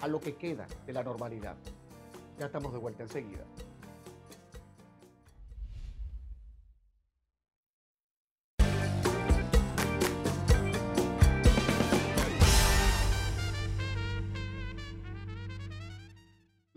a 0.00 0.06
lo 0.06 0.20
que 0.20 0.36
queda 0.36 0.68
de 0.86 0.92
la 0.92 1.02
normalidad. 1.02 1.56
Ya 2.38 2.46
estamos 2.46 2.72
de 2.72 2.78
vuelta 2.78 3.02
enseguida. 3.02 3.42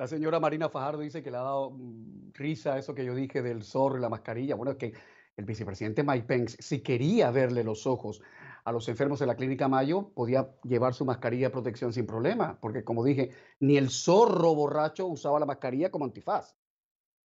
La 0.08 0.12
señora 0.12 0.40
Marina 0.40 0.70
Fajardo 0.70 1.02
dice 1.02 1.22
que 1.22 1.30
le 1.30 1.36
ha 1.36 1.42
dado 1.42 1.72
mm, 1.72 2.32
risa 2.32 2.78
eso 2.78 2.96
que 2.96 3.04
yo 3.04 3.14
dije 3.14 3.42
del 3.42 3.62
zorro 3.62 3.98
y 3.98 4.00
la 4.00 4.08
mascarilla. 4.08 4.56
Bueno, 4.56 4.72
es 4.72 4.78
que 4.78 4.94
el 5.36 5.44
vicepresidente 5.44 6.02
Mike 6.02 6.26
Pence, 6.26 6.56
si 6.62 6.80
quería 6.80 7.30
verle 7.30 7.62
los 7.62 7.86
ojos 7.86 8.22
a 8.64 8.72
los 8.72 8.88
enfermos 8.88 9.20
de 9.20 9.26
la 9.26 9.36
clínica 9.36 9.68
Mayo, 9.68 10.14
podía 10.16 10.50
llevar 10.64 10.94
su 10.94 11.04
mascarilla 11.04 11.48
de 11.48 11.50
protección 11.52 11.92
sin 11.92 12.08
problema, 12.08 12.58
porque 12.62 12.86
como 12.86 13.04
dije, 13.04 13.32
ni 13.60 13.76
el 13.76 13.90
zorro 13.90 14.56
borracho 14.56 15.08
usaba 15.08 15.42
la 15.42 15.46
mascarilla 15.46 15.92
como 15.92 16.06
antifaz. 16.06 16.56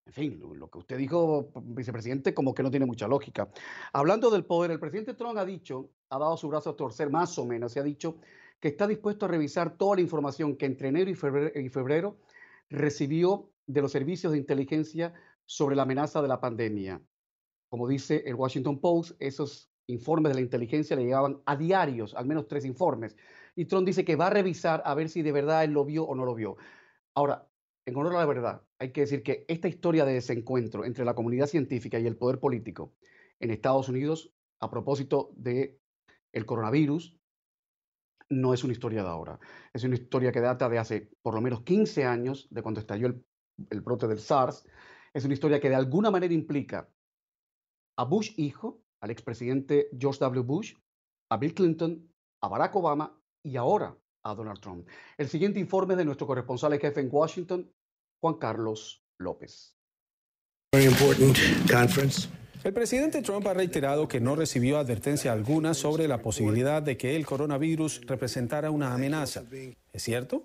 En 0.04 0.12
fin, 0.12 0.42
lo, 0.42 0.68
que 0.68 0.78
usted 0.78 0.98
dijo, 0.98 1.52
vicepresidente, 1.62 2.34
como 2.34 2.52
que 2.52 2.64
no 2.64 2.70
tiene 2.72 2.86
mucha 2.86 3.06
lógica. 3.06 3.48
Hablando 3.92 4.28
del 4.28 4.44
poder, 4.44 4.72
el 4.72 4.80
presidente 4.80 5.14
Trump 5.14 5.38
ha 5.38 5.44
dicho, 5.44 5.88
ha 6.10 6.18
dado 6.18 6.36
su 6.36 6.48
brazo 6.48 6.70
a 6.70 6.76
torcer 6.76 7.10
más 7.10 7.38
o 7.38 7.46
menos, 7.46 7.76
y 7.76 7.78
ha 7.78 7.84
dicho 7.84 8.16
que 8.58 8.66
está 8.66 8.88
dispuesto 8.88 9.26
a 9.26 9.28
revisar 9.28 9.76
toda 9.76 9.94
la 9.94 10.02
información 10.02 10.56
que 10.56 10.66
entre 10.66 10.88
enero 10.88 11.10
y 11.10 11.14
febrero 11.14 12.16
recibió 12.72 13.52
de 13.66 13.82
los 13.82 13.92
servicios 13.92 14.32
de 14.32 14.38
inteligencia 14.38 15.14
sobre 15.44 15.76
la 15.76 15.82
amenaza 15.82 16.22
de 16.22 16.28
la 16.28 16.40
pandemia. 16.40 17.02
Como 17.68 17.88
dice 17.88 18.22
el 18.26 18.34
Washington 18.34 18.80
Post, 18.80 19.12
esos 19.18 19.70
informes 19.86 20.30
de 20.30 20.34
la 20.36 20.40
inteligencia 20.40 20.96
le 20.96 21.04
llegaban 21.04 21.42
a 21.46 21.56
diarios, 21.56 22.14
al 22.14 22.26
menos 22.26 22.48
tres 22.48 22.64
informes. 22.64 23.16
Y 23.54 23.66
Trump 23.66 23.86
dice 23.86 24.04
que 24.04 24.16
va 24.16 24.28
a 24.28 24.30
revisar 24.30 24.82
a 24.84 24.94
ver 24.94 25.08
si 25.08 25.22
de 25.22 25.32
verdad 25.32 25.64
él 25.64 25.72
lo 25.72 25.84
vio 25.84 26.04
o 26.04 26.14
no 26.14 26.24
lo 26.24 26.34
vio. 26.34 26.56
Ahora, 27.14 27.48
en 27.84 27.96
honor 27.96 28.14
a 28.14 28.18
la 28.20 28.26
verdad, 28.26 28.62
hay 28.78 28.92
que 28.92 29.02
decir 29.02 29.22
que 29.22 29.44
esta 29.48 29.68
historia 29.68 30.04
de 30.04 30.14
desencuentro 30.14 30.84
entre 30.84 31.04
la 31.04 31.14
comunidad 31.14 31.46
científica 31.46 31.98
y 31.98 32.06
el 32.06 32.16
poder 32.16 32.38
político 32.38 32.94
en 33.40 33.50
Estados 33.50 33.88
Unidos 33.88 34.32
a 34.60 34.70
propósito 34.70 35.32
de 35.36 35.80
el 36.32 36.46
coronavirus 36.46 37.18
no 38.32 38.54
es 38.54 38.64
una 38.64 38.72
historia 38.72 39.02
de 39.02 39.08
ahora. 39.08 39.38
Es 39.72 39.84
una 39.84 39.94
historia 39.94 40.32
que 40.32 40.40
data 40.40 40.68
de 40.68 40.78
hace 40.78 41.10
por 41.22 41.34
lo 41.34 41.40
menos 41.40 41.62
15 41.62 42.04
años, 42.04 42.48
de 42.50 42.62
cuando 42.62 42.80
estalló 42.80 43.06
el, 43.06 43.24
el 43.70 43.80
brote 43.80 44.08
del 44.08 44.18
SARS. 44.18 44.64
Es 45.12 45.24
una 45.24 45.34
historia 45.34 45.60
que 45.60 45.68
de 45.68 45.74
alguna 45.74 46.10
manera 46.10 46.32
implica 46.32 46.88
a 47.98 48.04
Bush 48.04 48.32
hijo, 48.36 48.82
al 49.00 49.10
expresidente 49.10 49.88
George 49.98 50.20
W. 50.20 50.42
Bush, 50.42 50.74
a 51.30 51.36
Bill 51.36 51.54
Clinton, 51.54 52.08
a 52.42 52.48
Barack 52.48 52.76
Obama 52.76 53.18
y 53.42 53.56
ahora 53.56 53.96
a 54.24 54.34
Donald 54.34 54.60
Trump. 54.60 54.88
El 55.18 55.28
siguiente 55.28 55.60
informe 55.60 55.96
de 55.96 56.04
nuestro 56.04 56.26
corresponsal 56.26 56.78
jefe 56.78 57.00
en 57.00 57.08
Washington, 57.10 57.70
Juan 58.20 58.34
Carlos 58.34 59.04
López. 59.18 59.76
El 62.64 62.72
presidente 62.72 63.22
Trump 63.22 63.44
ha 63.48 63.54
reiterado 63.54 64.06
que 64.06 64.20
no 64.20 64.36
recibió 64.36 64.78
advertencia 64.78 65.32
alguna 65.32 65.74
sobre 65.74 66.06
la 66.06 66.18
posibilidad 66.18 66.80
de 66.80 66.96
que 66.96 67.16
el 67.16 67.26
coronavirus 67.26 68.02
representara 68.06 68.70
una 68.70 68.94
amenaza. 68.94 69.42
¿Es 69.92 70.02
cierto? 70.04 70.44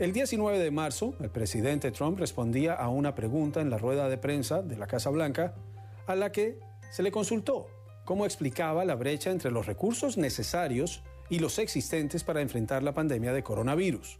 El 0.00 0.12
19 0.12 0.58
de 0.58 0.70
marzo, 0.72 1.14
el 1.20 1.30
presidente 1.30 1.92
Trump 1.92 2.18
respondía 2.18 2.74
a 2.74 2.88
una 2.88 3.14
pregunta 3.14 3.60
en 3.60 3.70
la 3.70 3.78
rueda 3.78 4.08
de 4.08 4.18
prensa 4.18 4.62
de 4.62 4.76
la 4.76 4.88
Casa 4.88 5.10
Blanca 5.10 5.54
a 6.08 6.16
la 6.16 6.32
que 6.32 6.58
se 6.90 7.04
le 7.04 7.12
consultó 7.12 7.68
cómo 8.04 8.24
explicaba 8.24 8.84
la 8.84 8.96
brecha 8.96 9.30
entre 9.30 9.52
los 9.52 9.66
recursos 9.66 10.16
necesarios 10.16 11.04
y 11.30 11.38
los 11.38 11.60
existentes 11.60 12.24
para 12.24 12.40
enfrentar 12.40 12.82
la 12.82 12.94
pandemia 12.94 13.32
de 13.32 13.44
coronavirus. 13.44 14.18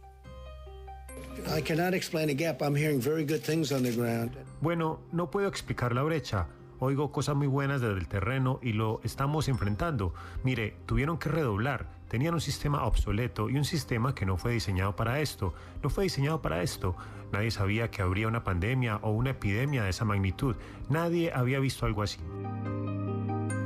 Bueno, 4.61 5.01
no 5.11 5.29
puedo 5.29 5.47
explicar 5.47 5.93
la 5.93 6.03
brecha. 6.03 6.47
Oigo 6.79 7.11
cosas 7.11 7.35
muy 7.35 7.47
buenas 7.47 7.79
desde 7.81 7.97
el 7.97 8.07
terreno 8.07 8.59
y 8.61 8.73
lo 8.73 8.99
estamos 9.03 9.47
enfrentando. 9.47 10.13
Mire, 10.43 10.75
tuvieron 10.85 11.17
que 11.17 11.29
redoblar. 11.29 11.87
Tenían 12.09 12.33
un 12.33 12.41
sistema 12.41 12.85
obsoleto 12.85 13.49
y 13.49 13.57
un 13.57 13.65
sistema 13.65 14.13
que 14.13 14.25
no 14.25 14.37
fue 14.37 14.51
diseñado 14.51 14.95
para 14.95 15.21
esto. 15.21 15.53
No 15.81 15.89
fue 15.89 16.03
diseñado 16.03 16.41
para 16.41 16.61
esto. 16.61 16.95
Nadie 17.31 17.51
sabía 17.51 17.89
que 17.89 18.01
habría 18.01 18.27
una 18.27 18.43
pandemia 18.43 18.97
o 18.97 19.11
una 19.11 19.31
epidemia 19.31 19.83
de 19.83 19.89
esa 19.89 20.05
magnitud. 20.05 20.55
Nadie 20.89 21.31
había 21.33 21.59
visto 21.59 21.85
algo 21.85 22.03
así. 22.03 22.19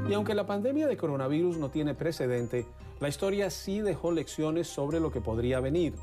Y 0.07 0.13
aunque 0.13 0.35
la 0.35 0.45
pandemia 0.45 0.87
de 0.87 0.95
coronavirus 0.95 1.57
no 1.57 1.69
tiene 1.69 1.93
precedente, 1.93 2.65
la 2.99 3.09
historia 3.09 3.49
sí 3.49 3.81
dejó 3.81 4.11
lecciones 4.11 4.67
sobre 4.67 4.99
lo 4.99 5.11
que 5.11 5.21
podría 5.21 5.59
venir. 5.59 5.95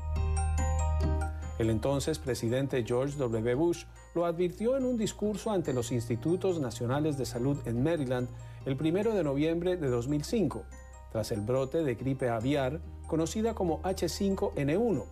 El 1.57 1.69
entonces 1.69 2.19
presidente 2.19 2.83
George 2.85 3.17
W. 3.17 3.55
Bush 3.55 3.85
lo 4.13 4.25
advirtió 4.25 4.75
en 4.75 4.83
un 4.83 4.97
discurso 4.97 5.51
ante 5.51 5.73
los 5.73 5.91
Institutos 5.91 6.59
Nacionales 6.59 7.17
de 7.17 7.25
Salud 7.25 7.57
en 7.65 7.81
Maryland 7.81 8.27
el 8.65 8.77
1 8.79 9.13
de 9.15 9.23
noviembre 9.23 9.77
de 9.77 9.87
2005, 9.87 10.65
tras 11.11 11.31
el 11.31 11.41
brote 11.41 11.83
de 11.83 11.95
gripe 11.95 12.29
aviar 12.29 12.81
conocida 13.07 13.53
como 13.53 13.81
H5N1, 13.83 15.05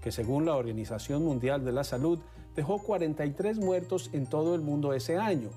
que 0.00 0.10
según 0.10 0.46
la 0.46 0.56
Organización 0.56 1.22
Mundial 1.22 1.64
de 1.64 1.72
la 1.72 1.84
Salud 1.84 2.18
dejó 2.56 2.78
43 2.78 3.58
muertos 3.58 4.08
en 4.12 4.26
todo 4.26 4.54
el 4.54 4.62
mundo 4.62 4.94
ese 4.94 5.18
año 5.18 5.50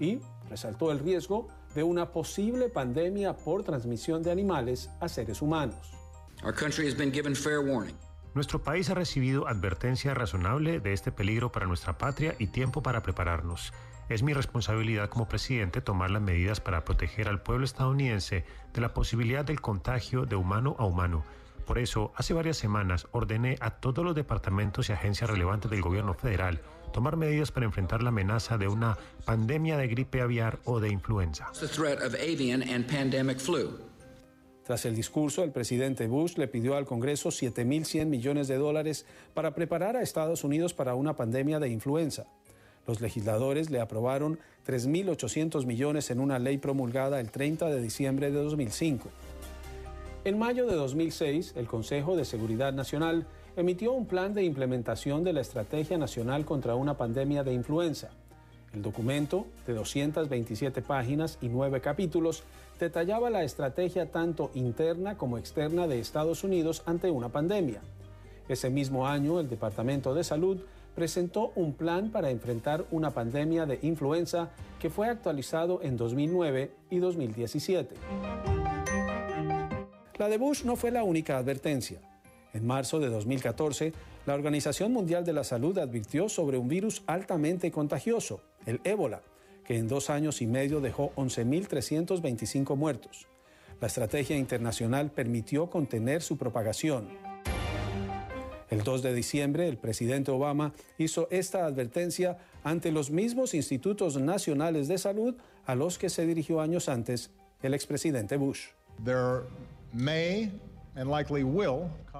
y 0.00 0.18
resaltó 0.48 0.90
el 0.90 0.98
riesgo 0.98 1.46
de 1.74 1.82
una 1.84 2.10
posible 2.10 2.68
pandemia 2.68 3.36
por 3.36 3.62
transmisión 3.62 4.22
de 4.22 4.32
animales 4.32 4.90
a 5.00 5.08
seres 5.08 5.42
humanos. 5.42 5.92
Nuestro 8.36 8.62
país 8.62 8.90
ha 8.90 8.94
recibido 8.94 9.48
advertencia 9.48 10.12
razonable 10.12 10.78
de 10.78 10.92
este 10.92 11.10
peligro 11.10 11.50
para 11.50 11.64
nuestra 11.64 11.96
patria 11.96 12.34
y 12.38 12.48
tiempo 12.48 12.82
para 12.82 13.02
prepararnos. 13.02 13.72
Es 14.10 14.22
mi 14.22 14.34
responsabilidad 14.34 15.08
como 15.08 15.26
presidente 15.26 15.80
tomar 15.80 16.10
las 16.10 16.20
medidas 16.20 16.60
para 16.60 16.84
proteger 16.84 17.28
al 17.28 17.40
pueblo 17.40 17.64
estadounidense 17.64 18.44
de 18.74 18.80
la 18.82 18.92
posibilidad 18.92 19.42
del 19.42 19.62
contagio 19.62 20.26
de 20.26 20.36
humano 20.36 20.76
a 20.78 20.84
humano. 20.84 21.24
Por 21.64 21.78
eso, 21.78 22.12
hace 22.14 22.34
varias 22.34 22.58
semanas 22.58 23.08
ordené 23.10 23.56
a 23.60 23.70
todos 23.70 24.04
los 24.04 24.14
departamentos 24.14 24.90
y 24.90 24.92
agencias 24.92 25.30
relevantes 25.30 25.70
del 25.70 25.80
gobierno 25.80 26.12
federal 26.12 26.60
tomar 26.92 27.16
medidas 27.16 27.52
para 27.52 27.64
enfrentar 27.64 28.02
la 28.02 28.10
amenaza 28.10 28.58
de 28.58 28.68
una 28.68 28.98
pandemia 29.24 29.78
de 29.78 29.88
gripe 29.88 30.20
aviar 30.20 30.58
o 30.64 30.78
de 30.78 30.90
influenza. 30.90 31.48
Tras 34.66 34.84
el 34.84 34.96
discurso, 34.96 35.44
el 35.44 35.52
presidente 35.52 36.08
Bush 36.08 36.38
le 36.38 36.48
pidió 36.48 36.74
al 36.74 36.86
Congreso 36.86 37.28
7.100 37.28 38.06
millones 38.06 38.48
de 38.48 38.56
dólares 38.56 39.06
para 39.32 39.54
preparar 39.54 39.96
a 39.96 40.02
Estados 40.02 40.42
Unidos 40.42 40.74
para 40.74 40.96
una 40.96 41.14
pandemia 41.14 41.60
de 41.60 41.68
influenza. 41.68 42.26
Los 42.84 43.00
legisladores 43.00 43.70
le 43.70 43.80
aprobaron 43.80 44.40
3.800 44.66 45.64
millones 45.66 46.10
en 46.10 46.18
una 46.18 46.40
ley 46.40 46.58
promulgada 46.58 47.20
el 47.20 47.30
30 47.30 47.70
de 47.70 47.80
diciembre 47.80 48.32
de 48.32 48.42
2005. 48.42 49.08
En 50.24 50.36
mayo 50.36 50.66
de 50.66 50.74
2006, 50.74 51.52
el 51.54 51.68
Consejo 51.68 52.16
de 52.16 52.24
Seguridad 52.24 52.72
Nacional 52.72 53.24
emitió 53.56 53.92
un 53.92 54.06
plan 54.06 54.34
de 54.34 54.42
implementación 54.42 55.22
de 55.22 55.32
la 55.32 55.42
Estrategia 55.42 55.96
Nacional 55.96 56.44
contra 56.44 56.74
una 56.74 56.96
pandemia 56.96 57.44
de 57.44 57.52
influenza. 57.52 58.10
El 58.76 58.82
documento, 58.82 59.46
de 59.66 59.72
227 59.72 60.82
páginas 60.82 61.38
y 61.40 61.48
9 61.48 61.80
capítulos, 61.80 62.42
detallaba 62.78 63.30
la 63.30 63.42
estrategia 63.42 64.12
tanto 64.12 64.50
interna 64.52 65.16
como 65.16 65.38
externa 65.38 65.86
de 65.86 65.98
Estados 65.98 66.44
Unidos 66.44 66.82
ante 66.84 67.10
una 67.10 67.30
pandemia. 67.30 67.80
Ese 68.50 68.68
mismo 68.68 69.08
año, 69.08 69.40
el 69.40 69.48
Departamento 69.48 70.12
de 70.12 70.24
Salud 70.24 70.58
presentó 70.94 71.52
un 71.54 71.72
plan 71.72 72.10
para 72.10 72.28
enfrentar 72.28 72.84
una 72.90 73.12
pandemia 73.12 73.64
de 73.64 73.78
influenza 73.80 74.50
que 74.78 74.90
fue 74.90 75.08
actualizado 75.08 75.80
en 75.82 75.96
2009 75.96 76.70
y 76.90 76.98
2017. 76.98 77.94
La 80.18 80.28
de 80.28 80.36
Bush 80.36 80.64
no 80.64 80.76
fue 80.76 80.90
la 80.90 81.02
única 81.02 81.38
advertencia. 81.38 81.98
En 82.52 82.66
marzo 82.66 83.00
de 83.00 83.08
2014, 83.08 83.94
la 84.26 84.34
Organización 84.34 84.92
Mundial 84.92 85.24
de 85.24 85.32
la 85.32 85.44
Salud 85.44 85.78
advirtió 85.78 86.28
sobre 86.28 86.58
un 86.58 86.68
virus 86.68 87.02
altamente 87.06 87.70
contagioso, 87.70 88.42
el 88.66 88.80
ébola, 88.82 89.22
que 89.64 89.78
en 89.78 89.86
dos 89.86 90.10
años 90.10 90.42
y 90.42 90.46
medio 90.46 90.80
dejó 90.80 91.12
11.325 91.14 92.76
muertos. 92.76 93.28
La 93.80 93.86
estrategia 93.86 94.36
internacional 94.36 95.12
permitió 95.12 95.70
contener 95.70 96.22
su 96.22 96.36
propagación. 96.36 97.08
El 98.68 98.82
2 98.82 99.02
de 99.02 99.14
diciembre, 99.14 99.68
el 99.68 99.78
presidente 99.78 100.32
Obama 100.32 100.74
hizo 100.98 101.28
esta 101.30 101.64
advertencia 101.64 102.38
ante 102.64 102.90
los 102.90 103.12
mismos 103.12 103.54
institutos 103.54 104.18
nacionales 104.20 104.88
de 104.88 104.98
salud 104.98 105.36
a 105.66 105.76
los 105.76 105.98
que 105.98 106.10
se 106.10 106.26
dirigió 106.26 106.60
años 106.60 106.88
antes 106.88 107.30
el 107.62 107.74
expresidente 107.74 108.36
Bush. 108.36 108.70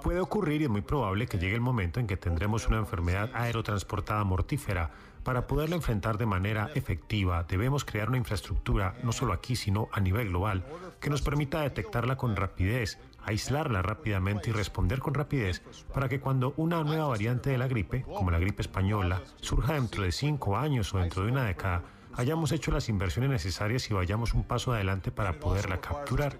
Puede 0.03 0.21
ocurrir 0.21 0.61
y 0.61 0.65
es 0.65 0.71
muy 0.71 0.83
probable 0.83 1.27
que 1.27 1.39
llegue 1.39 1.55
el 1.55 1.63
momento 1.63 1.99
en 1.99 2.07
que 2.07 2.19
tendremos 2.19 2.69
una 2.69 2.77
enfermedad 2.77 3.31
aerotransportada 3.33 4.23
mortífera. 4.25 4.91
Para 5.25 5.47
poderla 5.47 5.77
enfrentar 5.77 6.19
de 6.19 6.27
manera 6.27 6.71
efectiva, 6.75 7.43
debemos 7.49 7.87
crear 7.87 8.09
una 8.09 8.19
infraestructura, 8.19 8.95
no 9.03 9.13
solo 9.13 9.33
aquí, 9.33 9.57
sino 9.57 9.89
a 9.93 10.01
nivel 10.01 10.29
global, 10.29 10.63
que 11.01 11.09
nos 11.09 11.23
permita 11.23 11.63
detectarla 11.63 12.17
con 12.17 12.37
rapidez, 12.37 12.99
aislarla 13.25 13.81
rápidamente 13.81 14.51
y 14.51 14.53
responder 14.53 14.99
con 14.99 15.15
rapidez 15.15 15.63
para 15.95 16.11
que 16.11 16.21
cuando 16.21 16.53
una 16.59 16.85
nueva 16.85 17.09
variante 17.09 17.49
de 17.49 17.59
la 17.59 17.69
gripe, 17.69 18.03
como 18.03 18.31
la 18.31 18.39
gripe 18.39 18.61
española, 18.61 19.23
surja 19.41 19.73
dentro 19.73 20.03
de 20.03 20.13
cinco 20.13 20.57
años 20.59 20.93
o 20.93 20.99
dentro 20.99 21.25
de 21.25 21.33
una 21.33 21.45
década, 21.45 21.83
hayamos 22.17 22.53
hecho 22.53 22.71
las 22.71 22.89
inversiones 22.89 23.31
necesarias 23.31 23.91
y 23.91 23.95
vayamos 23.95 24.35
un 24.35 24.45
paso 24.45 24.73
adelante 24.73 25.11
para 25.11 25.39
poderla 25.39 25.81
capturar. 25.81 26.39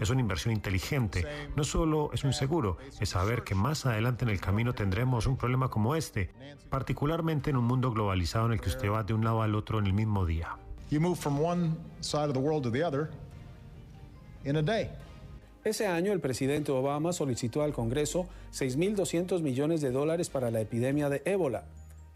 Es 0.00 0.10
una 0.10 0.20
inversión 0.20 0.54
inteligente. 0.54 1.26
No 1.54 1.64
solo 1.64 2.10
es 2.12 2.24
un 2.24 2.32
seguro, 2.32 2.78
es 3.00 3.10
saber 3.10 3.44
que 3.44 3.54
más 3.54 3.86
adelante 3.86 4.24
en 4.24 4.30
el 4.30 4.40
camino 4.40 4.74
tendremos 4.74 5.26
un 5.26 5.36
problema 5.36 5.68
como 5.68 5.94
este, 5.94 6.30
particularmente 6.70 7.50
en 7.50 7.56
un 7.56 7.64
mundo 7.64 7.92
globalizado 7.92 8.46
en 8.46 8.52
el 8.52 8.60
que 8.60 8.70
usted 8.70 8.90
va 8.90 9.04
de 9.04 9.14
un 9.14 9.24
lado 9.24 9.42
al 9.42 9.54
otro 9.54 9.78
en 9.78 9.86
el 9.86 9.92
mismo 9.92 10.24
día. 10.24 10.56
Ese 15.64 15.86
año 15.86 16.12
el 16.12 16.20
presidente 16.20 16.72
Obama 16.72 17.12
solicitó 17.12 17.62
al 17.62 17.74
Congreso 17.74 18.26
6.200 18.52 19.42
millones 19.42 19.82
de 19.82 19.90
dólares 19.90 20.30
para 20.30 20.50
la 20.50 20.60
epidemia 20.60 21.10
de 21.10 21.20
ébola 21.26 21.64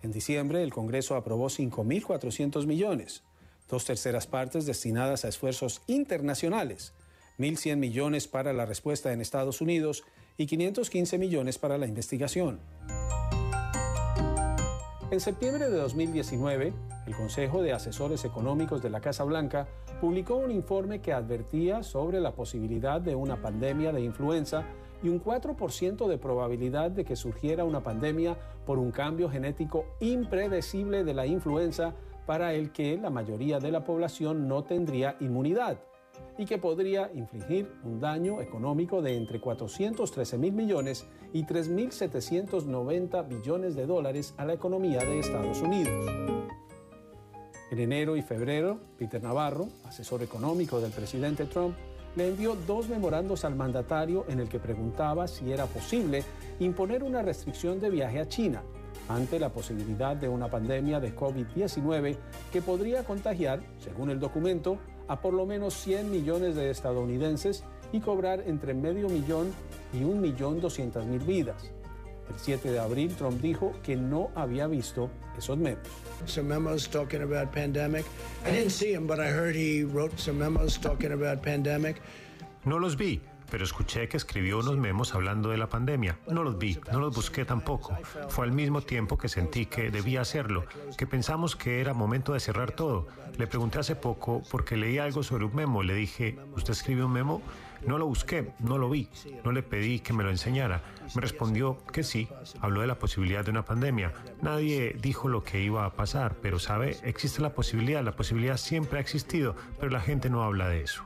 en 0.03 0.11
diciembre, 0.11 0.63
el 0.63 0.73
Congreso 0.73 1.15
aprobó 1.15 1.47
5.400 1.47 2.67
millones, 2.67 3.23
dos 3.69 3.85
terceras 3.85 4.27
partes 4.27 4.67
destinadas 4.67 5.25
a 5.25 5.29
esfuerzos 5.29 5.83
internacionales, 5.87 6.93
1.100 7.39 7.77
millones 7.77 8.29
para 8.29 8.53
la 8.53 8.67
respuesta 8.67 9.13
en 9.13 9.21
Estados 9.21 9.61
Unidos 9.61 10.05
y 10.37 10.47
515 10.47 11.19
millones 11.19 11.59
para 11.59 11.79
la 11.79 11.87
investigación. 11.87 12.61
En 15.13 15.21
septiembre 15.21 15.69
de 15.69 15.77
2019, 15.77 16.73
el 17.07 17.15
Consejo 17.15 17.63
de 17.63 17.73
Asesores 17.73 18.25
Económicos 18.25 18.83
de 18.83 18.91
la 18.91 19.01
Casa 19.01 19.25
Blanca 19.25 19.69
publicó 20.01 20.37
un 20.37 20.51
informe 20.51 21.01
que 21.01 21.13
advertía 21.13 21.83
sobre 21.83 22.19
la 22.19 22.33
posibilidad 22.33 23.01
de 23.01 23.15
una 23.15 23.41
pandemia 23.43 23.93
de 23.93 24.01
influenza 24.01 24.65
y 25.03 25.09
un 25.09 25.23
4% 25.23 26.07
de 26.07 26.19
probabilidad 26.19 26.91
de 26.91 27.05
que 27.05 27.17
surgiera 27.17 27.65
una 27.65 27.83
pandemia 27.83 28.37
por 28.65 28.79
un 28.79 28.91
cambio 28.91 29.29
genético 29.29 29.85
impredecible 30.01 31.05
de 31.05 31.15
la 31.15 31.27
influenza 31.27 31.95
para 32.27 32.55
el 32.55 32.73
que 32.73 32.97
la 32.97 33.11
mayoría 33.11 33.59
de 33.59 33.73
la 33.73 33.85
población 33.85 34.49
no 34.49 34.65
tendría 34.65 35.17
inmunidad 35.21 35.79
y 36.39 36.47
que 36.47 36.59
podría 36.59 37.11
infligir 37.15 37.73
un 37.85 38.01
daño 38.01 38.41
económico 38.41 39.03
de 39.03 39.17
entre 39.17 39.41
413 39.41 40.39
mil 40.39 40.53
millones 40.53 41.07
y 41.33 41.45
3.790 41.45 43.29
billones 43.29 43.75
de 43.75 43.87
dólares 43.87 44.35
a 44.37 44.45
la 44.45 44.55
economía 44.55 45.01
de 45.01 45.19
Estados 45.19 45.61
Unidos. 45.61 46.11
En 47.71 47.79
enero 47.79 48.17
y 48.17 48.23
febrero, 48.23 48.81
Peter 48.99 49.23
Navarro, 49.23 49.69
asesor 49.85 50.23
económico 50.23 50.81
del 50.81 50.93
presidente 50.93 51.47
Trump, 51.47 51.75
le 52.17 52.29
envió 52.29 52.57
dos 52.67 52.89
memorandos 52.89 53.45
al 53.45 53.55
mandatario 53.55 54.25
en 54.29 54.41
el 54.41 54.49
que 54.49 54.59
preguntaba 54.59 55.27
si 55.29 55.51
era 55.53 55.67
posible 55.67 56.25
imponer 56.61 57.03
una 57.03 57.23
restricción 57.23 57.81
de 57.81 57.91
viaje 57.91 58.21
a 58.21 58.29
China 58.29 58.63
ante 59.09 59.39
la 59.39 59.51
posibilidad 59.51 60.17
de 60.17 60.29
una 60.29 60.49
pandemia 60.49 61.01
de 61.01 61.15
COVID-19 61.15 62.17
que 62.53 62.63
podría 62.63 63.05
contagiar, 63.05 63.61
según 63.79 64.11
el 64.11 64.21
documento, 64.21 64.79
a 65.09 65.21
por 65.21 65.35
lo 65.35 65.47
menos 65.47 65.75
100 65.75 66.11
millones 66.11 66.55
de 66.55 66.71
estadounidenses 66.71 67.65
y 67.93 68.01
cobrar 68.01 68.45
entre 68.47 68.75
medio 68.75 69.09
millón 69.09 69.53
y 69.93 70.05
un 70.05 70.21
millón 70.21 70.61
doscientas 70.61 71.05
mil 71.07 71.21
vidas. 71.21 71.73
El 72.33 72.39
7 72.39 72.71
de 72.71 72.79
abril, 72.79 73.15
Trump 73.15 73.41
dijo 73.41 73.73
que 73.83 73.97
no 73.97 74.31
había 74.35 74.67
visto 74.67 75.11
esos 75.37 75.59
memes. 75.59 75.79
Some 76.27 76.49
memos 76.49 76.89
talking 76.89 77.23
about 77.23 77.53
pandemic. 77.53 78.05
I 78.47 78.51
didn't 78.51 78.71
see 78.71 78.93
him, 78.95 79.07
but 79.07 79.19
I 79.19 79.29
heard 79.29 79.55
he 79.55 79.85
wrote 79.85 80.17
some 80.17 80.39
memos 80.39 80.79
talking 80.79 81.13
about 81.13 81.43
pandemic. 81.43 82.01
No 82.65 82.79
los 82.79 82.97
vi, 82.97 83.21
pero 83.51 83.65
escuché 83.65 84.09
que 84.09 84.17
escribió 84.17 84.61
unos 84.61 84.79
memos 84.79 85.15
hablando 85.15 85.51
de 85.51 85.59
la 85.59 85.69
pandemia. 85.69 86.19
No 86.31 86.43
los 86.43 86.59
vi, 86.59 86.79
no 86.91 87.01
los 87.01 87.15
busqué 87.15 87.45
tampoco. 87.45 87.95
Fue 88.29 88.47
al 88.47 88.53
mismo 88.53 88.81
tiempo 88.81 89.19
que 89.19 89.29
sentí 89.29 89.67
que 89.67 89.91
debía 89.91 90.23
hacerlo, 90.23 90.65
que 90.97 91.07
pensamos 91.07 91.57
que 91.57 91.81
era 91.81 91.93
momento 91.93 92.33
de 92.33 92.41
cerrar 92.41 92.73
todo. 92.73 93.09
Le 93.37 93.47
pregunté 93.47 93.81
hace 93.81 93.97
poco 93.97 94.43
porque 94.51 94.77
leí 94.77 94.99
algo 94.99 95.23
sobre 95.23 95.45
un 95.45 95.55
memo. 95.55 95.83
Le 95.83 95.95
dije, 95.95 96.39
¿usted 96.57 96.73
escribió 96.73 97.07
un 97.07 97.13
memo? 97.13 97.43
No 97.87 97.99
lo 97.99 98.07
busqué, 98.07 98.53
no 98.61 98.79
lo 98.79 98.89
vi, 98.89 99.09
no 99.45 99.53
le 99.53 99.63
pedí 99.63 100.01
que 100.01 100.13
me 100.13 100.23
lo 100.23 100.31
enseñara. 100.31 100.83
Me 101.15 101.21
respondió 101.21 101.79
que 101.93 102.03
sí, 102.03 102.29
habló 102.61 102.81
de 102.81 102.87
la 102.87 102.99
posibilidad 102.99 103.45
de 103.45 103.51
una 103.51 103.65
pandemia. 103.65 104.13
Nadie 104.41 104.97
dijo 105.01 105.29
lo 105.29 105.43
que 105.43 105.61
iba 105.61 105.85
a 105.85 105.93
pasar, 105.95 106.37
pero 106.41 106.59
sabe, 106.59 106.97
existe 107.03 107.43
la 107.43 107.55
posibilidad, 107.55 108.03
la 108.03 108.17
posibilidad 108.17 108.57
siempre 108.57 108.99
ha 108.99 109.01
existido, 109.01 109.57
pero 109.79 109.91
la 109.91 110.01
gente 110.01 110.31
no 110.31 110.43
habla 110.43 110.69
de 110.69 110.83
eso. 110.83 111.05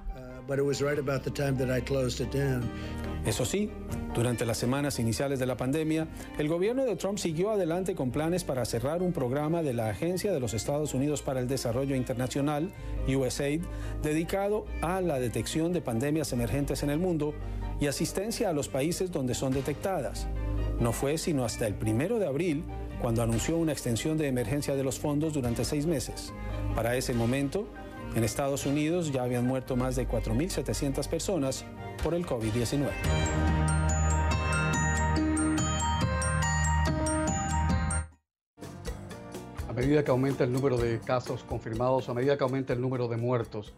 Eso 3.27 3.45
sí, 3.45 3.71
durante 4.15 4.47
las 4.47 4.57
semanas 4.57 5.01
iniciales 5.01 5.41
de 5.41 5.47
la 5.47 5.57
pandemia, 5.57 6.07
el 6.39 6.49
gobierno 6.49 6.85
de 6.85 6.95
Trump 6.95 7.19
siguió 7.19 7.51
adelante 7.51 7.97
con 7.97 8.13
planes 8.13 8.45
para 8.45 8.65
cerrar 8.65 9.03
un 9.03 9.13
programa 9.13 9.63
de 9.63 9.75
la 9.75 9.91
Agencia 9.91 10.33
de 10.33 10.39
los 10.39 10.55
Estados 10.55 10.95
Unidos 10.95 11.23
para 11.23 11.41
el 11.41 11.49
Desarrollo 11.49 11.97
Internacional, 11.97 12.71
USAID, 13.09 13.63
dedicado 14.03 14.65
a 14.81 15.01
la 15.01 15.19
detección 15.19 15.73
de 15.73 15.81
pandemias 15.81 16.33
emergentes 16.33 16.85
en 16.85 16.91
el 16.91 17.01
mundo 17.01 17.35
y 17.81 17.89
asistencia 17.89 18.49
a 18.49 18.53
los 18.53 18.69
países 18.69 19.11
donde 19.11 19.35
son 19.35 19.53
detectadas. 19.53 20.29
No 20.79 20.93
fue 20.93 21.19
sino 21.19 21.45
hasta 21.45 21.67
el 21.67 21.75
primero 21.75 22.19
de 22.19 22.27
abril 22.27 22.63
cuando 23.03 23.23
anunció 23.23 23.57
una 23.57 23.73
extensión 23.73 24.17
de 24.19 24.29
emergencia 24.29 24.77
de 24.77 24.85
los 24.85 24.99
fondos 24.99 25.33
durante 25.33 25.65
seis 25.65 25.85
meses. 25.85 26.33
Para 26.75 26.97
ese 26.97 27.13
momento, 27.13 27.67
en 28.16 28.24
Estados 28.24 28.64
Unidos 28.64 29.12
ya 29.12 29.24
habían 29.24 29.46
muerto 29.46 29.76
más 29.76 29.94
de 29.94 30.09
4.700 30.09 31.07
personas 31.07 31.66
por 32.02 32.14
el 32.14 32.24
COVID-19. 32.24 32.88
A 39.68 39.72
medida 39.74 40.02
que 40.02 40.11
aumenta 40.11 40.44
el 40.44 40.52
número 40.52 40.79
de 40.79 40.98
casos 41.00 41.44
confirmados, 41.44 42.09
a 42.09 42.14
medida 42.14 42.38
que 42.38 42.44
aumenta 42.44 42.72
el 42.72 42.81
número 42.81 43.07
de 43.07 43.18
muertos, 43.18 43.74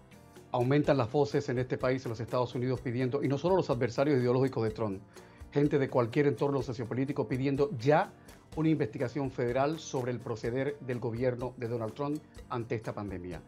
aumentan 0.52 0.96
las 0.96 1.10
voces 1.10 1.48
en 1.48 1.58
este 1.58 1.76
país, 1.76 2.04
en 2.06 2.10
los 2.10 2.20
Estados 2.20 2.54
Unidos, 2.54 2.80
pidiendo, 2.80 3.24
y 3.24 3.28
no 3.28 3.38
solo 3.38 3.56
los 3.56 3.70
adversarios 3.70 4.20
ideológicos 4.20 4.62
de 4.62 4.70
Trump, 4.70 5.02
gente 5.50 5.80
de 5.80 5.90
cualquier 5.90 6.28
entorno 6.28 6.62
sociopolítico 6.62 7.26
pidiendo 7.26 7.70
ya 7.76 8.12
una 8.54 8.68
investigación 8.68 9.32
federal 9.32 9.80
sobre 9.80 10.12
el 10.12 10.20
proceder 10.20 10.76
del 10.78 11.00
gobierno 11.00 11.54
de 11.56 11.66
Donald 11.66 11.94
Trump 11.94 12.22
ante 12.48 12.76
esta 12.76 12.94
pandemia 12.94 13.42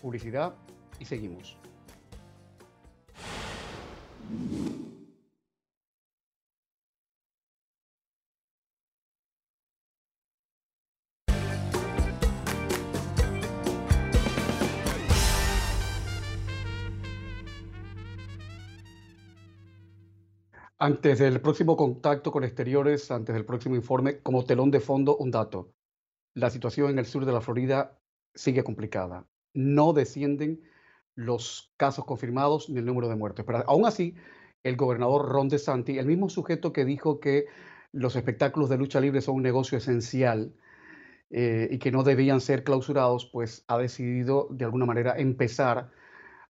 publicidad 0.00 0.54
y 0.98 1.04
seguimos. 1.04 1.56
Antes 20.82 21.18
del 21.18 21.42
próximo 21.42 21.76
contacto 21.76 22.32
con 22.32 22.42
exteriores, 22.42 23.10
antes 23.10 23.34
del 23.34 23.44
próximo 23.44 23.74
informe, 23.76 24.22
como 24.22 24.46
telón 24.46 24.70
de 24.70 24.80
fondo, 24.80 25.16
un 25.18 25.30
dato. 25.30 25.74
La 26.34 26.48
situación 26.48 26.90
en 26.90 26.98
el 26.98 27.04
sur 27.04 27.26
de 27.26 27.32
la 27.32 27.42
Florida 27.42 28.00
sigue 28.34 28.64
complicada 28.64 29.26
no 29.54 29.92
descienden 29.92 30.62
los 31.14 31.72
casos 31.76 32.04
confirmados 32.04 32.70
ni 32.70 32.78
el 32.78 32.86
número 32.86 33.08
de 33.08 33.16
muertos. 33.16 33.44
Pero 33.44 33.64
aún 33.66 33.86
así, 33.86 34.14
el 34.62 34.76
gobernador 34.76 35.28
Ron 35.28 35.48
DeSantis, 35.48 35.98
el 35.98 36.06
mismo 36.06 36.28
sujeto 36.28 36.72
que 36.72 36.84
dijo 36.84 37.20
que 37.20 37.46
los 37.92 38.16
espectáculos 38.16 38.68
de 38.68 38.78
lucha 38.78 39.00
libre 39.00 39.20
son 39.20 39.36
un 39.36 39.42
negocio 39.42 39.78
esencial 39.78 40.54
eh, 41.30 41.68
y 41.70 41.78
que 41.78 41.92
no 41.92 42.02
debían 42.02 42.40
ser 42.40 42.64
clausurados, 42.64 43.26
pues 43.26 43.64
ha 43.68 43.78
decidido 43.78 44.48
de 44.50 44.64
alguna 44.64 44.86
manera 44.86 45.14
empezar 45.16 45.90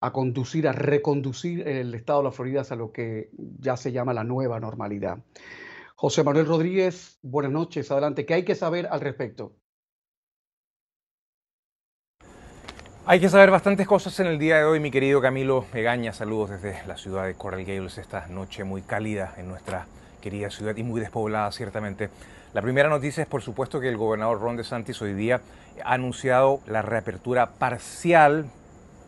a 0.01 0.13
conducir, 0.13 0.67
a 0.67 0.71
reconducir 0.71 1.67
el 1.67 1.93
estado 1.93 2.19
de 2.19 2.25
la 2.25 2.31
Florida 2.31 2.61
hacia 2.61 2.75
lo 2.75 2.91
que 2.91 3.29
ya 3.59 3.75
se 3.75 3.91
llama 3.91 4.13
la 4.13 4.23
nueva 4.23 4.59
normalidad. 4.59 5.19
José 5.95 6.23
Manuel 6.23 6.45
Rodríguez, 6.45 7.19
buenas 7.21 7.51
noches, 7.51 7.91
adelante. 7.91 8.25
¿Qué 8.25 8.33
hay 8.33 8.45
que 8.45 8.55
saber 8.55 8.87
al 8.87 9.01
respecto? 9.01 9.53
Hay 13.11 13.19
que 13.19 13.27
saber 13.27 13.49
bastantes 13.49 13.87
cosas 13.87 14.19
en 14.19 14.27
el 14.27 14.37
día 14.37 14.57
de 14.57 14.65
hoy, 14.65 14.79
mi 14.79 14.91
querido 14.91 15.19
Camilo 15.19 15.65
Egaña. 15.73 16.13
Saludos 16.13 16.51
desde 16.51 16.85
la 16.85 16.95
ciudad 16.95 17.25
de 17.25 17.33
Coral 17.33 17.65
Gables, 17.65 17.97
esta 17.97 18.27
noche 18.27 18.63
muy 18.63 18.83
cálida 18.83 19.33
en 19.37 19.47
nuestra 19.47 19.87
querida 20.21 20.51
ciudad 20.51 20.77
y 20.77 20.83
muy 20.83 21.01
despoblada, 21.01 21.51
ciertamente. 21.51 22.11
La 22.53 22.61
primera 22.61 22.87
noticia 22.87 23.23
es, 23.23 23.27
por 23.27 23.41
supuesto, 23.41 23.79
que 23.79 23.89
el 23.89 23.97
gobernador 23.97 24.39
Ron 24.39 24.57
DeSantis 24.57 25.01
hoy 25.01 25.13
día 25.13 25.41
ha 25.83 25.93
anunciado 25.93 26.59
la 26.67 26.83
reapertura 26.83 27.47
parcial, 27.53 28.45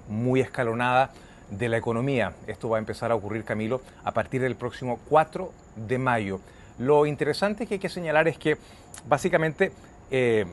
muy 0.10 0.42
escalonada, 0.42 1.12
de 1.52 1.70
la 1.70 1.78
economía. 1.78 2.34
Esto 2.48 2.70
va 2.70 2.78
a 2.78 2.80
empezar 2.80 3.12
a 3.12 3.16
ocurrir, 3.16 3.44
Camilo, 3.44 3.84
a 4.04 4.14
partir 4.14 4.42
del 4.42 4.56
próximo 4.56 5.00
4 5.10 5.54
de 5.76 6.00
mayo. 6.00 6.40
Lo 6.80 7.06
interesante 7.06 7.68
que 7.68 7.76
hay 7.76 7.80
que 7.80 7.88
señalar 7.88 8.28
es 8.28 8.40
que, 8.40 8.58
básicamente, 9.08 9.72
eh, 10.10 10.48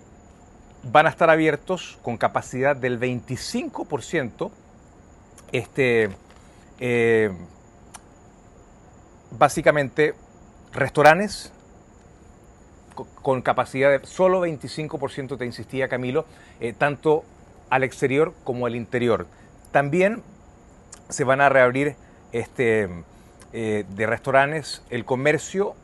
van 0.83 1.07
a 1.07 1.11
estar 1.11 1.31
abiertos 1.31 1.99
con 2.03 2.17
capacidad 2.17 2.77
del 2.77 2.99
25%. 3.01 4.51
Este, 5.53 6.11
eh, 6.81 7.31
básicamente, 9.31 10.14
restaurantes 10.73 11.53
con 13.23 13.43
capacidad 13.43 13.91
de 13.91 14.07
solo 14.07 14.45
25%, 14.45 15.38
te 15.38 15.45
insistía 15.45 15.88
Camilo, 15.88 16.25
eh, 16.61 16.73
tanto 16.73 17.25
al 17.71 17.85
exterior 17.85 18.35
como 18.45 18.67
al 18.67 18.75
interior. 18.75 19.27
También 19.71 20.23
se 21.09 21.25
van 21.25 21.41
a 21.41 21.49
reabrir 21.49 21.97
este, 22.33 22.88
eh, 23.53 23.85
de 23.88 24.07
restaurantes 24.07 24.83
el 24.91 25.05
comercio 25.05 25.75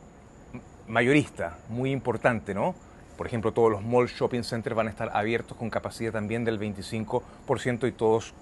mayorista, 0.87 1.57
muy 1.69 1.91
importante, 1.91 2.53
¿no? 2.53 2.75
Por 3.17 3.27
ejemplo, 3.27 3.51
todos 3.51 3.71
los 3.71 3.81
mall 3.83 4.07
shopping 4.07 4.43
centers 4.43 4.75
van 4.75 4.87
a 4.87 4.89
estar 4.89 5.11
abiertos 5.13 5.57
con 5.57 5.69
capacidad 5.69 6.11
también 6.11 6.43
del 6.45 6.59
25% 6.59 7.87
y 7.87 7.91
todos 7.91 8.33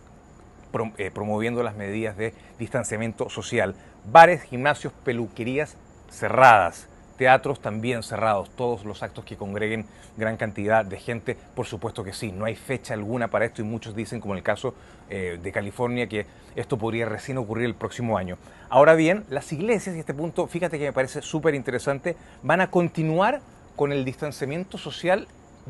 eh, 0.97 1.11
promoviendo 1.11 1.61
las 1.61 1.75
medidas 1.75 2.17
de 2.17 2.33
distanciamiento 2.57 3.29
social. 3.29 3.75
Bares, 4.11 4.41
gimnasios, 4.43 4.91
peluquerías 5.03 5.77
cerradas. 6.09 6.87
Teatros 7.17 7.61
también 7.61 8.01
cerrados, 8.01 8.49
todos 8.55 8.83
los 8.85 9.03
actos 9.03 9.23
que 9.23 9.37
congreguen 9.37 9.85
gran 10.17 10.35
cantidad 10.35 10.83
de 10.83 10.99
gente, 10.99 11.37
por 11.55 11.67
supuesto 11.67 12.03
que 12.03 12.11
sí, 12.11 12.31
no 12.31 12.45
hay 12.45 12.55
fecha 12.55 12.95
alguna 12.95 13.27
para 13.29 13.45
esto 13.45 13.61
y 13.61 13.65
muchos 13.65 13.95
dicen, 13.95 14.19
como 14.19 14.33
en 14.33 14.39
el 14.39 14.43
caso 14.43 14.73
eh, 15.09 15.39
de 15.41 15.51
California, 15.51 16.07
que 16.07 16.25
esto 16.55 16.77
podría 16.77 17.05
recién 17.05 17.37
ocurrir 17.37 17.65
el 17.65 17.75
próximo 17.75 18.17
año. 18.17 18.37
Ahora 18.69 18.95
bien, 18.95 19.25
las 19.29 19.51
iglesias, 19.53 19.95
y 19.95 19.99
este 19.99 20.13
punto, 20.13 20.47
fíjate 20.47 20.79
que 20.79 20.85
me 20.85 20.93
parece 20.93 21.21
súper 21.21 21.53
interesante, 21.53 22.15
van 22.41 22.61
a 22.61 22.71
continuar 22.71 23.41
con 23.75 23.91
el 23.91 24.05
distanciamiento 24.05 24.77
social 24.77 25.27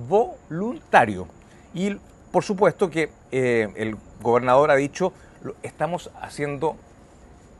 voluntario. 0.07 1.27
Y 1.73 1.97
por 2.31 2.43
supuesto 2.43 2.89
que 2.89 3.09
eh, 3.31 3.71
el 3.75 3.97
gobernador 4.21 4.71
ha 4.71 4.75
dicho, 4.75 5.13
estamos 5.61 6.09
haciendo 6.21 6.75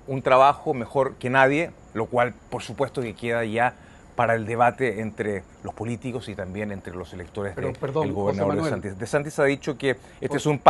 un 0.08 0.22
trabajo 0.22 0.74
mejor 0.74 1.16
que 1.16 1.30
nadie, 1.30 1.72
lo 1.94 2.08
cual 2.08 2.34
por 2.50 2.62
supuesto 2.62 3.02
que 3.02 3.16
queda 3.16 3.46
ya 3.46 3.76
para 4.16 4.36
el 4.36 4.46
debate 4.46 5.02
entre 5.02 5.44
los 5.64 5.74
políticos 5.74 6.30
y 6.30 6.36
también 6.36 6.72
entre 6.72 6.96
los 6.96 7.14
electores 7.14 7.56
del 7.56 7.74
gobernador 8.14 8.62
de 8.62 8.70
Santis. 8.70 8.98
De 8.98 9.08
Santis 9.08 9.40
ha 9.40 9.46
dicho 9.46 9.78
que 9.78 9.98
este 10.22 10.38
es 10.38 10.46
un... 10.46 10.62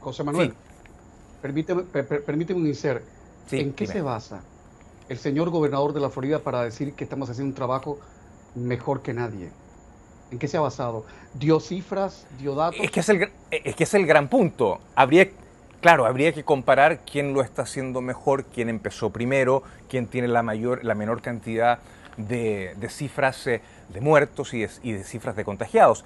José 0.00 0.22
Manuel, 0.22 0.54
permíteme, 1.40 1.82
permíteme 1.82 2.60
un 2.60 2.66
insert. 2.66 3.02
¿En 3.50 3.72
qué 3.72 3.86
se 3.86 4.00
basa 4.00 4.42
el 5.08 5.18
señor 5.18 5.50
gobernador 5.50 5.92
de 5.92 6.00
la 6.00 6.10
Florida 6.10 6.38
para 6.38 6.62
decir 6.62 6.94
que 6.94 7.04
estamos 7.04 7.28
haciendo 7.28 7.50
un 7.50 7.54
trabajo 7.54 7.98
mejor 8.54 9.02
que 9.02 9.14
nadie? 9.14 9.50
¿En 10.30 10.38
qué 10.38 10.48
se 10.48 10.56
ha 10.56 10.60
basado? 10.60 11.04
¿Dio 11.34 11.60
cifras? 11.60 12.26
¿Dio 12.38 12.54
datos? 12.54 12.80
Es 12.82 12.90
que 12.90 13.00
es 13.00 13.08
el, 13.08 13.30
es 13.50 13.76
que 13.76 13.84
es 13.84 13.94
el 13.94 14.06
gran 14.06 14.28
punto. 14.28 14.80
Habría, 14.94 15.28
claro, 15.80 16.06
habría 16.06 16.32
que 16.32 16.44
comparar 16.44 17.00
quién 17.00 17.34
lo 17.34 17.42
está 17.42 17.62
haciendo 17.62 18.00
mejor, 18.00 18.44
quién 18.46 18.68
empezó 18.68 19.10
primero, 19.10 19.62
quién 19.88 20.06
tiene 20.06 20.28
la, 20.28 20.42
mayor, 20.42 20.84
la 20.84 20.94
menor 20.94 21.22
cantidad 21.22 21.78
de, 22.16 22.74
cifras 22.90 23.46
eh, 23.46 23.60
de 23.88 24.00
muertos 24.00 24.54
y 24.54 24.62
de, 24.62 25.04
cifras 25.04 25.36
de 25.36 25.44
contagiados. 25.44 26.04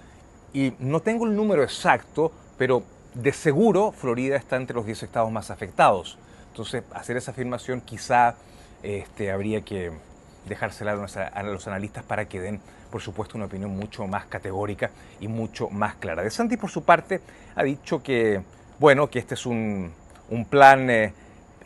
Y 0.53 0.75
no 0.79 1.01
tengo 1.01 1.27
el 1.27 1.37
número 1.37 1.63
exacto, 1.63 2.33
pero 2.57 2.83
de 3.15 3.33
seguro 3.33 3.93
Florida 3.93 4.37
está 4.37 4.57
entre 4.57 4.75
los 4.77 4.87
10 4.87 5.05
estados 5.05 5.31
más 5.31 5.51
afectados. 5.51 6.19
Entonces, 6.51 6.83
hacer 6.93 7.17
esa 7.17 7.31
afirmación 7.31 7.81
quizá 7.81 8.35
este, 8.83 9.31
habría 9.31 9.63
que 9.63 9.93
dejársela 10.49 10.93
a 10.93 11.43
los 11.43 11.67
analistas 11.67 12.05
para 12.05 12.27
que 12.27 12.41
den, 12.41 12.61
por 12.91 13.01
supuesto, 13.01 13.37
una 13.37 13.47
opinión 13.47 13.71
mucho 13.77 14.07
más 14.07 14.27
categórica 14.27 14.91
y 15.21 15.29
mucho 15.29 15.69
más 15.71 15.95
clara. 15.97 16.23
De 16.23 16.31
Santi, 16.31 16.57
por 16.57 16.71
su 16.71 16.83
parte, 16.83 17.21
ha 17.55 17.63
dicho 17.63 18.03
que, 18.03 18.43
bueno, 18.79 19.09
que 19.09 19.19
este 19.19 19.35
es 19.35 19.47
un, 19.47 19.93
plan 20.51 20.91
eh, 20.91 21.13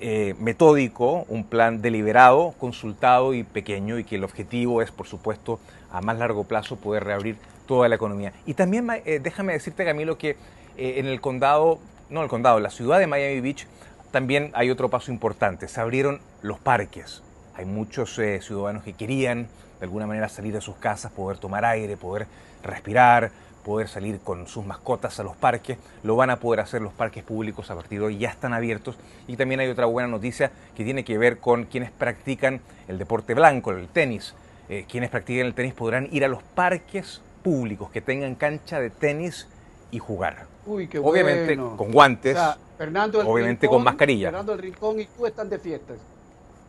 eh, 0.01 0.35
metódico, 0.39 1.25
un 1.29 1.45
plan 1.45 1.81
deliberado, 1.81 2.55
consultado 2.59 3.35
y 3.35 3.45
pequeño, 3.45 3.99
y 3.99 4.05
que 4.05 4.17
el 4.17 4.25
objetivo 4.25 4.83
es, 4.83 4.91
por 4.91 5.07
supuesto, 5.07 5.61
a 5.91 6.01
más 6.01 6.19
largo 6.19 6.45
plazo 6.45 6.77
poder 6.77 7.05
reabrir 7.05 7.37
toda 7.67 7.89
la 7.89 7.95
economía. 7.95 8.33
Y 8.47 8.55
también 8.55 8.89
eh, 9.05 9.21
déjame 9.23 9.53
decirte, 9.53 9.85
Camilo, 9.85 10.19
que 10.19 10.37
en 10.77 11.07
el 11.07 11.21
condado, 11.21 11.79
no 12.09 12.23
el 12.23 12.29
condado, 12.29 12.57
en 12.57 12.63
la 12.63 12.71
ciudad 12.71 12.99
de 12.99 13.07
Miami 13.07 13.41
Beach, 13.41 13.67
también 14.11 14.51
hay 14.55 14.71
otro 14.71 14.89
paso 14.89 15.11
importante. 15.11 15.67
Se 15.67 15.81
abrieron 15.81 16.21
los 16.43 16.59
parques. 16.59 17.23
Hay 17.55 17.65
muchos 17.65 18.19
eh, 18.19 18.41
ciudadanos 18.41 18.83
que 18.83 18.95
querían 18.95 19.49
de 19.79 19.85
alguna 19.85 20.07
manera 20.07 20.29
salir 20.29 20.53
de 20.53 20.61
sus 20.61 20.77
casas, 20.77 21.11
poder 21.13 21.39
tomar 21.39 21.65
aire, 21.65 21.97
poder 21.97 22.27
respirar, 22.63 23.31
poder 23.65 23.89
salir 23.89 24.21
con 24.21 24.47
sus 24.47 24.65
mascotas 24.65 25.19
a 25.21 25.23
los 25.23 25.37
parques. 25.37 25.79
Lo 26.03 26.17
van 26.17 26.31
a 26.31 26.37
poder 26.37 26.61
hacer 26.61 26.83
los 26.83 26.93
parques 26.93 27.25
públicos 27.25 27.71
a 27.71 27.75
partir 27.75 28.01
de 28.01 28.07
hoy, 28.07 28.19
ya 28.19 28.31
están 28.31 28.55
abiertos. 28.55 28.97
Y 29.27 29.37
también 29.37 29.61
hay 29.61 29.69
otra 29.69 29.87
buena 29.87 30.09
noticia 30.09 30.51
que 30.77 30.85
tiene 30.85 31.05
que 31.05 31.19
ver 31.19 31.39
con 31.39 31.65
quienes 31.65 31.91
practican 31.91 32.61
el 32.89 32.99
deporte 32.99 33.35
blanco, 33.35 33.73
el 33.73 33.89
tenis. 33.89 34.35
Eh, 34.69 34.87
quienes 34.89 35.11
practican 35.11 35.47
el 35.47 35.55
tenis 35.55 35.75
podrán 35.75 36.09
ir 36.13 36.25
a 36.25 36.29
los 36.29 36.43
parques 36.43 37.21
públicos 37.43 37.91
que 37.91 38.01
tengan 38.01 38.37
cancha 38.37 38.79
de 38.79 38.91
tenis 38.91 39.49
y 39.91 39.99
jugar. 39.99 40.47
Uy, 40.65 40.87
qué 40.87 40.99
Obviamente 40.99 41.57
con 41.57 41.91
guantes, 41.91 42.39
Fernando 42.79 43.21
obviamente 43.29 43.69
con 43.69 43.83
mascarilla. 43.83 44.29
Fernando 44.29 44.53
el 44.53 44.59
Rincón 44.61 45.01
y 45.01 45.07
tú 45.07 45.27
están 45.27 45.49
de 45.51 45.59
fiestas. 45.59 45.99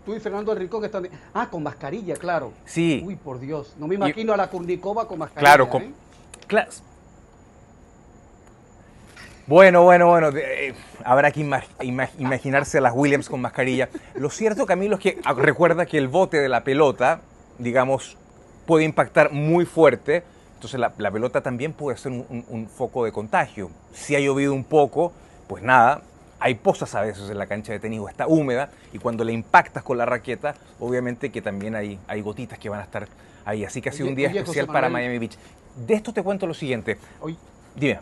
Tú 0.05 0.13
y 0.15 0.19
Fernando 0.19 0.51
el 0.51 0.59
Rincón 0.59 0.83
están 0.83 1.03
de... 1.03 1.11
Ah, 1.33 1.47
con 1.49 1.63
mascarilla, 1.63 2.15
claro. 2.15 2.51
Sí. 2.65 3.01
Uy, 3.05 3.15
por 3.15 3.39
Dios. 3.39 3.75
No 3.77 3.87
me 3.87 3.95
imagino 3.95 4.33
a 4.33 4.37
la 4.37 4.49
Kurnikova 4.49 5.07
con 5.07 5.19
mascarilla. 5.19 5.49
Claro, 5.49 5.69
con... 5.69 5.83
¿eh? 5.83 5.93
Bueno, 9.47 9.83
bueno, 9.83 10.07
bueno, 10.07 10.29
eh, 10.37 10.73
habrá 11.03 11.31
que 11.31 11.45
imaginarse 12.17 12.77
a 12.77 12.81
las 12.81 12.93
Williams 12.95 13.29
con 13.29 13.41
mascarilla. 13.41 13.89
Lo 14.15 14.29
cierto, 14.29 14.65
Camilo, 14.65 14.95
es 14.95 15.01
que 15.01 15.19
ah, 15.25 15.33
recuerda 15.33 15.85
que 15.85 15.97
el 15.97 16.07
bote 16.07 16.39
de 16.39 16.49
la 16.49 16.63
pelota, 16.63 17.21
digamos, 17.57 18.17
puede 18.65 18.85
impactar 18.85 19.31
muy 19.31 19.65
fuerte 19.65 20.23
entonces 20.63 20.79
la, 20.79 21.11
pelota 21.11 21.41
también 21.41 21.73
puede 21.73 21.97
ser 21.97 22.13
un, 22.13 22.69
foco 22.73 23.03
de 23.03 23.11
contagio. 23.11 23.69
Si 23.91 24.15
ha 24.15 24.19
llovido 24.21 24.53
un 24.53 24.63
poco, 24.63 25.11
pues 25.49 25.61
nada, 25.61 26.03
hay 26.43 26.55
pozas 26.55 26.93
a 26.93 27.01
veces 27.01 27.29
en 27.29 27.37
la 27.37 27.47
cancha 27.47 27.71
de 27.71 27.79
tenis 27.79 28.01
o 28.01 28.09
está 28.09 28.27
húmeda 28.27 28.69
y 28.91 28.99
cuando 28.99 29.23
le 29.23 29.31
impactas 29.31 29.81
con 29.81 29.97
la 29.97 30.05
raqueta, 30.05 30.55
obviamente 30.77 31.31
que 31.31 31.41
también 31.41 31.73
hay, 31.73 31.97
hay 32.05 32.19
gotitas 32.19 32.59
que 32.59 32.67
van 32.67 32.81
a 32.81 32.83
estar 32.83 33.07
ahí. 33.45 33.63
Así 33.63 33.81
que 33.81 33.87
ha 33.87 33.91
sido 33.93 34.09
un 34.09 34.15
día 34.15 34.27
especial 34.27 34.67
para 34.67 34.89
Miami 34.89 35.19
Beach. 35.19 35.37
De 35.87 35.93
esto 35.93 36.11
te 36.11 36.21
cuento 36.21 36.45
lo 36.45 36.53
siguiente. 36.53 36.97
Dime. 37.77 38.01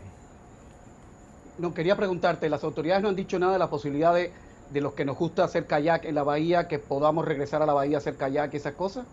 No, 1.59 1.71
quería 1.75 1.95
preguntarte, 1.95 2.49
¿las 2.49 2.63
autoridades 2.63 3.03
no 3.03 3.09
han 3.09 3.15
dicho 3.15 3.37
nada 3.37 3.53
de 3.53 3.59
la 3.59 3.69
posibilidad 3.69 4.11
de, 4.11 4.31
de 4.71 4.81
los 4.81 4.93
que 4.93 5.05
nos 5.05 5.19
gusta 5.19 5.43
hacer 5.43 5.67
kayak 5.67 6.05
en 6.05 6.15
la 6.15 6.23
bahía, 6.23 6.67
que 6.67 6.79
podamos 6.79 7.25
regresar 7.25 7.61
a 7.61 7.67
la 7.67 7.73
bahía 7.73 7.97
a 7.97 7.99
hacer 7.99 8.15
kayak 8.15 8.55
y 8.55 8.57
esas 8.57 8.73
cosas? 8.73 9.05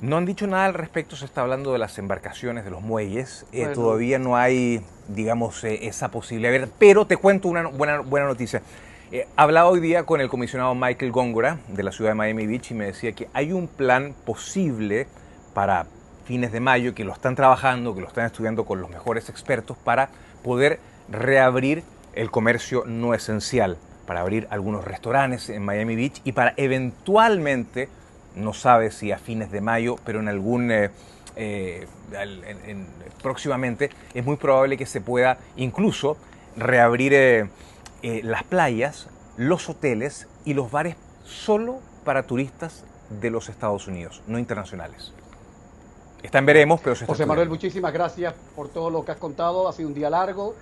No 0.00 0.18
han 0.18 0.26
dicho 0.26 0.46
nada 0.46 0.66
al 0.66 0.74
respecto, 0.74 1.16
se 1.16 1.24
está 1.24 1.40
hablando 1.40 1.72
de 1.72 1.78
las 1.78 1.98
embarcaciones, 1.98 2.64
de 2.64 2.70
los 2.70 2.82
muelles. 2.82 3.46
Eh, 3.52 3.68
todavía 3.72 4.18
no 4.18 4.36
hay, 4.36 4.82
digamos, 5.08 5.64
eh, 5.64 5.86
esa 5.86 6.10
posibilidad. 6.10 6.68
Pero 6.78 7.06
te 7.06 7.16
cuento 7.16 7.48
una 7.48 7.66
buena, 7.66 8.00
buena 8.00 8.26
noticia. 8.26 8.60
Eh, 9.10 9.26
hablaba 9.36 9.70
hoy 9.70 9.80
día 9.80 10.02
con 10.02 10.20
el 10.20 10.28
comisionado 10.28 10.74
Michael 10.74 11.12
Góngora 11.12 11.60
de 11.68 11.82
la 11.82 11.92
ciudad 11.92 12.10
de 12.10 12.14
Miami 12.16 12.46
Beach 12.46 12.72
y 12.72 12.74
me 12.74 12.86
decía 12.86 13.12
que 13.12 13.28
hay 13.32 13.52
un 13.52 13.68
plan 13.68 14.14
posible 14.26 15.06
para 15.54 15.86
fines 16.26 16.52
de 16.52 16.60
mayo, 16.60 16.94
que 16.94 17.04
lo 17.04 17.12
están 17.12 17.34
trabajando, 17.34 17.94
que 17.94 18.00
lo 18.02 18.08
están 18.08 18.26
estudiando 18.26 18.66
con 18.66 18.80
los 18.80 18.90
mejores 18.90 19.30
expertos 19.30 19.78
para 19.78 20.10
poder 20.42 20.78
reabrir 21.08 21.84
el 22.14 22.30
comercio 22.30 22.84
no 22.84 23.14
esencial, 23.14 23.78
para 24.06 24.20
abrir 24.20 24.46
algunos 24.50 24.84
restaurantes 24.84 25.48
en 25.48 25.64
Miami 25.64 25.96
Beach 25.96 26.20
y 26.24 26.32
para 26.32 26.52
eventualmente 26.56 27.88
no 28.36 28.52
sabe 28.52 28.90
si 28.90 29.12
a 29.12 29.18
fines 29.18 29.50
de 29.50 29.60
mayo, 29.60 29.96
pero 30.04 30.20
en 30.20 30.28
algún... 30.28 30.70
Eh, 30.70 30.90
eh, 31.38 31.86
próximamente 33.22 33.90
es 34.14 34.24
muy 34.24 34.36
probable 34.36 34.78
que 34.78 34.86
se 34.86 35.00
pueda 35.00 35.38
incluso 35.56 36.16
reabrir 36.56 37.12
eh, 37.12 37.48
las 38.22 38.44
playas, 38.44 39.08
los 39.36 39.68
hoteles 39.68 40.28
y 40.44 40.54
los 40.54 40.70
bares 40.70 40.96
solo 41.24 41.80
para 42.04 42.22
turistas 42.22 42.84
de 43.10 43.30
los 43.30 43.48
Estados 43.48 43.86
Unidos, 43.86 44.22
no 44.26 44.38
internacionales. 44.38 45.12
Están 46.22 46.46
veremos, 46.46 46.80
pero 46.80 46.96
se 46.96 47.04
está 47.04 47.12
José 47.12 47.26
Manuel, 47.26 47.48
muchísimas 47.48 47.92
gracias 47.92 48.34
por 48.54 48.68
todo 48.68 48.90
lo 48.90 49.04
que 49.04 49.12
has 49.12 49.18
contado. 49.18 49.68
Ha 49.68 49.72
sido 49.72 49.88
un 49.88 49.94
día 49.94 50.10
largo. 50.10 50.54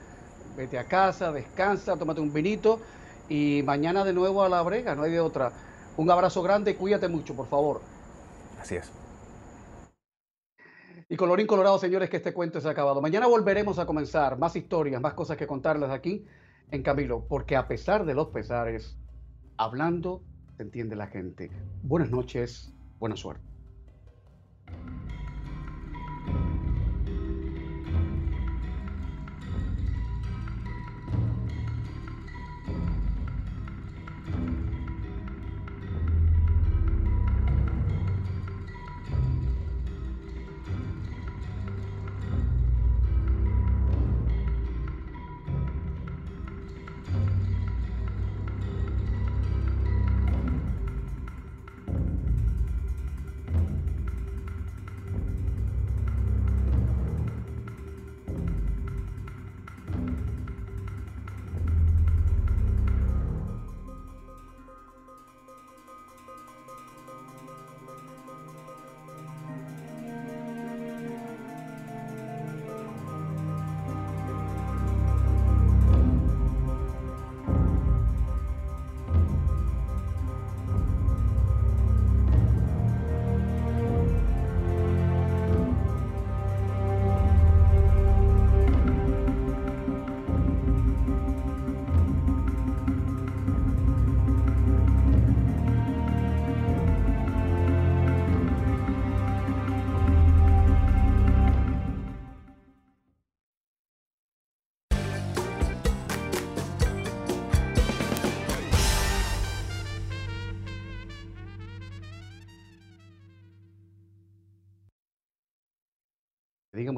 Vete 0.56 0.78
a 0.78 0.84
casa, 0.84 1.32
descansa, 1.32 1.96
tómate 1.96 2.20
un 2.20 2.32
vinito 2.32 2.80
y 3.28 3.62
mañana 3.64 4.04
de 4.04 4.12
nuevo 4.12 4.42
a 4.42 4.48
la 4.48 4.62
brega, 4.62 4.94
no 4.94 5.02
hay 5.02 5.12
de 5.12 5.20
otra. 5.20 5.52
Un 5.96 6.10
abrazo 6.10 6.42
grande, 6.42 6.76
cuídate 6.76 7.08
mucho, 7.08 7.34
por 7.34 7.46
favor. 7.46 7.80
Así 8.60 8.76
es. 8.76 8.90
Y 11.08 11.16
colorín 11.16 11.46
colorado, 11.46 11.78
señores, 11.78 12.10
que 12.10 12.16
este 12.16 12.32
cuento 12.32 12.60
se 12.60 12.68
ha 12.68 12.72
acabado. 12.72 13.00
Mañana 13.00 13.26
volveremos 13.26 13.78
a 13.78 13.86
comenzar 13.86 14.38
más 14.38 14.56
historias, 14.56 15.00
más 15.00 15.14
cosas 15.14 15.36
que 15.36 15.46
contarles 15.46 15.90
aquí 15.90 16.24
en 16.70 16.82
Camilo, 16.82 17.26
porque 17.28 17.56
a 17.56 17.68
pesar 17.68 18.04
de 18.04 18.14
los 18.14 18.28
pesares, 18.28 18.96
hablando 19.56 20.22
se 20.56 20.62
entiende 20.62 20.96
la 20.96 21.06
gente. 21.06 21.50
Buenas 21.82 22.10
noches, 22.10 22.72
buena 22.98 23.16
suerte. 23.16 23.53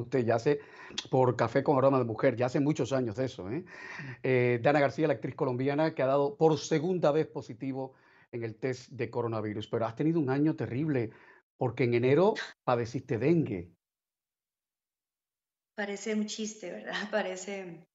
Usted, 0.06 0.24
ya 0.24 0.36
hace 0.36 0.60
por 1.10 1.36
Café 1.36 1.62
con 1.62 1.76
Aroma 1.76 1.98
de 1.98 2.04
Mujer, 2.04 2.36
ya 2.36 2.46
hace 2.46 2.60
muchos 2.60 2.92
años 2.92 3.16
de 3.16 3.26
eso. 3.26 3.50
¿eh? 3.50 3.64
eh 4.22 4.60
Dana 4.62 4.80
García, 4.80 5.06
la 5.06 5.14
actriz 5.14 5.34
colombiana, 5.34 5.94
que 5.94 6.02
ha 6.02 6.06
dado 6.06 6.36
por 6.36 6.58
segunda 6.58 7.12
vez 7.12 7.26
positivo 7.26 7.94
en 8.32 8.42
el 8.42 8.56
test 8.56 8.90
de 8.90 9.10
coronavirus, 9.10 9.68
pero 9.68 9.86
has 9.86 9.94
tenido 9.94 10.18
un 10.20 10.30
año 10.30 10.56
terrible 10.56 11.10
porque 11.56 11.84
en 11.84 11.94
enero 11.94 12.34
padeciste 12.64 13.18
dengue. 13.18 13.70
Parece 15.74 16.14
un 16.14 16.26
chiste, 16.26 16.72
¿verdad? 16.72 16.94
Parece... 17.10 17.86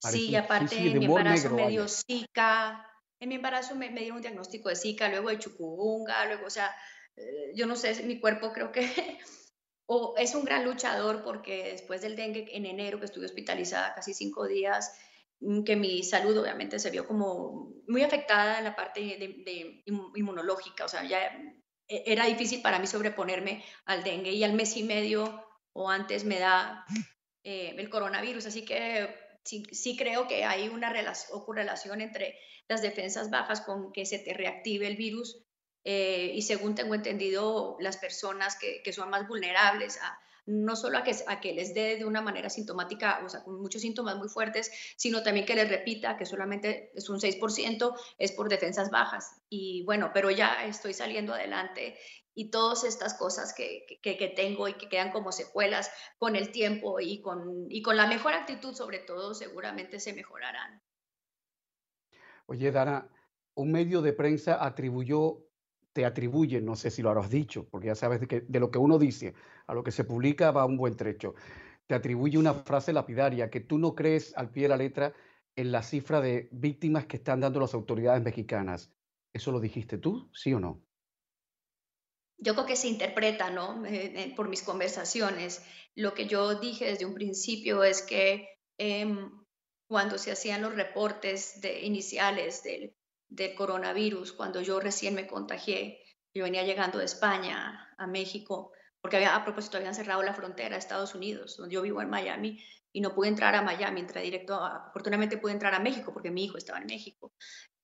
sí, 0.00 0.30
y 0.30 0.36
aparte 0.36 0.76
en 0.76 0.98
mi 0.98 1.04
embarazo 1.04 1.50
me 1.50 1.68
dio 1.68 1.86
Zika, 1.88 2.86
en 3.20 3.28
mi 3.28 3.34
embarazo 3.36 3.74
me, 3.74 3.90
me, 3.90 4.00
dieron 4.00 4.16
un 4.16 4.22
diagnóstico 4.22 4.68
de 4.68 4.76
Zika, 4.76 5.08
luego 5.08 5.30
de 5.30 5.38
chucubunga, 5.38 6.24
luego, 6.26 6.46
o 6.46 6.50
sea, 6.50 6.74
eh, 7.16 7.52
yo 7.54 7.66
no 7.66 7.76
sé, 7.76 8.02
mi 8.04 8.20
cuerpo 8.20 8.52
creo 8.52 8.72
que 8.72 8.82
o 9.86 10.14
es 10.18 10.34
un 10.34 10.44
gran 10.44 10.64
luchador 10.64 11.22
porque 11.22 11.72
después 11.72 12.02
del 12.02 12.16
dengue 12.16 12.46
en 12.52 12.66
enero, 12.66 12.98
que 12.98 13.06
estuve 13.06 13.26
hospitalizada 13.26 13.94
casi 13.94 14.14
cinco 14.14 14.46
días, 14.46 14.98
mm, 15.40 15.62
que 15.62 15.76
mi 15.76 16.02
salud 16.02 16.36
obviamente 16.36 16.78
se 16.78 16.90
vio 16.90 17.06
como 17.06 17.72
muy 17.86 18.02
afectada 18.02 18.58
en 18.58 18.64
la 18.64 18.76
parte 18.76 19.00
de, 19.00 19.82
inmunológica, 20.14 20.84
o 20.84 20.88
sea, 20.88 21.04
ya 21.04 21.20
e, 21.88 22.02
era 22.06 22.26
difícil 22.26 22.62
para 22.62 22.78
mí 22.78 22.86
sobreponerme 22.86 23.64
al 23.84 24.02
dengue 24.02 24.32
y 24.32 24.42
al 24.44 24.54
mes 24.54 24.76
y 24.76 24.82
medio 24.82 25.44
o 25.72 25.88
antes 25.90 26.24
me 26.24 26.38
da 26.38 26.84
eh, 27.44 27.74
el 27.76 27.88
coronavirus, 27.88 28.46
así 28.46 28.64
que 28.64 29.14
sí, 29.44 29.62
sí, 29.70 29.96
creo 29.96 30.26
que 30.26 30.44
hay 30.44 30.68
una 30.68 30.90
relación, 30.90 31.44
correlación 31.44 32.00
entre 32.00 32.36
las 32.68 32.82
defensas 32.82 33.30
bajas 33.30 33.60
con 33.60 33.92
que 33.92 34.04
se 34.04 34.18
te 34.18 34.34
reactive 34.34 34.88
el 34.88 34.96
virus 34.96 35.45
eh, 35.88 36.32
y 36.34 36.42
según 36.42 36.74
tengo 36.74 36.96
entendido, 36.96 37.76
las 37.78 37.96
personas 37.96 38.58
que, 38.58 38.82
que 38.82 38.92
son 38.92 39.08
más 39.08 39.28
vulnerables 39.28 40.00
a, 40.02 40.18
no 40.44 40.74
solo 40.74 40.98
a 40.98 41.04
que, 41.04 41.14
a 41.28 41.38
que 41.38 41.52
les 41.52 41.74
dé 41.74 41.96
de 41.96 42.04
una 42.04 42.20
manera 42.20 42.50
sintomática, 42.50 43.22
o 43.24 43.28
sea, 43.28 43.44
con 43.44 43.60
muchos 43.60 43.82
síntomas 43.82 44.16
muy 44.16 44.28
fuertes, 44.28 44.72
sino 44.96 45.22
también 45.22 45.46
que 45.46 45.54
les 45.54 45.68
repita 45.68 46.16
que 46.16 46.26
solamente 46.26 46.90
es 46.92 47.08
un 47.08 47.20
6%, 47.20 47.94
es 48.18 48.32
por 48.32 48.48
defensas 48.48 48.90
bajas. 48.90 49.40
Y 49.48 49.84
bueno, 49.84 50.10
pero 50.12 50.32
ya 50.32 50.66
estoy 50.66 50.92
saliendo 50.92 51.34
adelante 51.34 51.96
y 52.34 52.50
todas 52.50 52.82
estas 52.82 53.14
cosas 53.14 53.54
que, 53.54 53.86
que, 54.02 54.16
que, 54.16 54.26
tengo 54.26 54.66
y 54.66 54.74
que 54.74 54.88
quedan 54.88 55.12
como 55.12 55.30
secuelas 55.30 55.92
con 56.18 56.34
el 56.34 56.50
tiempo 56.50 56.98
y 56.98 57.20
con, 57.20 57.66
y 57.70 57.80
con 57.80 57.96
la 57.96 58.08
mejor 58.08 58.34
actitud 58.34 58.74
sobre 58.74 58.98
todo, 58.98 59.34
seguramente 59.34 60.00
se 60.00 60.14
mejorarán. 60.14 60.82
Oye, 62.46 62.72
Dana, 62.72 63.08
un 63.54 63.70
medio 63.70 64.02
de 64.02 64.12
prensa 64.12 64.64
atribuyó 64.64 65.45
te 65.96 66.04
atribuyen, 66.04 66.62
no 66.62 66.76
sé 66.76 66.90
si 66.90 67.00
lo 67.00 67.08
habrás 67.08 67.30
dicho, 67.30 67.66
porque 67.70 67.86
ya 67.86 67.94
sabes 67.94 68.20
de, 68.20 68.60
lo 68.60 68.70
que 68.70 68.76
uno 68.76 68.98
dice 68.98 69.32
a 69.66 69.72
lo 69.72 69.82
que 69.82 69.90
se 69.90 70.04
publica 70.04 70.50
va 70.50 70.66
un 70.66 70.76
buen 70.76 70.94
trecho, 70.94 71.34
te 71.86 71.94
atribuye 71.94 72.36
una 72.36 72.52
frase 72.52 72.92
lapidaria 72.92 73.48
que 73.48 73.60
tú 73.60 73.78
no 73.78 73.94
crees 73.94 74.36
al 74.36 74.50
pie 74.50 74.64
de 74.64 74.68
la 74.68 74.76
letra 74.76 75.14
en 75.56 75.72
la 75.72 75.82
cifra 75.82 76.20
de 76.20 76.50
víctimas 76.52 77.06
que 77.06 77.16
están 77.16 77.40
dando 77.40 77.60
las 77.60 77.72
autoridades 77.72 78.22
mexicanas. 78.22 78.92
¿Eso 79.32 79.52
lo 79.52 79.58
dijiste 79.58 79.96
tú, 79.96 80.28
sí 80.34 80.52
o 80.52 80.60
no? 80.60 80.82
Yo 82.36 82.52
creo 82.52 82.66
que 82.66 82.76
se 82.76 82.88
interpreta, 82.88 83.48
¿no? 83.48 83.82
por 84.36 84.50
mis 84.50 84.62
conversaciones. 84.62 85.64
Lo 85.94 86.12
que 86.12 86.26
yo 86.26 86.60
dije 86.60 86.84
desde 86.84 87.06
un 87.06 87.14
principio 87.14 87.84
es 87.84 88.02
que 88.02 88.50
em, 88.76 89.30
cuando 89.88 90.18
se 90.18 90.30
hacían 90.30 90.60
los 90.60 90.74
reportes 90.74 91.62
de, 91.62 91.80
iniciales 91.86 92.62
del, 92.64 92.94
del 93.28 93.54
coronavirus, 93.54 94.32
cuando 94.32 94.60
yo 94.60 94.80
recién 94.80 95.14
me 95.14 95.26
contagié, 95.26 96.02
yo 96.34 96.44
venía 96.44 96.64
llegando 96.64 96.98
de 96.98 97.04
España 97.04 97.94
a 97.98 98.06
México, 98.06 98.72
porque 99.00 99.16
había, 99.16 99.34
a 99.34 99.44
propósito 99.44 99.76
habían 99.76 99.94
cerrado 99.94 100.22
la 100.22 100.34
frontera 100.34 100.76
a 100.76 100.78
Estados 100.78 101.14
Unidos, 101.14 101.56
donde 101.56 101.74
yo 101.74 101.82
vivo 101.82 102.02
en 102.02 102.10
Miami, 102.10 102.62
y 102.92 103.00
no 103.00 103.14
pude 103.14 103.28
entrar 103.28 103.54
a 103.54 103.62
Miami, 103.62 104.00
entré 104.00 104.22
directo, 104.22 104.54
afortunadamente 104.54 105.38
pude 105.38 105.52
entrar 105.52 105.74
a 105.74 105.80
México, 105.80 106.12
porque 106.12 106.30
mi 106.30 106.44
hijo 106.44 106.56
estaba 106.56 106.78
en 106.78 106.86
México. 106.86 107.32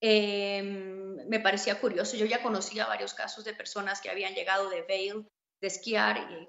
Em, 0.00 1.16
me 1.28 1.38
parecía 1.40 1.80
curioso, 1.80 2.16
yo 2.16 2.26
ya 2.26 2.42
conocía 2.42 2.86
varios 2.86 3.14
casos 3.14 3.44
de 3.44 3.54
personas 3.54 4.00
que 4.00 4.10
habían 4.10 4.34
llegado 4.34 4.70
de 4.70 4.82
Vail, 4.82 5.28
de 5.60 5.68
esquiar, 5.68 6.16
y, 6.18 6.48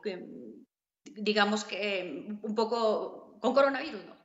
digamos 1.06 1.66
que 1.66 2.28
un 2.42 2.56
poco 2.56 3.38
con 3.40 3.54
coronavirus, 3.54 4.06
¿no? 4.06 4.23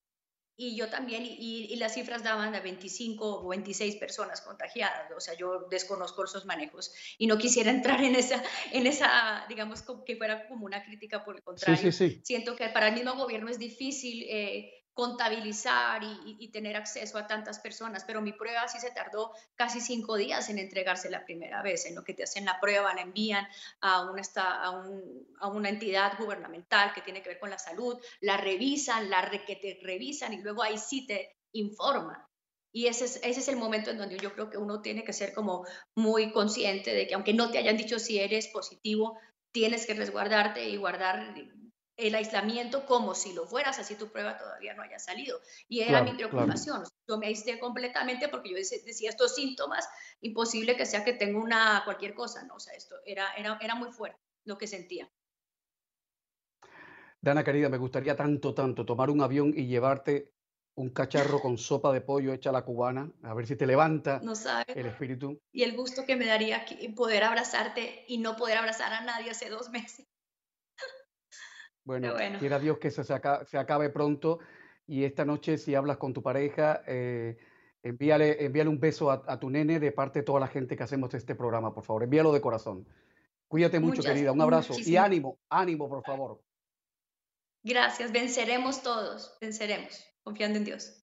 Y 0.61 0.75
yo 0.75 0.89
también, 0.89 1.23
y, 1.25 1.77
las 1.77 1.95
cifras 1.95 2.25
daban 2.25 2.51
de 2.51 2.59
25 2.59 3.45
o 3.45 3.49
26 3.49 3.95
personas 3.95 4.41
contagiadas, 4.41 5.09
o 5.17 5.21
sea, 5.21 5.35
yo 5.35 5.69
desconozco 5.71 6.25
esos 6.25 6.47
manejos 6.47 6.93
y 7.17 7.29
no 7.29 7.39
quisiera 7.39 7.71
entrar 7.71 8.03
en 8.03 8.17
esa, 8.17 8.43
en 8.73 8.89
esa 8.89 9.47
digamos, 9.49 9.85
que 10.05 10.17
fuera 10.17 10.49
como 10.49 10.67
una 10.67 10.83
crítica, 10.83 11.25
por 11.25 11.37
el 11.37 11.43
contrario. 11.43 11.93
Siento 11.93 12.57
que 12.57 12.69
para 12.71 12.89
el 12.89 12.95
mismo 12.95 13.15
gobierno 13.15 13.49
es 13.49 13.61
difícil 13.61 14.27
eh, 14.29 14.78
contabilizar 14.99 16.03
y, 16.03 16.49
tener 16.49 16.75
acceso 16.75 17.19
a 17.19 17.29
tantas 17.29 17.61
personas, 17.61 18.03
pero 18.05 18.21
mi 18.21 18.33
prueba 18.33 18.67
sí 18.67 18.81
se 18.81 18.91
tardó 18.91 19.31
casi 19.55 19.81
cinco 19.81 20.17
días 20.17 20.49
en 20.49 20.59
entregarse 20.59 21.09
la 21.09 21.25
primera 21.25 21.63
vez, 21.63 21.87
en 21.87 21.95
lo 21.95 22.03
que 22.03 22.15
te 22.15 22.25
hacen 22.25 22.45
la 22.45 22.59
prueba, 22.59 22.93
la 22.93 23.03
envían 23.03 23.47
a 23.81 24.11
una, 24.11 25.69
entidad 25.69 26.19
gubernamental 26.19 26.93
que 26.93 27.03
tiene 27.03 27.23
que 27.23 27.29
ver 27.29 27.39
con 27.39 27.49
la 27.49 27.61
salud, 27.61 27.97
la 28.23 28.39
revisan, 28.39 29.09
la 29.09 29.31
que 29.47 29.55
te 29.55 29.79
revisan 29.85 30.33
y 30.33 30.43
luego 30.43 30.65
ahí 30.65 30.77
sí 30.77 31.07
te 31.07 31.37
informan. 31.53 32.21
Y 32.73 32.89
ese 32.89 33.05
es, 33.05 33.21
ese 33.23 33.39
es 33.39 33.47
el 33.47 33.57
momento 33.57 33.93
en 33.93 33.99
donde 33.99 34.19
yo 34.19 34.33
creo 34.33 34.51
que 34.51 34.59
uno 34.59 34.83
tiene 34.83 35.05
que 35.05 35.13
ser 35.13 35.33
como 35.33 35.65
muy 35.95 36.33
consciente 36.33 36.93
de 36.93 37.07
que 37.07 37.15
aunque 37.15 37.35
no 37.35 37.53
te 37.53 37.59
hayan 37.59 37.77
dicho 37.77 38.01
si 38.01 38.19
eres 38.19 38.49
positivo, 38.49 39.17
tienes 39.53 39.87
que 39.87 39.95
resguardarte 39.95 40.69
y 40.69 40.77
guardar 40.77 41.37
el 41.99 42.15
aislamiento 42.15 42.87
como 42.87 43.15
si 43.15 43.33
lo 43.33 43.45
fueras, 43.45 43.79
así 43.81 43.97
tu 43.97 44.09
prueba 44.09 44.39
todavía 44.39 44.73
no 44.73 44.83
haya 44.83 45.01
salido. 45.01 45.41
Y 45.69 45.81
era 45.81 46.01
mi 46.03 46.15
preocupación. 46.15 46.85
Yo 47.09 47.19
me 47.19 47.27
aislé 47.27 47.59
completamente 47.59 48.29
porque 48.29 48.51
yo 48.51 48.57
decía 48.57 49.11
estos 49.11 49.35
síntomas, 49.35 49.87
imposible 50.21 50.77
que 50.77 50.87
sea 50.87 51.05
que 51.05 51.13
tenga 51.13 51.41
una 51.41 51.83
cualquier 51.85 52.15
cosa, 52.15 52.45
¿no? 52.45 52.55
O 52.55 52.61
sea, 52.61 52.73
esto 52.75 52.95
era, 53.05 53.33
era, 53.37 53.59
era 53.61 53.75
muy 53.75 53.91
fuerte 53.91 54.21
lo 54.45 54.57
que 54.57 54.69
sentía. 54.69 55.11
Dana, 57.21 57.43
querida, 57.43 57.69
me 57.69 57.79
gustaría 57.79 58.15
tanto, 58.15 58.55
tanto 58.55 58.87
tomar 58.87 59.11
un 59.11 59.21
avión 59.21 59.53
y 59.55 59.67
llevarte 59.67 60.33
un 60.77 60.91
cacharro 60.91 61.41
con 61.41 61.59
sopa 61.59 61.93
de 61.93 62.01
pollo 62.01 62.33
hecha 62.33 62.51
a 62.51 62.53
la 62.53 62.65
cubana, 62.65 63.11
a 63.25 63.35
ver 63.35 63.49
si 63.49 63.57
te 63.57 63.67
levanta 63.67 64.21
no 64.23 64.35
el 64.69 64.87
espíritu. 64.87 65.41
Y 65.51 65.65
el 65.65 65.75
gusto 65.75 66.07
que 66.07 66.15
me 66.15 66.27
daría 66.27 66.65
poder 66.95 67.25
abrazarte 67.25 68.05
y 68.07 68.19
no 68.19 68.37
poder 68.37 68.59
abrazar 68.59 68.93
a 68.93 69.01
nadie 69.01 69.33
hace 69.33 69.51
dos 69.51 69.71
meses. 69.71 70.07
Bueno, 71.89 72.15
quiera 72.39 72.59
Dios 72.59 72.77
que 72.77 72.91
se, 72.91 73.03
se, 73.03 73.15
acabe, 73.15 73.89
pronto. 73.89 74.41
Y 74.87 75.05
esta 75.05 75.25
noche, 75.25 75.57
si 75.57 75.75
hablas 75.75 75.97
con 75.97 76.13
tu 76.13 76.23
pareja, 76.23 76.83
eh, 76.87 77.39
envíale, 77.83 78.45
envíale 78.45 78.69
un 78.69 78.79
beso 78.79 79.11
a, 79.11 79.41
tu 79.41 79.49
nene 79.49 79.81
de 79.81 79.91
parte 79.91 80.19
de 80.19 80.23
toda 80.27 80.39
la 80.39 80.49
gente 80.49 80.77
que 80.77 80.83
hacemos 80.83 81.15
este 81.15 81.35
programa, 81.35 81.73
por 81.73 81.83
favor. 81.85 82.03
Envíalo 82.03 82.31
de 82.31 82.43
corazón. 82.43 82.87
Cuídate 83.49 83.81
mucho, 83.81 84.03
querida. 84.03 84.33
Un 84.33 84.43
abrazo. 84.43 84.75
Y 84.79 84.97
ánimo, 84.97 85.39
ánimo, 85.49 85.89
por 85.89 86.05
favor. 86.05 86.43
Gracias. 87.65 88.13
Venceremos 88.13 88.83
todos. 88.83 89.39
Venceremos. 89.41 90.05
Confiando 90.23 90.59
en 90.59 90.67
Dios. 90.67 91.03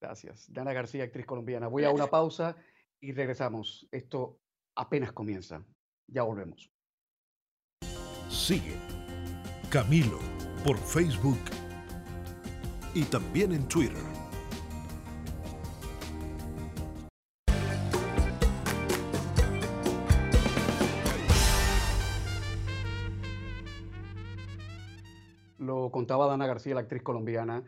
Gracias. 0.00 0.50
Dana 0.50 0.72
García, 0.72 1.04
actriz 1.04 1.26
colombiana. 1.26 1.66
Voy 1.66 1.84
a 1.84 1.90
una 1.90 2.06
pausa 2.06 2.56
y 2.98 3.12
regresamos. 3.12 3.86
Esto 3.92 4.40
apenas 4.74 5.12
comienza. 5.12 5.62
Ya 6.06 6.22
volvemos. 6.22 6.72
Sigue 8.30 8.99
Camilo 9.70 10.18
por 10.64 10.76
Facebook 10.76 11.38
y 12.92 13.04
también 13.04 13.52
en 13.52 13.68
Twitter. 13.68 14.02
Lo 25.58 25.92
contaba 25.92 26.26
Dana 26.26 26.48
García, 26.48 26.74
la 26.74 26.80
actriz 26.80 27.04
colombiana, 27.04 27.62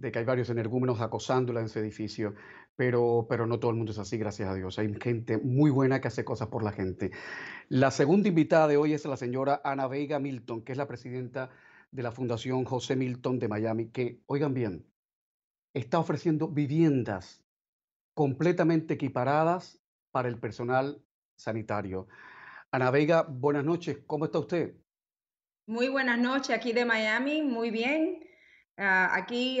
de 0.00 0.10
que 0.10 0.18
hay 0.18 0.24
varios 0.24 0.48
energúmenos 0.48 1.00
acosándola 1.02 1.60
en 1.60 1.66
ese 1.66 1.80
edificio, 1.80 2.34
pero, 2.74 3.26
pero 3.28 3.46
no 3.46 3.60
todo 3.60 3.70
el 3.70 3.76
mundo 3.76 3.92
es 3.92 3.98
así, 3.98 4.16
gracias 4.16 4.48
a 4.48 4.54
Dios. 4.54 4.78
Hay 4.78 4.92
gente 4.98 5.36
muy 5.36 5.70
buena 5.70 6.00
que 6.00 6.08
hace 6.08 6.24
cosas 6.24 6.48
por 6.48 6.62
la 6.62 6.72
gente. 6.72 7.10
La 7.68 7.90
segunda 7.90 8.28
invitada 8.28 8.66
de 8.66 8.78
hoy 8.78 8.94
es 8.94 9.04
la 9.04 9.18
señora 9.18 9.60
Ana 9.62 9.86
Vega 9.88 10.18
Milton, 10.18 10.62
que 10.62 10.72
es 10.72 10.78
la 10.78 10.88
presidenta 10.88 11.50
de 11.90 12.02
la 12.02 12.12
Fundación 12.12 12.64
José 12.64 12.96
Milton 12.96 13.38
de 13.38 13.48
Miami, 13.48 13.90
que, 13.90 14.22
oigan 14.26 14.54
bien, 14.54 14.86
está 15.74 15.98
ofreciendo 15.98 16.48
viviendas 16.48 17.44
completamente 18.14 18.94
equiparadas 18.94 19.82
para 20.12 20.28
el 20.28 20.38
personal 20.38 21.04
sanitario. 21.36 22.08
Ana 22.72 22.90
Vega, 22.90 23.26
buenas 23.28 23.64
noches, 23.64 23.98
¿cómo 24.06 24.24
está 24.24 24.38
usted? 24.38 24.74
Muy 25.66 25.88
buenas 25.88 26.18
noches 26.18 26.56
aquí 26.56 26.72
de 26.72 26.86
Miami, 26.86 27.42
muy 27.42 27.70
bien. 27.70 28.29
Ah, 28.76 29.10
aquí 29.14 29.60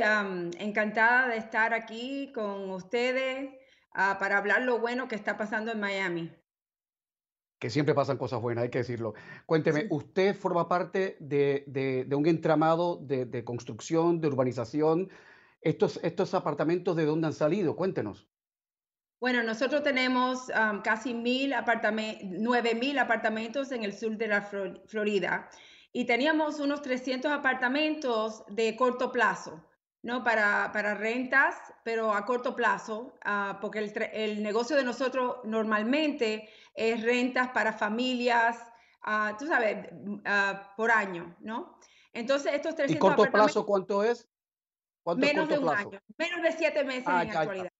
encantada 0.58 1.28
de 1.28 1.36
estar 1.36 1.74
aquí 1.74 2.32
con 2.34 2.70
ustedes 2.70 3.50
ah, 3.92 4.16
para 4.18 4.38
hablar 4.38 4.62
lo 4.62 4.78
bueno 4.78 5.08
que 5.08 5.14
está 5.14 5.36
pasando 5.36 5.72
en 5.72 5.80
Miami. 5.80 6.32
que 7.58 7.68
siempre 7.68 7.94
pasan 7.94 8.16
cosas 8.16 8.40
buenas, 8.40 8.62
hay 8.62 8.70
que 8.70 8.78
decirlo. 8.78 9.12
Cuénteme, 9.44 9.86
usted 9.90 10.34
forma 10.34 10.66
parte 10.68 11.18
de, 11.20 12.08
un 12.10 12.26
entramado 12.26 12.96
de, 12.96 13.44
construcción, 13.44 14.20
de 14.22 14.28
urbanización. 14.28 15.10
Estos, 15.60 16.00
estos 16.02 16.32
apartamentos, 16.32 16.96
¿de 16.96 17.04
dónde 17.04 17.26
han 17.26 17.34
salido? 17.34 17.76
Cuéntenos. 17.76 18.26
Bueno, 19.20 19.42
nosotros 19.42 19.82
tenemos 19.82 20.48
um, 20.48 20.80
casi 20.80 21.12
mil 21.12 21.52
apartamentos, 21.52 22.26
nueve 22.30 22.74
mil 22.74 22.98
apartamentos 22.98 23.70
en 23.70 23.84
el 23.84 23.92
sur 23.92 24.16
de 24.16 24.28
la 24.28 24.40
Florida 24.86 25.50
y 25.92 26.04
teníamos 26.04 26.60
unos 26.60 26.82
300 26.82 27.30
apartamentos 27.30 28.44
de 28.48 28.76
corto 28.76 29.10
plazo. 29.12 29.64
¿no? 30.02 30.24
Para, 30.24 30.70
para 30.72 30.94
rentas, 30.94 31.56
pero 31.84 32.14
a 32.14 32.24
corto 32.24 32.56
plazo, 32.56 33.18
ah, 33.22 33.58
porque 33.60 33.80
el, 33.80 33.92
el, 34.14 34.42
negocio 34.42 34.74
de 34.76 34.82
nosotros 34.82 35.36
normalmente 35.44 36.48
es 36.74 37.02
rentas 37.02 37.50
para 37.50 37.72
familias, 37.72 38.56
uh, 39.06 39.36
tú 39.38 39.46
sabes, 39.46 39.92
uh, 39.92 40.76
por 40.76 40.90
año, 40.90 41.36
¿no? 41.40 41.78
Entonces, 42.12 42.54
estos 42.54 42.74
300 42.74 42.96
¿Y 42.96 42.98
corto 42.98 43.30
plazo 43.30 43.66
cuánto 43.66 44.02
es? 44.02 44.26
¿Cuánto 45.02 45.26
menos 45.26 45.48
de 45.48 45.58
un 45.58 45.68
año, 45.68 46.00
menos 46.16 46.42
de 46.42 46.52
siete 46.52 46.84
meses 46.84 47.04
ah, 47.06 47.22
en 47.22 47.34
la 47.34 47.40
actualidad. 47.40 47.72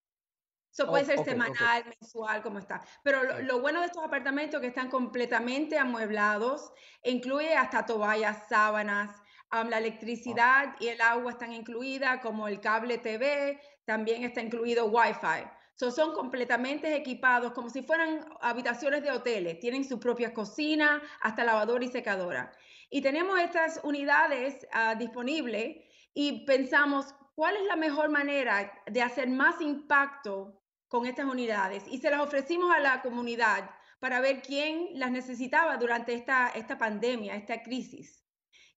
Eso 0.71 0.87
puede 0.87 1.05
ser 1.05 1.25
semanal, 1.25 1.85
mensual, 1.85 2.43
como 2.43 2.59
está. 2.59 2.81
Pero 3.03 3.25
lo, 3.25 3.41
lo, 3.43 3.61
bueno 3.61 3.81
de 3.81 3.87
estos 3.87 4.05
apartamentos 4.05 4.61
que 4.61 4.69
están 4.69 4.89
completamente 4.89 5.77
amueblados, 5.77 6.73
incluye 7.03 7.55
hasta 7.57 7.85
toallas, 7.85 8.49
sábanas, 8.49 9.11
la 9.53 9.79
electricidad 9.79 10.77
y 10.79 10.89
el 10.89 11.01
agua 11.01 11.33
están 11.33 11.53
incluidas, 11.53 12.21
como 12.21 12.47
el 12.47 12.61
cable 12.61 12.99
TV, 12.99 13.61
también 13.85 14.23
está 14.23 14.41
incluido 14.41 14.87
Wi-Fi. 14.87 15.49
son 15.75 16.15
completamente 16.15 16.95
equipados 16.95 17.53
como 17.53 17.69
si 17.69 17.83
fueran 17.83 18.25
habitaciones 18.41 19.03
de 19.03 19.11
hoteles. 19.11 19.59
Tienen 19.59 19.85
su 19.85 19.99
propia 19.99 20.33
cocina, 20.33 21.03
hasta 21.21 21.45
lavadora 21.45 21.85
y 21.85 21.89
secadora. 21.89 22.53
Y 22.91 23.03
tenemos 23.03 23.41
estas 23.41 23.81
unidades 23.83 24.67
uh, 24.73 24.97
disponibles 24.97 25.79
y 26.15 26.45
pensamos 26.45 27.15
cuál 27.35 27.57
es 27.57 27.65
la 27.65 27.77
mejor 27.77 28.09
manera 28.09 28.73
de 28.87 29.03
hacer 29.03 29.29
más 29.29 29.61
impacto 29.61 30.60
con 30.91 31.07
estas 31.07 31.25
unidades. 31.25 31.85
Y 31.91 31.97
se 31.97 32.11
las 32.11 32.21
ofrecimos 32.21 32.71
a 32.71 32.81
la 32.81 33.01
comunidad 33.01 33.71
para 34.01 34.21
ver 34.21 34.43
quién 34.43 34.89
las 34.95 35.11
necesitaba 35.11 35.79
durante 35.79 36.13
esta, 36.13 36.51
esta 36.51 36.77
pandemia, 36.77 37.35
esta 37.35 37.63
crisis 37.63 38.21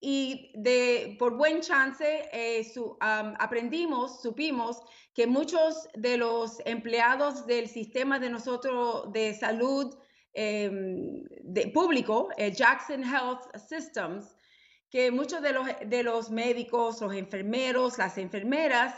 y 0.06 0.52
de, 0.56 1.16
por 1.18 1.38
buen 1.38 1.62
chance 1.62 2.28
eh, 2.34 2.68
aprendimos, 3.00 4.22
supimos 4.22 4.82
que 5.14 5.26
muchos 5.26 5.88
de 5.94 6.18
los 6.18 6.58
empleados 6.66 7.48
del 7.48 7.70
sistema 7.70 8.20
de 8.20 8.30
nosotros 8.30 9.14
de 9.14 9.34
salud 9.34 9.96
em, 10.34 11.24
de, 11.44 11.68
público, 11.68 12.28
eh, 12.36 12.52
Jackson 12.52 13.02
Health 13.02 13.56
Systems, 13.56 14.36
que 14.90 15.10
muchos 15.10 15.42
de 15.42 15.54
los, 15.54 15.68
de 15.86 16.04
los 16.04 16.30
médicos, 16.30 17.00
los 17.00 17.16
enfermeros, 17.16 17.98
las 17.98 18.18
enfermeras, 18.18 18.94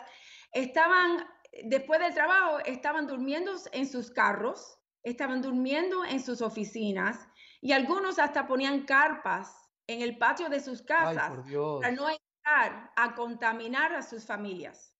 estaban, 0.53 1.23
después 1.63 1.99
del 1.99 2.13
trabajo, 2.13 2.59
estaban 2.65 3.07
durmiendo 3.07 3.53
en 3.71 3.87
sus 3.87 4.11
carros, 4.11 4.77
estaban 5.03 5.41
durmiendo 5.41 6.03
en 6.03 6.21
sus 6.21 6.41
oficinas 6.41 7.27
y 7.61 7.71
algunos 7.71 8.19
hasta 8.19 8.47
ponían 8.47 8.85
carpas 8.85 9.69
en 9.87 10.01
el 10.01 10.17
patio 10.17 10.49
de 10.49 10.59
sus 10.59 10.81
casas 10.81 11.31
para 11.31 11.91
no 11.91 12.09
entrar 12.09 12.91
a 12.95 13.15
contaminar 13.15 13.93
a 13.93 14.01
sus 14.01 14.25
familias. 14.25 14.95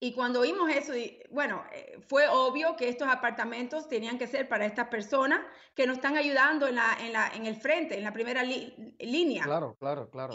Y 0.00 0.14
cuando 0.14 0.40
vimos 0.40 0.68
eso, 0.68 0.94
bueno, 1.30 1.62
eh, 1.72 2.00
fue 2.08 2.26
obvio 2.26 2.74
que 2.74 2.88
estos 2.88 3.06
apartamentos 3.06 3.88
tenían 3.88 4.18
que 4.18 4.26
ser 4.26 4.48
para 4.48 4.66
estas 4.66 4.88
personas 4.88 5.40
que 5.76 5.86
nos 5.86 5.98
están 5.98 6.16
ayudando 6.16 6.66
en, 6.66 6.74
la, 6.74 6.96
en, 6.98 7.12
la, 7.12 7.28
en 7.28 7.46
el 7.46 7.54
frente, 7.54 7.96
en 7.96 8.02
la 8.02 8.12
primera 8.12 8.42
línea. 8.42 9.44
Claro, 9.44 9.76
claro, 9.78 10.10
claro. 10.10 10.34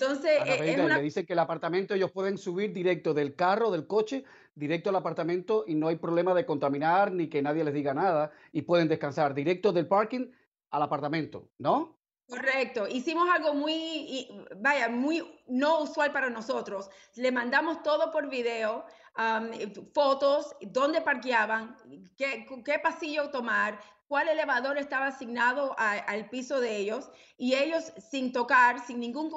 Entonces, 0.00 0.40
eh, 0.46 0.72
es 0.72 0.78
le 0.78 1.02
dice 1.02 1.26
que 1.26 1.34
el 1.34 1.38
apartamento 1.38 1.94
ellos 1.94 2.10
pueden 2.10 2.38
subir 2.38 2.72
directo 2.72 3.12
del 3.12 3.34
carro, 3.34 3.70
del 3.70 3.86
coche, 3.86 4.24
directo 4.54 4.88
al 4.88 4.96
apartamento 4.96 5.64
y 5.66 5.74
no 5.74 5.88
hay 5.88 5.96
problema 5.96 6.32
de 6.32 6.46
contaminar 6.46 7.12
ni 7.12 7.28
que 7.28 7.42
nadie 7.42 7.64
les 7.64 7.74
diga 7.74 7.92
nada 7.92 8.32
y 8.50 8.62
pueden 8.62 8.88
descansar 8.88 9.34
directo 9.34 9.72
del 9.72 9.86
parking 9.86 10.30
al 10.70 10.82
apartamento, 10.82 11.50
¿no? 11.58 11.98
Correcto. 12.26 12.86
Hicimos 12.88 13.28
algo 13.28 13.52
muy, 13.54 14.28
vaya, 14.56 14.88
muy 14.88 15.22
no 15.48 15.82
usual 15.82 16.12
para 16.12 16.30
nosotros. 16.30 16.88
Le 17.16 17.30
mandamos 17.30 17.82
todo 17.82 18.10
por 18.10 18.30
video, 18.30 18.86
fotos, 19.92 20.56
dónde 20.62 21.02
parqueaban, 21.02 21.76
qué, 22.16 22.46
qué, 22.64 22.78
pasillo 22.78 23.30
tomar, 23.30 23.78
cuál 24.06 24.28
elevador 24.28 24.78
estaba 24.78 25.08
asignado 25.08 25.74
al 25.76 26.30
piso 26.30 26.60
de 26.60 26.76
ellos 26.76 27.10
y 27.36 27.54
ellos 27.54 27.92
sin 28.10 28.32
tocar, 28.32 28.78
sin 28.86 29.00
ningún 29.00 29.28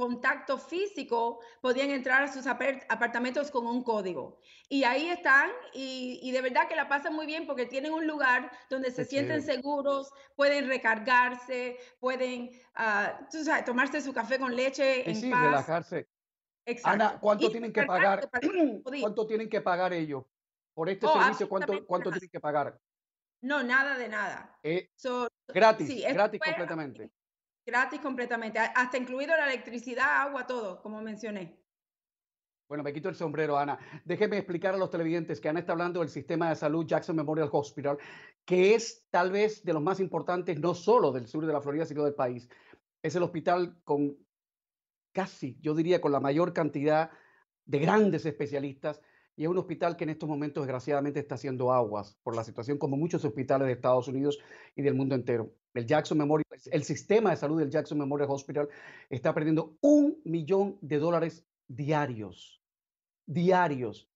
contacto 0.00 0.56
físico, 0.56 1.40
podían 1.60 1.90
entrar 1.90 2.22
a 2.22 2.32
sus 2.32 2.46
apartamentos 2.46 3.50
con 3.50 3.66
un 3.66 3.82
código. 3.82 4.40
Y 4.70 4.84
ahí 4.84 5.10
están 5.10 5.50
y, 5.74 6.30
de 6.32 6.40
verdad 6.40 6.66
que 6.68 6.74
la 6.74 6.88
pasan 6.88 7.14
muy 7.14 7.26
bien 7.26 7.46
porque 7.46 7.66
tienen 7.66 7.92
un 7.92 8.06
lugar 8.06 8.50
donde 8.70 8.90
se 8.90 9.04
sienten 9.04 9.42
seguros, 9.42 10.10
pueden 10.36 10.68
recargarse, 10.68 11.76
pueden 11.98 12.50
uh, 12.78 13.26
tú 13.30 13.44
sabes, 13.44 13.66
tomarse 13.66 14.00
su 14.00 14.14
café 14.14 14.38
con 14.38 14.56
leche 14.56 15.08
en 15.08 15.16
sí, 15.16 15.30
paz. 15.30 15.42
relajarse. 15.42 16.08
Exacto. 16.64 17.04
Ana, 17.04 17.20
¿cuánto 17.20 17.50
tienen 17.50 17.72
que 17.72 17.82
pagar? 17.82 18.30
¿Cuánto 19.02 19.26
tienen 19.26 19.50
que 19.50 19.60
pagar 19.60 19.92
ellos 19.92 20.24
por 20.72 20.88
este 20.88 21.06
oh, 21.06 21.12
servicio? 21.12 21.46
¿Cuánto, 21.46 21.84
cuánto 21.84 22.10
tienen 22.10 22.30
que 22.30 22.40
pagar? 22.40 22.78
No, 23.42 23.62
nada 23.62 23.98
de 23.98 24.08
nada. 24.08 24.58
Eh, 24.62 24.90
gratis, 25.48 26.04
gratis 26.08 26.40
completamente. 26.40 27.10
Gratis 27.66 28.00
completamente, 28.00 28.58
hasta 28.58 28.96
incluido 28.96 29.36
la 29.36 29.46
electricidad, 29.46 30.22
agua, 30.22 30.46
todo, 30.46 30.80
como 30.82 31.00
mencioné. 31.02 31.60
Bueno, 32.68 32.84
me 32.84 32.92
quito 32.92 33.08
el 33.08 33.16
sombrero, 33.16 33.58
Ana. 33.58 33.78
Déjeme 34.04 34.38
explicar 34.38 34.74
a 34.74 34.78
los 34.78 34.90
televidentes 34.90 35.40
que 35.40 35.48
Ana 35.48 35.58
está 35.58 35.72
hablando 35.72 36.00
del 36.00 36.08
sistema 36.08 36.48
de 36.48 36.56
salud 36.56 36.86
Jackson 36.86 37.16
Memorial 37.16 37.48
Hospital, 37.50 37.98
que 38.44 38.74
es 38.74 39.06
tal 39.10 39.32
vez 39.32 39.64
de 39.64 39.72
los 39.72 39.82
más 39.82 39.98
importantes, 39.98 40.58
no 40.58 40.74
solo 40.74 41.10
del 41.10 41.26
sur 41.26 41.44
de 41.44 41.52
la 41.52 41.60
Florida, 41.60 41.84
sino 41.84 42.04
del 42.04 42.14
país. 42.14 42.48
Es 43.02 43.16
el 43.16 43.24
hospital 43.24 43.80
con 43.82 44.16
casi, 45.12 45.58
yo 45.60 45.74
diría, 45.74 46.00
con 46.00 46.12
la 46.12 46.20
mayor 46.20 46.52
cantidad 46.52 47.10
de 47.64 47.78
grandes 47.80 48.24
especialistas 48.24 49.00
y 49.40 49.44
es 49.44 49.48
un 49.48 49.56
hospital 49.56 49.96
que 49.96 50.04
en 50.04 50.10
estos 50.10 50.28
momentos 50.28 50.62
desgraciadamente 50.66 51.18
está 51.18 51.36
haciendo 51.36 51.72
aguas 51.72 52.14
por 52.22 52.36
la 52.36 52.44
situación 52.44 52.76
como 52.76 52.98
muchos 52.98 53.24
hospitales 53.24 53.68
de 53.68 53.72
Estados 53.72 54.06
Unidos 54.06 54.38
y 54.76 54.82
del 54.82 54.92
mundo 54.92 55.14
entero. 55.14 55.50
El 55.72 55.86
Jackson 55.86 56.18
Memorial, 56.18 56.44
el 56.70 56.84
sistema 56.84 57.30
de 57.30 57.36
salud 57.36 57.58
del 57.58 57.70
Jackson 57.70 57.96
Memorial 57.96 58.28
Hospital 58.30 58.68
está 59.08 59.32
perdiendo 59.32 59.78
un 59.80 60.20
millón 60.24 60.76
de 60.82 60.98
dólares 60.98 61.46
diarios, 61.66 62.62
diarios. 63.24 64.10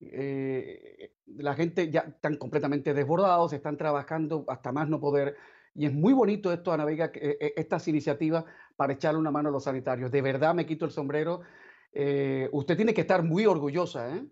Eh, 0.00 1.12
la 1.36 1.54
gente 1.54 1.88
ya 1.88 2.00
están 2.00 2.36
completamente 2.36 2.94
desbordados, 2.94 3.52
están 3.52 3.76
trabajando 3.76 4.44
hasta 4.48 4.72
más 4.72 4.88
no 4.88 4.98
poder. 4.98 5.36
Y 5.76 5.86
es 5.86 5.92
muy 5.92 6.14
bonito 6.14 6.52
esto, 6.52 6.72
Ana 6.72 6.84
Vega, 6.84 7.12
eh, 7.14 7.54
estas 7.54 7.86
iniciativas 7.86 8.44
para 8.74 8.94
echarle 8.94 9.20
una 9.20 9.30
mano 9.30 9.50
a 9.50 9.52
los 9.52 9.62
sanitarios. 9.62 10.10
De 10.10 10.20
verdad 10.20 10.52
me 10.52 10.66
quito 10.66 10.84
el 10.84 10.90
sombrero. 10.90 11.42
Eh, 11.92 12.48
usted 12.50 12.74
tiene 12.74 12.92
que 12.92 13.02
estar 13.02 13.22
muy 13.22 13.46
orgullosa, 13.46 14.16
¿eh? 14.16 14.26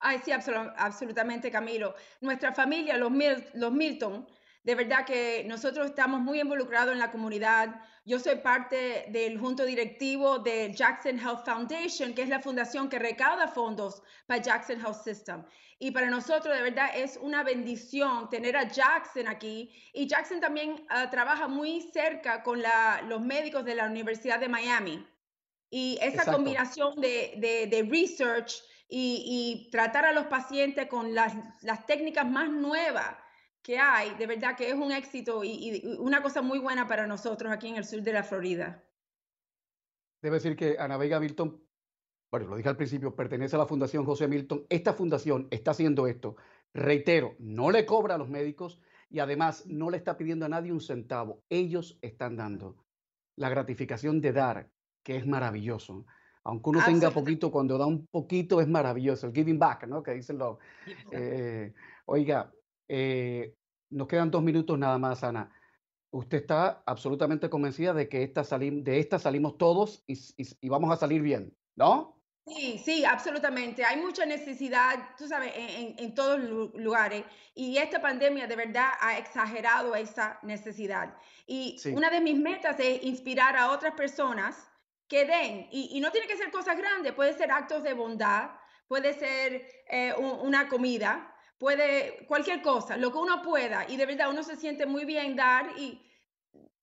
Ay, 0.00 0.20
sí, 0.24 0.30
absolutamente, 0.32 1.50
Camilo. 1.50 1.94
Nuestra 2.20 2.52
familia, 2.52 2.96
los, 2.96 3.12
los 3.54 3.72
Milton, 3.72 4.26
de 4.66 4.74
verdad 4.74 5.06
que 5.06 5.44
nosotros 5.46 5.86
estamos 5.86 6.20
muy 6.20 6.40
involucrados 6.40 6.92
en 6.92 6.98
la 6.98 7.12
comunidad. 7.12 7.80
Yo 8.04 8.18
soy 8.18 8.36
parte 8.36 9.06
del 9.10 9.38
junto 9.38 9.64
directivo 9.64 10.40
de 10.40 10.72
Jackson 10.74 11.20
Health 11.20 11.44
Foundation, 11.44 12.14
que 12.14 12.22
es 12.22 12.28
la 12.28 12.40
fundación 12.40 12.88
que 12.88 12.98
recauda 12.98 13.46
fondos 13.46 14.02
para 14.26 14.42
Jackson 14.42 14.80
Health 14.80 15.02
System. 15.04 15.44
Y 15.78 15.92
para 15.92 16.10
nosotros 16.10 16.52
de 16.56 16.62
verdad 16.62 16.90
es 16.94 17.16
una 17.22 17.44
bendición 17.44 18.28
tener 18.28 18.56
a 18.56 18.68
Jackson 18.68 19.28
aquí. 19.28 19.70
Y 19.92 20.08
Jackson 20.08 20.40
también 20.40 20.84
ah, 20.88 21.10
trabaja 21.10 21.46
muy 21.46 21.82
cerca 21.92 22.42
con 22.42 22.60
los 23.08 23.20
médicos 23.20 23.64
de 23.64 23.76
la 23.76 23.86
Universidad 23.86 24.40
de 24.40 24.48
Miami. 24.48 25.06
Y 25.70 25.96
esa 26.02 26.32
combinación 26.32 27.00
de, 27.00 27.34
de, 27.36 27.66
de 27.66 27.82
research 27.88 28.62
y, 28.88 29.68
tratar 29.70 30.04
a 30.04 30.12
los 30.12 30.26
pacientes 30.26 30.86
con 30.88 31.14
las, 31.14 31.34
técnicas 31.86 32.28
más 32.28 32.50
nuevas 32.50 33.16
que 33.62 33.78
hay, 33.78 34.14
de 34.14 34.26
verdad 34.26 34.56
que 34.56 34.68
es 34.68 34.74
un 34.74 34.92
éxito 34.92 35.42
y, 35.42 35.96
una 35.98 36.22
cosa 36.22 36.42
muy 36.42 36.58
buena 36.58 36.86
para 36.86 37.06
nosotros 37.06 37.50
aquí 37.52 37.68
en 37.68 37.76
el 37.76 37.84
sur 37.84 38.02
de 38.02 38.12
la 38.12 38.22
Florida. 38.22 38.84
Debe 40.22 40.36
decir 40.36 40.56
que 40.56 40.76
Ana 40.78 40.96
Vega 40.96 41.20
Milton, 41.20 41.62
bueno, 42.30 42.46
lo 42.48 42.56
dije 42.56 42.68
al 42.68 42.76
principio, 42.76 43.14
pertenece 43.14 43.56
a 43.56 43.60
la 43.60 43.66
Fundación 43.66 44.04
José 44.04 44.28
Milton. 44.28 44.66
Esta 44.68 44.92
fundación 44.92 45.48
está 45.50 45.72
haciendo 45.72 46.06
esto. 46.06 46.36
Reitero, 46.72 47.36
no 47.38 47.70
le 47.70 47.86
cobra 47.86 48.14
a 48.14 48.18
los 48.18 48.28
médicos 48.28 48.80
y 49.08 49.20
además 49.20 49.64
no 49.66 49.90
le 49.90 49.96
está 49.96 50.16
pidiendo 50.16 50.46
a 50.46 50.48
nadie 50.48 50.72
un 50.72 50.80
centavo. 50.80 51.44
Ellos 51.48 51.98
están 52.02 52.36
dando 52.36 52.84
la 53.36 53.48
gratificación 53.48 54.20
de 54.20 54.32
dar, 54.32 54.70
que 55.02 55.16
es 55.16 55.26
maravilloso 55.26 56.06
aunque 56.46 56.70
uno 56.70 56.80
tenga 56.84 57.10
poquito, 57.10 57.50
cuando 57.50 57.76
da 57.76 57.86
un 57.86 58.06
poquito 58.06 58.60
es 58.60 58.68
maravilloso, 58.68 59.26
el 59.26 59.32
giving 59.32 59.58
back, 59.58 59.86
¿no? 59.86 60.02
Que 60.02 60.12
dicen 60.12 60.38
los... 60.38 60.58
Eh, 61.10 61.74
oiga, 62.06 62.52
eh, 62.88 63.54
nos 63.90 64.06
quedan 64.06 64.30
dos 64.30 64.42
minutos 64.42 64.78
nada 64.78 64.96
más, 64.96 65.24
Ana. 65.24 65.52
¿Usted 66.10 66.38
está 66.38 66.82
absolutamente 66.86 67.50
convencida 67.50 67.92
de 67.92 68.08
que 68.08 68.22
esta 68.22 68.42
de 68.58 68.98
esta 69.00 69.18
salimos 69.18 69.58
todos 69.58 70.04
y, 70.06 70.68
vamos 70.68 70.92
a 70.92 70.96
salir 70.96 71.20
bien, 71.20 71.52
no? 71.74 72.22
Sí, 72.46 72.78
sí, 72.78 73.04
absolutamente. 73.04 73.84
Hay 73.84 74.00
mucha 74.00 74.24
necesidad, 74.24 75.16
tú 75.18 75.26
sabes, 75.26 75.52
en, 75.56 76.14
todos 76.14 76.38
los 76.38 76.74
lugares. 76.74 77.24
Y 77.56 77.76
esta 77.78 78.00
pandemia 78.00 78.46
de 78.46 78.54
verdad 78.54 78.90
ha 79.00 79.18
exagerado 79.18 79.96
esa 79.96 80.38
necesidad. 80.44 81.16
Y 81.44 81.76
una 81.92 82.08
de 82.08 82.20
mis 82.20 82.38
metas 82.38 82.78
es 82.78 83.02
inspirar 83.02 83.56
a 83.56 83.72
otras 83.72 83.94
personas 83.94 84.70
que 85.08 85.24
den, 85.24 85.68
y, 85.70 86.00
no 86.00 86.10
tiene 86.10 86.26
que 86.26 86.36
ser 86.36 86.50
cosas 86.50 86.76
grandes, 86.76 87.12
puede 87.12 87.32
ser 87.34 87.50
actos 87.50 87.82
de 87.82 87.94
bondad, 87.94 88.50
puede 88.88 89.12
ser 89.12 89.66
eh, 89.88 90.14
una 90.18 90.68
comida, 90.68 91.34
puede 91.58 92.26
cualquier 92.26 92.60
cosa, 92.62 92.96
lo 92.96 93.12
que 93.12 93.18
uno 93.18 93.42
pueda. 93.42 93.86
Y 93.88 93.96
de 93.96 94.06
verdad 94.06 94.30
uno 94.30 94.42
se 94.42 94.56
siente 94.56 94.86
muy 94.86 95.04
bien 95.04 95.36
dar 95.36 95.70
y 95.76 96.02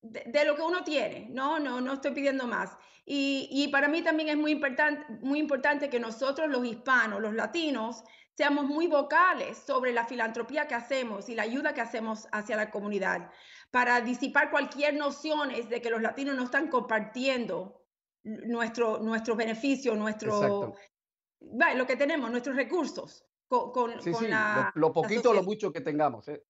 de, 0.01 0.45
lo 0.45 0.55
que 0.55 0.61
uno 0.61 0.83
tiene, 0.83 1.27
no, 1.29 1.59
no, 1.59 1.81
no 1.81 1.93
estoy 1.93 2.11
pidiendo 2.11 2.47
más. 2.47 2.77
Y, 3.05 3.67
para 3.71 3.89
mí 3.89 4.01
también 4.01 4.29
es 4.29 4.37
muy 4.37 4.51
importante, 4.51 5.05
muy 5.21 5.39
importante 5.39 5.89
que 5.89 5.99
nosotros 5.99 6.49
los 6.49 6.65
hispanos, 6.65 7.21
los 7.21 7.33
latinos, 7.33 8.03
seamos 8.35 8.65
muy 8.65 8.87
vocales 8.87 9.57
sobre 9.57 9.91
la 9.91 10.05
filantropía 10.05 10.67
que 10.67 10.75
hacemos 10.75 11.27
y 11.27 11.35
la 11.35 11.43
ayuda 11.43 11.73
que 11.73 11.81
hacemos 11.81 12.27
hacia 12.31 12.55
la 12.55 12.71
comunidad, 12.71 13.29
para 13.71 13.99
disipar 14.01 14.51
cualquier 14.51 14.93
nociones 14.93 15.69
de 15.69 15.81
que 15.81 15.89
los 15.89 16.01
latinos 16.01 16.35
no 16.35 16.43
están 16.43 16.69
compartiendo 16.69 17.82
nuestro, 18.23 18.99
nuestro 18.99 19.35
beneficio, 19.35 19.95
nuestro, 19.95 20.75
lo 21.39 21.87
que 21.87 21.95
tenemos, 21.95 22.31
nuestros 22.31 22.55
recursos 22.55 23.25
con, 23.47 23.91
lo, 24.75 24.93
poquito 24.93 25.29
o 25.29 25.33
lo 25.33 25.43
mucho 25.43 25.71
que 25.71 25.81
tengamos. 25.81 26.27
¿eh? 26.27 26.43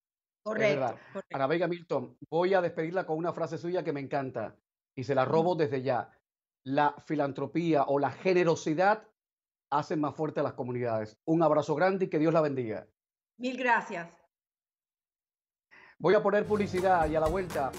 Correcto, 0.44 1.00
Ana 1.32 1.48
Vega 1.48 1.68
Milton, 1.68 2.18
voy 2.30 2.54
a 2.54 2.62
despedirla 2.62 3.06
con 3.06 3.18
una 3.18 3.34
frase 3.34 3.58
suya 3.58 3.84
que 3.84 3.94
me 3.94 4.00
encanta 4.00 4.56
y 4.96 5.04
se 5.04 5.16
la 5.16 5.26
robo 5.26 5.56
desde 5.56 5.82
ya. 5.82 6.12
La 6.66 6.96
filantropía 7.06 7.84
o 7.84 8.00
la 8.00 8.12
generosidad 8.12 9.06
hacen 9.70 10.00
más 10.00 10.16
fuerte 10.16 10.40
a 10.40 10.44
las 10.44 10.54
comunidades. 10.54 11.20
Un 11.26 11.44
abrazo 11.44 11.76
grande 11.76 12.06
y 12.06 12.10
que 12.10 12.20
Dios 12.20 12.34
la 12.34 12.42
bendiga. 12.42 12.88
Mil 13.38 13.58
gracias. 13.58 14.18
Voy 16.00 16.14
a 16.16 16.24
poner 16.24 16.46
publicidad 16.46 17.10
y 17.10 17.16
a 17.16 17.20
la 17.20 17.28
vuelta 17.28 17.72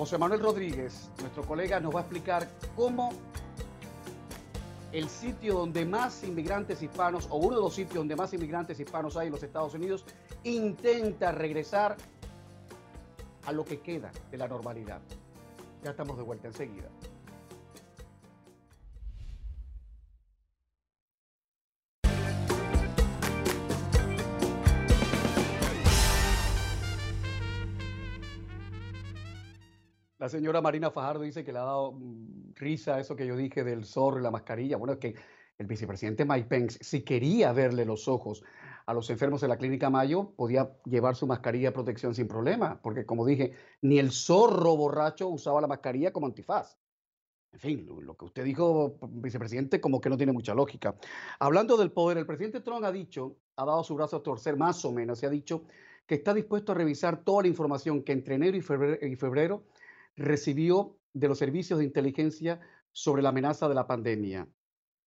José 0.00 0.16
Manuel 0.16 0.40
Rodríguez, 0.40 1.10
nuestro 1.20 1.42
colega, 1.44 1.78
nos 1.78 1.94
va 1.94 1.98
a 1.98 2.02
explicar 2.04 2.48
cómo 2.74 3.10
el 4.92 5.10
sitio 5.10 5.52
donde 5.52 5.84
más 5.84 6.24
inmigrantes 6.24 6.80
hispanos, 6.80 7.26
o 7.28 7.36
uno 7.36 7.56
de 7.56 7.62
los 7.62 7.74
sitios 7.74 7.96
donde 7.96 8.16
más 8.16 8.32
inmigrantes 8.32 8.80
hispanos 8.80 9.18
hay 9.18 9.26
en 9.26 9.34
los 9.34 9.42
Estados 9.42 9.74
Unidos, 9.74 10.06
intenta 10.42 11.32
regresar 11.32 11.98
a 13.44 13.52
lo 13.52 13.62
que 13.62 13.80
queda 13.80 14.10
de 14.30 14.38
la 14.38 14.48
normalidad. 14.48 15.02
Ya 15.84 15.90
estamos 15.90 16.16
de 16.16 16.22
vuelta 16.22 16.48
enseguida. 16.48 16.88
Señora 30.30 30.62
Marina 30.62 30.90
Fajardo 30.90 31.22
dice 31.22 31.44
que 31.44 31.52
le 31.52 31.58
ha 31.58 31.64
dado 31.64 31.92
mm, 31.92 32.54
risa 32.54 32.98
eso 32.98 33.14
que 33.14 33.26
yo 33.26 33.36
dije 33.36 33.62
del 33.64 33.84
zorro 33.84 34.18
y 34.18 34.22
la 34.22 34.30
mascarilla. 34.30 34.78
Bueno, 34.78 34.94
es 34.94 34.98
que 34.98 35.14
el 35.58 35.66
vicepresidente 35.66 36.24
Mike 36.24 36.48
Pence, 36.48 36.78
si 36.80 37.02
quería 37.02 37.52
verle 37.52 37.84
los 37.84 38.08
ojos 38.08 38.42
a 38.86 38.94
los 38.94 39.10
enfermos 39.10 39.42
de 39.42 39.48
la 39.48 39.58
clínica 39.58 39.90
Mayo, 39.90 40.32
podía 40.34 40.72
llevar 40.86 41.16
su 41.16 41.26
mascarilla 41.26 41.68
de 41.68 41.74
protección 41.74 42.14
sin 42.14 42.26
problema, 42.26 42.80
porque 42.80 43.04
como 43.04 43.26
dije, 43.26 43.52
ni 43.82 43.98
el 43.98 44.10
zorro 44.10 44.74
borracho 44.76 45.28
usaba 45.28 45.60
la 45.60 45.66
mascarilla 45.66 46.12
como 46.12 46.26
antifaz. 46.26 46.78
En 47.52 47.60
fin, 47.60 47.86
lo, 47.86 48.16
que 48.16 48.24
usted 48.24 48.44
dijo, 48.44 48.96
vicepresidente, 49.08 49.80
como 49.80 50.00
que 50.00 50.08
no 50.08 50.16
tiene 50.16 50.32
mucha 50.32 50.54
lógica. 50.54 50.94
Hablando 51.40 51.76
del 51.76 51.90
poder, 51.90 52.16
el 52.16 52.26
presidente 52.26 52.60
Trump 52.60 52.84
ha 52.84 52.92
dicho, 52.92 53.36
ha 53.56 53.66
dado 53.66 53.84
su 53.84 53.94
brazo 53.94 54.16
a 54.16 54.22
torcer 54.22 54.56
más 54.56 54.82
o 54.84 54.92
menos, 54.92 55.22
y 55.22 55.26
ha 55.26 55.30
dicho 55.30 55.64
que 56.06 56.14
está 56.14 56.32
dispuesto 56.32 56.72
a 56.72 56.74
revisar 56.74 57.22
toda 57.22 57.42
la 57.42 57.48
información 57.48 58.02
que 58.02 58.12
entre 58.12 58.36
enero 58.36 58.56
y 58.56 58.62
febrero 58.62 59.64
recibió 60.20 60.98
de 61.12 61.28
los 61.28 61.38
servicios 61.38 61.78
de 61.78 61.84
inteligencia 61.84 62.60
sobre 62.92 63.22
la 63.22 63.30
amenaza 63.30 63.68
de 63.68 63.74
la 63.74 63.86
pandemia. 63.86 64.48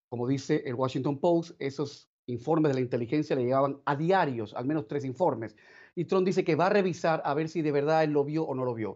Como 0.10 0.28
dice 0.28 0.64
el 0.66 0.76
Washington 0.76 1.20
Post, 1.20 1.52
esos 1.60 2.10
informes 2.26 2.72
de 2.72 2.76
la 2.76 2.82
inteligencia 2.82 3.36
le 3.36 3.44
llegaban 3.44 3.82
a 3.86 3.96
diarios, 3.96 4.54
al 4.54 4.66
menos 4.66 4.88
tres 4.88 5.06
informes. 5.06 5.56
Y 5.96 6.06
Trump 6.06 6.26
dice 6.26 6.44
que 6.44 6.56
va 6.56 6.68
a 6.68 6.70
revisar 6.70 7.22
a 7.26 7.34
ver 7.34 7.50
si 7.50 7.62
de 7.62 7.72
verdad 7.72 8.04
él 8.04 8.12
lo 8.12 8.24
vio 8.24 8.44
o 8.44 8.56
no 8.56 8.66
lo 8.66 8.74
vio. 8.74 8.96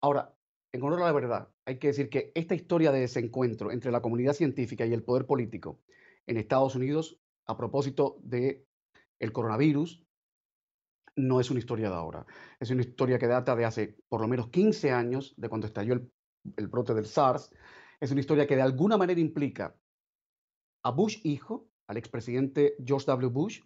Ahora, 0.00 0.34
en 0.72 0.82
honor 0.82 1.02
a 1.02 1.06
la 1.06 1.12
verdad, 1.12 1.48
hay 1.66 1.78
que 1.78 1.88
decir 1.88 2.08
que 2.08 2.32
esta 2.34 2.54
historia 2.54 2.92
de 2.92 3.00
desencuentro 3.00 3.70
entre 3.70 3.90
la 3.90 4.00
comunidad 4.00 4.32
científica 4.32 4.86
y 4.86 4.94
el 4.94 5.02
poder 5.02 5.26
político 5.26 5.80
en 6.26 6.36
Estados 6.36 6.74
Unidos, 6.74 7.18
a 7.46 7.56
propósito 7.56 8.18
de 8.22 8.64
el 9.18 9.32
coronavirus, 9.32 10.06
no 11.26 11.40
es 11.40 11.50
una 11.50 11.60
historia 11.60 11.88
de 11.88 11.96
ahora. 11.96 12.26
Es 12.58 12.70
una 12.70 12.82
historia 12.82 13.18
que 13.18 13.26
data 13.26 13.54
de 13.56 13.64
hace 13.64 13.96
por 14.08 14.20
lo 14.20 14.28
menos 14.28 14.48
15 14.48 14.90
años, 14.90 15.34
de 15.36 15.48
cuando 15.48 15.66
estalló 15.66 15.94
el, 15.94 16.10
el 16.56 16.68
brote 16.68 16.94
del 16.94 17.06
SARS. 17.06 17.50
Es 18.00 18.10
una 18.10 18.20
historia 18.20 18.46
que 18.46 18.56
de 18.56 18.62
alguna 18.62 18.96
manera 18.96 19.20
implica 19.20 19.76
a 20.84 20.90
Bush 20.90 21.18
hijo, 21.24 21.68
al 21.88 21.96
expresidente 21.96 22.76
George 22.84 23.06
W. 23.06 23.28
Bush, 23.30 23.60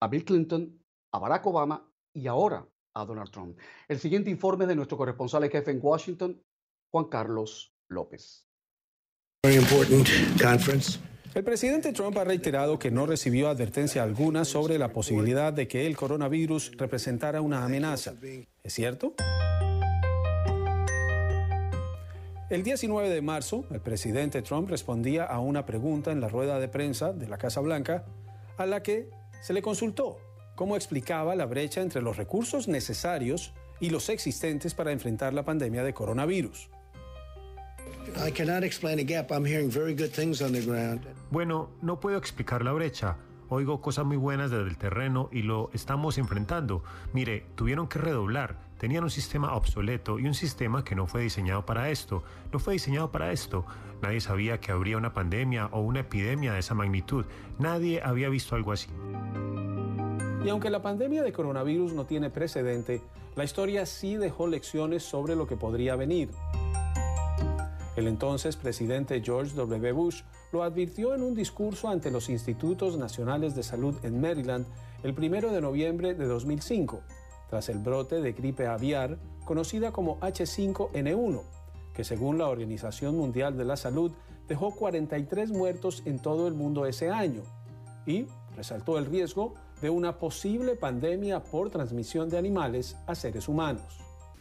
a 0.00 0.08
Bill 0.08 0.24
Clinton, 0.24 0.80
a 1.12 1.18
Barack 1.18 1.46
Obama 1.46 1.90
y 2.14 2.26
ahora 2.26 2.66
a 2.94 3.04
Donald 3.04 3.30
Trump. 3.30 3.58
El 3.88 3.98
siguiente 3.98 4.30
informe 4.30 4.66
de 4.66 4.76
nuestro 4.76 4.96
corresponsal 4.96 5.48
jefe 5.50 5.70
en 5.70 5.80
Washington, 5.82 6.42
Juan 6.90 7.06
Carlos 7.06 7.74
López. 7.88 8.46
Very 9.44 9.56
important 9.56 10.08
conference. 10.40 10.98
El 11.34 11.42
presidente 11.42 11.92
Trump 11.92 12.16
ha 12.18 12.22
reiterado 12.22 12.78
que 12.78 12.92
no 12.92 13.06
recibió 13.06 13.48
advertencia 13.48 14.04
alguna 14.04 14.44
sobre 14.44 14.78
la 14.78 14.92
posibilidad 14.92 15.52
de 15.52 15.66
que 15.66 15.84
el 15.84 15.96
coronavirus 15.96 16.76
representara 16.76 17.40
una 17.40 17.64
amenaza. 17.64 18.14
¿Es 18.62 18.72
cierto? 18.72 19.14
El 22.50 22.62
19 22.62 23.10
de 23.10 23.20
marzo, 23.20 23.64
el 23.72 23.80
presidente 23.80 24.42
Trump 24.42 24.70
respondía 24.70 25.24
a 25.24 25.40
una 25.40 25.66
pregunta 25.66 26.12
en 26.12 26.20
la 26.20 26.28
rueda 26.28 26.60
de 26.60 26.68
prensa 26.68 27.12
de 27.12 27.26
la 27.26 27.36
Casa 27.36 27.60
Blanca 27.60 28.04
a 28.56 28.64
la 28.64 28.84
que 28.84 29.10
se 29.42 29.54
le 29.54 29.60
consultó 29.60 30.18
cómo 30.54 30.76
explicaba 30.76 31.34
la 31.34 31.46
brecha 31.46 31.82
entre 31.82 32.00
los 32.00 32.16
recursos 32.16 32.68
necesarios 32.68 33.54
y 33.80 33.90
los 33.90 34.08
existentes 34.08 34.72
para 34.72 34.92
enfrentar 34.92 35.34
la 35.34 35.44
pandemia 35.44 35.82
de 35.82 35.94
coronavirus. 35.94 36.70
Bueno, 41.30 41.70
no 41.82 42.00
puedo 42.00 42.16
explicar 42.18 42.64
la 42.64 42.72
brecha. 42.72 43.16
Oigo 43.48 43.80
cosas 43.80 44.04
muy 44.06 44.16
buenas 44.16 44.50
desde 44.50 44.68
el 44.68 44.78
terreno 44.78 45.28
y 45.30 45.42
lo 45.42 45.70
estamos 45.72 46.18
enfrentando. 46.18 46.82
Mire, 47.12 47.46
tuvieron 47.54 47.88
que 47.88 47.98
redoblar. 47.98 48.58
Tenían 48.78 49.04
un 49.04 49.10
sistema 49.10 49.54
obsoleto 49.54 50.18
y 50.18 50.26
un 50.26 50.34
sistema 50.34 50.84
que 50.84 50.94
no 50.94 51.06
fue 51.06 51.22
diseñado 51.22 51.64
para 51.64 51.90
esto. 51.90 52.22
No 52.52 52.58
fue 52.58 52.74
diseñado 52.74 53.10
para 53.10 53.32
esto. 53.32 53.64
Nadie 54.02 54.20
sabía 54.20 54.60
que 54.60 54.72
habría 54.72 54.96
una 54.96 55.14
pandemia 55.14 55.66
o 55.66 55.80
una 55.80 56.00
epidemia 56.00 56.52
de 56.52 56.60
esa 56.60 56.74
magnitud. 56.74 57.24
Nadie 57.58 58.02
había 58.02 58.28
visto 58.28 58.54
algo 58.54 58.72
así. 58.72 58.88
Y 60.44 60.48
aunque 60.48 60.70
la 60.70 60.82
pandemia 60.82 61.22
de 61.22 61.32
coronavirus 61.32 61.92
no 61.92 62.04
tiene 62.04 62.30
precedente, 62.30 63.00
la 63.36 63.44
historia 63.44 63.86
sí 63.86 64.16
dejó 64.16 64.46
lecciones 64.46 65.02
sobre 65.02 65.36
lo 65.36 65.46
que 65.46 65.56
podría 65.56 65.96
venir. 65.96 66.30
El 67.96 68.08
entonces 68.08 68.56
presidente 68.56 69.22
George 69.24 69.54
W. 69.54 69.92
Bush 69.92 70.22
lo 70.52 70.64
advirtió 70.64 71.14
en 71.14 71.22
un 71.22 71.34
discurso 71.34 71.88
ante 71.88 72.10
los 72.10 72.28
Institutos 72.28 72.96
Nacionales 72.96 73.54
de 73.54 73.62
Salud 73.62 73.96
en 74.02 74.20
Maryland 74.20 74.66
el 75.04 75.12
1 75.16 75.52
de 75.52 75.60
noviembre 75.60 76.14
de 76.14 76.26
2005, 76.26 77.02
tras 77.48 77.68
el 77.68 77.78
brote 77.78 78.20
de 78.20 78.32
gripe 78.32 78.66
aviar 78.66 79.18
conocida 79.44 79.92
como 79.92 80.18
H5N1, 80.20 81.42
que 81.92 82.02
según 82.02 82.38
la 82.38 82.48
Organización 82.48 83.16
Mundial 83.16 83.56
de 83.56 83.64
la 83.64 83.76
Salud 83.76 84.12
dejó 84.48 84.74
43 84.74 85.50
muertos 85.50 86.02
en 86.04 86.18
todo 86.18 86.48
el 86.48 86.54
mundo 86.54 86.86
ese 86.86 87.10
año 87.10 87.42
y 88.06 88.26
resaltó 88.56 88.98
el 88.98 89.06
riesgo 89.06 89.54
de 89.80 89.90
una 89.90 90.18
posible 90.18 90.74
pandemia 90.74 91.42
por 91.44 91.70
transmisión 91.70 92.28
de 92.28 92.38
animales 92.38 92.96
a 93.06 93.14
seres 93.14 93.48
humanos. 93.48 94.00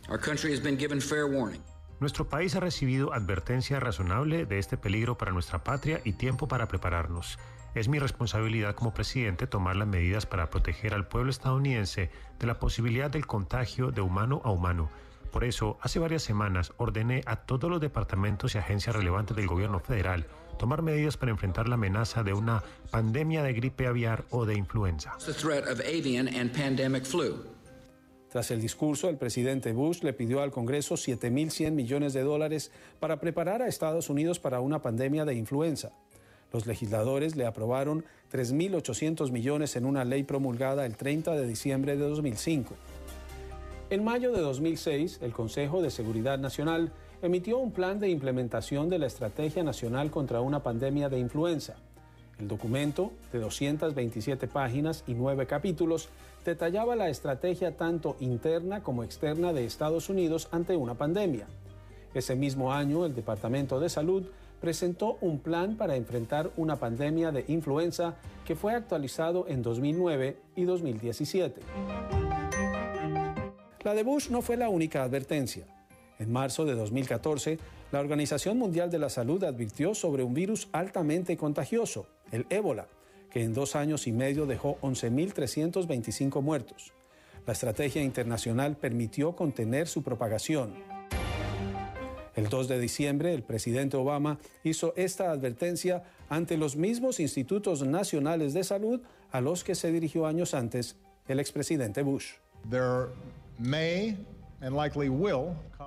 Our 0.09 0.19
country 0.19 0.51
has 0.51 0.61
been 0.61 0.77
given 0.77 0.99
fair 0.99 1.25
warning. 1.25 1.61
Nuestro 2.03 2.27
país 2.27 2.53
ha 2.57 2.59
recibido 2.59 3.13
advertencia 3.13 3.79
razonable 3.79 4.45
de 4.45 4.59
este 4.59 4.75
peligro 4.75 5.17
para 5.17 5.31
nuestra 5.31 5.63
patria 5.63 6.01
y 6.03 6.11
tiempo 6.11 6.49
para 6.49 6.67
prepararnos. 6.67 7.39
Es 7.75 7.87
mi 7.87 7.97
responsabilidad 7.97 8.75
como 8.75 8.93
presidente 8.93 9.47
tomar 9.47 9.77
las 9.77 9.87
medidas 9.87 10.25
para 10.25 10.49
proteger 10.49 10.93
al 10.93 11.07
pueblo 11.07 11.31
estadounidense 11.31 12.11
de 12.39 12.45
la 12.45 12.59
posibilidad 12.59 13.09
del 13.09 13.25
contagio 13.25 13.91
de 13.91 14.01
humano 14.01 14.41
a 14.43 14.51
humano. 14.51 14.89
Por 15.31 15.45
eso, 15.45 15.77
hace 15.81 15.97
varias 15.97 16.23
semanas 16.23 16.73
ordené 16.75 17.21
a 17.25 17.37
todos 17.37 17.71
los 17.71 17.79
departamentos 17.79 18.53
y 18.53 18.57
agencias 18.57 18.97
relevantes 18.97 19.37
del 19.37 19.47
gobierno 19.47 19.79
federal 19.79 20.27
tomar 20.59 20.81
medidas 20.81 21.15
para 21.15 21.31
enfrentar 21.31 21.69
la 21.69 21.75
amenaza 21.75 22.21
de 22.21 22.33
una 22.33 22.63
pandemia 22.91 23.43
de 23.43 23.53
gripe 23.53 23.87
aviar 23.87 24.25
o 24.29 24.45
de 24.45 24.55
influenza. 24.55 25.13
Tras 28.33 28.49
el 28.49 28.59
discurso, 28.59 29.09
el 29.09 29.17
presidente 29.17 29.73
Bush 29.73 30.01
le 30.01 30.11
pidió 30.11 30.41
al 30.41 30.49
Congreso 30.49 30.95
7.100 30.95 31.69
millones 31.69 32.13
de 32.13 32.23
dólares 32.23 32.71
para 32.99 33.19
preparar 33.19 33.61
a 33.61 33.67
Estados 33.67 34.09
Unidos 34.09 34.39
para 34.39 34.59
una 34.59 34.81
pandemia 34.81 35.23
de 35.23 35.35
influenza. 35.35 35.91
Los 36.51 36.65
legisladores 36.65 37.35
le 37.35 37.45
aprobaron 37.45 38.03
3.800 38.31 39.29
millones 39.29 39.75
en 39.75 39.85
una 39.85 40.03
ley 40.03 40.23
promulgada 40.23 40.87
el 40.87 40.97
30 40.97 41.35
de 41.35 41.45
diciembre 41.45 41.95
de 41.95 42.09
2005. 42.09 42.73
En 43.91 44.03
mayo 44.03 44.31
de 44.31 44.41
2006, 44.41 45.19
el 45.21 45.31
Consejo 45.31 45.83
de 45.83 45.91
Seguridad 45.91 46.39
Nacional 46.39 46.91
emitió 47.21 47.59
un 47.59 47.71
plan 47.71 47.99
de 47.99 48.09
implementación 48.09 48.89
de 48.89 48.97
la 48.97 49.05
Estrategia 49.05 49.63
Nacional 49.63 50.09
contra 50.09 50.41
una 50.41 50.63
pandemia 50.63 51.07
de 51.07 51.19
influenza. 51.19 51.75
El 52.43 52.49
documento, 52.49 53.13
de 53.31 53.39
227 53.39 54.49
páginas 54.49 55.05
y 55.07 55.13
9 55.13 55.47
capítulos, 55.47 56.09
detallaba 56.43 56.93
la 56.93 57.07
estrategia 57.07 57.77
tanto 57.77 58.17
interna 58.19 58.83
como 58.83 59.05
externa 59.05 59.53
de 59.53 59.63
Estados 59.63 60.09
Unidos 60.09 60.49
ante 60.51 60.75
una 60.75 60.93
pandemia. 60.93 61.47
Ese 62.13 62.35
mismo 62.35 62.73
año, 62.73 63.05
el 63.05 63.15
Departamento 63.15 63.79
de 63.79 63.87
Salud 63.87 64.25
presentó 64.59 65.17
un 65.21 65.39
plan 65.39 65.77
para 65.77 65.95
enfrentar 65.95 66.51
una 66.57 66.75
pandemia 66.75 67.31
de 67.31 67.45
influenza 67.47 68.15
que 68.43 68.57
fue 68.57 68.73
actualizado 68.73 69.47
en 69.47 69.61
2009 69.61 70.35
y 70.57 70.65
2017. 70.65 71.61
La 73.85 73.93
de 73.93 74.03
Bush 74.03 74.29
no 74.29 74.41
fue 74.41 74.57
la 74.57 74.67
única 74.67 75.01
advertencia. 75.01 75.65
En 76.19 76.29
marzo 76.29 76.65
de 76.65 76.75
2014, 76.75 77.57
la 77.93 78.01
Organización 78.01 78.57
Mundial 78.57 78.91
de 78.91 78.99
la 78.99 79.09
Salud 79.09 79.41
advirtió 79.45 79.95
sobre 79.95 80.23
un 80.23 80.33
virus 80.33 80.67
altamente 80.73 81.37
contagioso, 81.37 82.07
el 82.33 82.45
ébola, 82.49 82.87
que 83.31 83.43
en 83.43 83.53
dos 83.53 83.75
años 83.77 84.07
y 84.07 84.11
medio 84.11 84.45
dejó 84.45 84.77
11.325 84.81 86.41
muertos. 86.41 86.91
La 87.45 87.53
estrategia 87.53 88.01
internacional 88.01 88.75
permitió 88.75 89.35
contener 89.35 89.87
su 89.87 90.01
propagación. 90.03 90.73
El 92.35 92.49
2 92.49 92.67
de 92.67 92.79
diciembre, 92.79 93.33
el 93.33 93.43
presidente 93.43 93.95
Obama 93.95 94.39
hizo 94.63 94.93
esta 94.97 95.29
advertencia 95.29 96.03
ante 96.29 96.57
los 96.57 96.75
mismos 96.75 97.19
institutos 97.19 97.85
nacionales 97.85 98.55
de 98.55 98.63
salud 98.63 99.01
a 99.31 99.39
los 99.39 99.63
que 99.63 99.75
se 99.75 99.91
dirigió 99.91 100.25
años 100.25 100.55
antes 100.55 100.97
el 101.27 101.39
expresidente 101.39 102.01
Bush. 102.01 102.33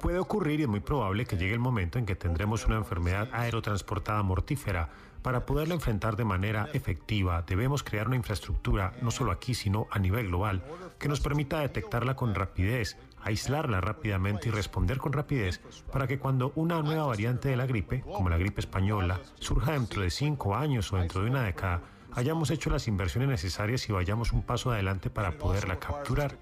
Puede 0.01 0.19
ocurrir 0.19 0.61
y 0.61 0.65
es 0.65 0.69
muy 0.69 0.81
probable 0.81 1.25
que 1.25 1.37
llegue 1.37 1.55
el 1.55 1.59
momento 1.59 1.99
en 1.99 2.07
que 2.07 2.15
tendremos 2.15 2.67
una 2.67 2.77
enfermedad 2.77 3.29
aerotransportada 3.33 4.23
mortífera. 4.23 4.91
Para 5.27 5.45
poderla 5.45 5.75
enfrentar 5.75 6.15
de 6.15 6.25
manera 6.25 6.69
efectiva, 6.73 7.43
debemos 7.43 7.83
crear 7.83 8.07
una 8.07 8.15
infraestructura, 8.15 8.93
no 9.03 9.11
solo 9.11 9.33
aquí, 9.33 9.55
sino 9.55 9.89
a 9.91 9.99
nivel 9.99 10.29
global, 10.29 10.63
que 11.01 11.09
nos 11.09 11.19
permita 11.19 11.59
detectarla 11.59 12.15
con 12.15 12.33
rapidez, 12.33 12.97
aislarla 13.25 13.81
rápidamente 13.81 14.51
y 14.51 14.53
responder 14.53 14.99
con 14.99 15.13
rapidez 15.13 15.61
para 15.93 16.07
que 16.07 16.21
cuando 16.21 16.53
una 16.55 16.81
nueva 16.81 17.07
variante 17.07 17.49
de 17.49 17.57
la 17.57 17.67
gripe, 17.67 18.03
como 18.03 18.29
la 18.29 18.39
gripe 18.39 18.61
española, 18.61 19.19
surja 19.41 19.73
dentro 19.73 20.03
de 20.03 20.11
cinco 20.11 20.55
años 20.55 20.93
o 20.93 20.97
dentro 20.97 21.25
de 21.25 21.31
una 21.31 21.43
década, 21.43 21.83
hayamos 22.17 22.51
hecho 22.51 22.71
las 22.71 22.89
inversiones 22.89 23.29
necesarias 23.29 23.89
y 23.89 23.93
vayamos 23.93 24.33
un 24.33 24.43
paso 24.43 24.73
adelante 24.73 25.11
para 25.11 25.39
poderla 25.39 25.79
capturar. 25.79 26.37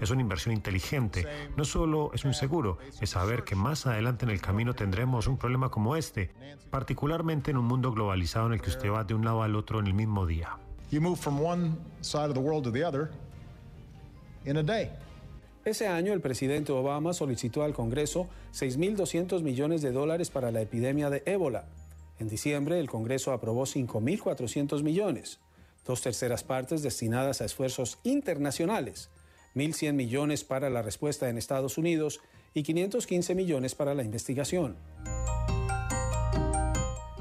Es 0.00 0.10
una 0.10 0.20
inversión 0.20 0.54
inteligente. 0.54 1.26
No 1.56 1.64
solo 1.64 2.10
es 2.12 2.24
un 2.24 2.34
seguro, 2.34 2.78
es 3.00 3.10
saber 3.10 3.44
que 3.44 3.54
más 3.54 3.86
adelante 3.86 4.24
en 4.24 4.30
el 4.30 4.40
camino 4.40 4.74
tendremos 4.74 5.28
un 5.28 5.38
problema 5.38 5.70
como 5.70 5.96
este, 5.96 6.32
particularmente 6.70 7.52
en 7.52 7.56
un 7.56 7.64
mundo 7.64 7.92
globalizado 7.92 8.48
en 8.48 8.54
el 8.54 8.60
que 8.60 8.70
usted 8.70 8.90
va 8.90 9.04
de 9.04 9.14
un 9.14 9.24
lado 9.24 9.42
al 9.42 9.54
otro 9.54 9.78
en 9.78 9.86
el 9.86 9.94
mismo 9.94 10.26
día. 10.26 10.58
Ese 15.64 15.86
año 15.86 16.12
el 16.12 16.20
presidente 16.20 16.72
Obama 16.72 17.12
solicitó 17.12 17.62
al 17.62 17.74
Congreso 17.74 18.26
6.200 18.52 19.42
millones 19.42 19.82
de 19.82 19.92
dólares 19.92 20.30
para 20.30 20.50
la 20.50 20.62
epidemia 20.62 21.10
de 21.10 21.22
ébola. 21.26 21.66
En 22.20 22.28
diciembre, 22.28 22.78
el 22.78 22.90
Congreso 22.90 23.32
aprobó 23.32 23.62
5.400 23.62 24.82
millones, 24.82 25.40
dos 25.86 26.02
terceras 26.02 26.44
partes 26.44 26.82
destinadas 26.82 27.40
a 27.40 27.46
esfuerzos 27.46 27.98
internacionales, 28.04 29.08
1.100 29.54 29.94
millones 29.94 30.44
para 30.44 30.68
la 30.68 30.82
respuesta 30.82 31.30
en 31.30 31.38
Estados 31.38 31.78
Unidos 31.78 32.20
y 32.52 32.62
515 32.62 33.34
millones 33.34 33.74
para 33.74 33.94
la 33.94 34.04
investigación. 34.04 34.76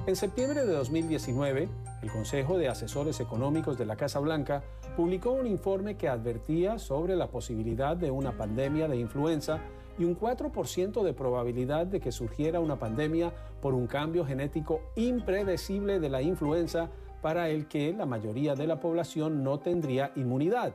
En 0.06 0.18
septiembre 0.18 0.66
de 0.66 0.74
2019, 0.74 1.70
el 2.02 2.12
Consejo 2.12 2.58
de 2.58 2.68
Asesores 2.68 3.22
Económicos 3.22 3.78
de 3.78 3.86
la 3.86 3.96
Casa 3.96 4.20
Blanca 4.20 4.64
publicó 4.98 5.32
un 5.32 5.48
informe 5.48 5.96
que 5.96 6.10
advertía 6.10 6.78
sobre 6.78 7.16
la 7.16 7.28
posibilidad 7.28 7.96
de 7.96 8.12
una 8.12 8.36
pandemia 8.36 8.90
de 8.90 8.98
influenza 8.98 9.62
y 10.00 10.06
un 10.06 10.18
4% 10.18 11.04
de 11.04 11.14
probabilidad 11.14 11.86
de 11.86 12.00
que 12.00 12.12
surgiera 12.12 12.60
una 12.60 12.80
pandemia 12.80 13.34
por 13.62 13.76
un 13.76 13.86
cambio 13.86 14.26
genético 14.26 14.82
impredecible 14.96 16.00
de 16.00 16.10
la 16.10 16.22
influenza 16.22 16.90
para 17.22 17.50
el 17.50 17.68
que 17.68 17.94
la 17.94 18.06
mayoría 18.06 18.56
de 18.56 18.66
la 18.66 18.80
población 18.80 19.44
no 19.44 19.60
tendría 19.60 20.14
inmunidad 20.16 20.74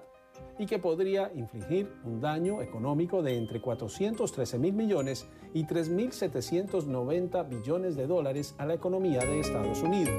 y 0.59 0.67
que 0.67 0.79
podría 0.79 1.33
infligir 1.35 1.91
un 2.05 2.21
daño 2.21 2.61
económico 2.63 3.23
de 3.23 3.37
entre 3.39 3.61
413 3.61 4.59
mil 4.59 4.75
millones 4.75 5.27
y 5.53 5.65
3.790 5.65 7.49
billones 7.49 7.97
de 7.97 8.07
dólares 8.07 8.55
a 8.59 8.67
la 8.67 8.75
economía 8.75 9.21
de 9.21 9.41
Estados 9.41 9.83
Unidos. 9.83 10.15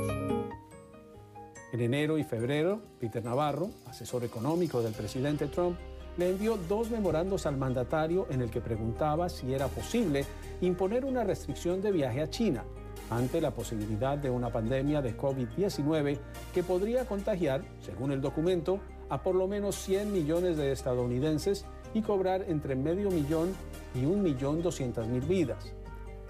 En 1.72 1.82
enero 1.82 2.18
y 2.18 2.24
febrero, 2.24 2.82
Peter 3.00 3.24
Navarro, 3.24 3.70
asesor 3.88 4.24
económico 4.24 4.82
del 4.82 4.94
presidente 4.94 5.48
Trump, 5.48 5.78
le 6.18 6.30
envió 6.30 6.58
dos 6.70 6.90
memorandos 6.90 7.46
al 7.46 7.58
mandatario 7.58 8.28
en 8.30 8.42
el 8.42 8.50
que 8.50 8.62
preguntaba 8.62 9.30
si 9.30 9.54
era 9.54 9.68
posible 9.68 10.26
imponer 10.62 11.06
una 11.06 11.24
restricción 11.24 11.82
de 11.82 11.92
viaje 11.92 12.22
a 12.22 12.30
China 12.30 12.64
ante 13.10 13.42
la 13.42 13.52
posibilidad 13.52 14.18
de 14.18 14.30
una 14.30 14.50
pandemia 14.50 15.02
de 15.02 15.16
COVID-19 15.16 16.18
que 16.54 16.64
podría 16.64 17.06
contagiar, 17.06 17.64
según 17.80 18.12
el 18.12 18.22
documento, 18.22 18.80
a 19.10 19.22
por 19.22 19.36
lo 19.36 19.48
menos 19.48 19.76
100 19.76 20.12
millones 20.12 20.58
de 20.58 20.72
estadounidenses 20.72 21.66
y 21.94 22.02
cobrar 22.02 22.46
entre 22.48 22.76
medio 22.76 23.12
millón 23.12 23.54
y 23.94 24.06
un 24.06 24.24
millón 24.24 24.62
doscientas 24.62 25.08
mil 25.08 25.22
vidas. 25.22 25.74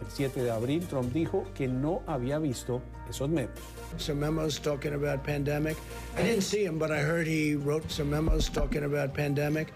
El 0.01 0.07
7 0.09 0.43
de 0.43 0.51
abril, 0.51 0.85
Trump 0.87 1.13
dijo 1.13 1.45
que 1.53 1.67
no 1.67 2.01
había 2.07 2.39
visto 2.39 2.81
esos 3.09 3.29
memes. 3.29 3.49
Some 3.97 4.19
memos 4.19 4.61
talking 4.61 4.93
about 4.93 5.23
pandemic. 5.23 5.77
I 6.17 6.23
didn't 6.23 6.41
see 6.41 6.65
him, 6.65 6.77
but 6.77 6.91
I 6.91 6.99
heard 6.99 7.27
he 7.27 7.55
wrote 7.55 7.89
some 7.89 8.09
memos 8.09 8.49
talking 8.49 8.83
about 8.83 9.13
pandemic. 9.13 9.73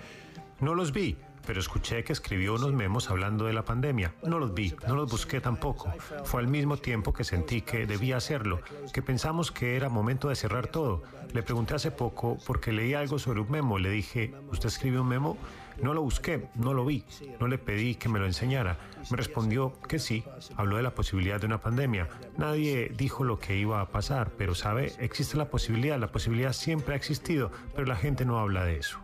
No 0.59 0.76
los 0.76 0.91
vi, 0.91 1.15
pero 1.45 1.61
escuché 1.61 2.03
que 2.03 2.13
escribió 2.13 2.55
unos 2.55 2.74
memos 2.74 3.09
hablando 3.09 3.45
de 3.45 3.53
la 3.53 3.63
pandemia. 3.63 4.13
No 4.24 4.39
los 4.39 4.53
vi, 4.53 4.76
no 4.88 4.95
los 4.95 5.09
busqué 5.09 5.41
tampoco. 5.41 5.91
Fue 6.24 6.41
al 6.41 6.47
mismo 6.47 6.78
tiempo 6.78 7.13
que 7.13 7.24
sentí 7.24 7.61
que 7.61 7.88
debía 7.88 8.17
hacerlo, 8.17 8.59
que 8.93 9.01
pensamos 9.01 9.51
que 9.51 9.76
era 9.76 9.89
momento 9.89 10.30
de 10.30 10.36
cerrar 10.36 10.67
todo. 10.67 11.01
Le 11.34 11.41
pregunté 11.41 11.76
hace 11.76 11.91
poco 11.91 12.38
porque 12.45 12.72
leí 12.72 12.93
algo 12.93 13.17
sobre 13.20 13.39
un 13.39 13.49
memo. 13.49 13.80
Le 13.80 13.89
dije, 13.89 14.34
¿usted 14.51 14.67
escribió 14.67 15.01
un 15.01 15.07
memo? 15.07 15.38
No 15.82 15.93
lo 15.93 16.01
busqué, 16.01 16.49
no 16.55 16.74
lo 16.74 16.86
vi, 16.86 17.05
no 17.39 17.47
le 17.47 17.57
pedí 17.57 17.95
que 17.95 18.09
me 18.09 18.20
lo 18.20 18.26
enseñara. 18.26 18.78
Me 19.10 19.18
respondió 19.18 19.74
que 19.88 20.00
sí, 20.00 20.24
habló 20.56 20.78
de 20.78 20.84
la 20.84 20.95
posibilidad 20.95 21.39
de 21.39 21.45
una 21.45 21.62
pandemia. 21.62 22.08
Nadie 22.38 22.91
dijo 22.95 23.24
lo 23.24 23.39
que 23.39 23.58
iba 23.58 23.82
a 23.82 23.89
pasar, 23.89 24.32
pero 24.38 24.56
sabe, 24.56 24.93
existe 25.00 25.38
la 25.38 25.50
posibilidad, 25.50 26.00
la 26.00 26.12
posibilidad 26.12 26.54
siempre 26.54 26.93
ha 26.93 26.97
existido, 26.97 27.52
pero 27.76 27.88
la 27.88 27.95
gente 27.95 28.26
no 28.26 28.39
habla 28.39 28.66
de 28.66 28.78
eso. 28.78 29.00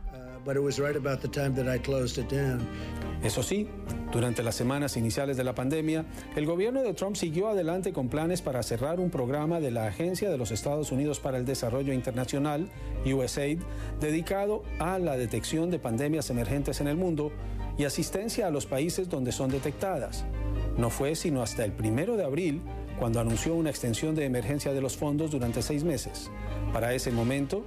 Eso 3.23 3.41
sí, 3.41 3.67
durante 4.11 4.43
las 4.43 4.55
semanas 4.55 4.95
iniciales 4.95 5.35
de 5.35 5.43
la 5.43 5.55
pandemia, 5.55 6.05
el 6.35 6.45
gobierno 6.45 6.83
de 6.83 6.93
Trump 6.93 7.15
siguió 7.15 7.49
adelante 7.49 7.91
con 7.91 8.07
planes 8.07 8.41
para 8.41 8.61
cerrar 8.61 8.99
un 8.99 9.09
programa 9.09 9.59
de 9.59 9.71
la 9.71 9.87
Agencia 9.87 10.29
de 10.29 10.37
los 10.37 10.51
Estados 10.51 10.91
Unidos 10.91 11.19
para 11.19 11.37
el 11.37 11.45
Desarrollo 11.45 11.91
Internacional, 11.91 12.69
USAID, 13.05 13.59
dedicado 13.99 14.63
a 14.79 14.99
la 14.99 15.17
detección 15.17 15.71
de 15.71 15.79
pandemias 15.79 16.29
emergentes 16.29 16.79
en 16.79 16.87
el 16.87 16.95
mundo 16.95 17.31
y 17.77 17.85
asistencia 17.85 18.47
a 18.47 18.51
los 18.51 18.67
países 18.67 19.09
donde 19.09 19.31
son 19.31 19.49
detectadas. 19.49 20.25
No 20.77 20.89
fue 20.89 21.15
sino 21.15 21.41
hasta 21.41 21.65
el 21.65 21.71
primero 21.71 22.17
de 22.17 22.23
abril 22.23 22.61
cuando 22.99 23.19
anunció 23.19 23.55
una 23.55 23.69
extensión 23.69 24.15
de 24.15 24.25
emergencia 24.25 24.73
de 24.73 24.81
los 24.81 24.95
fondos 24.95 25.31
durante 25.31 25.61
seis 25.61 25.83
meses. 25.83 26.29
Para 26.71 26.93
ese 26.93 27.11
momento, 27.11 27.65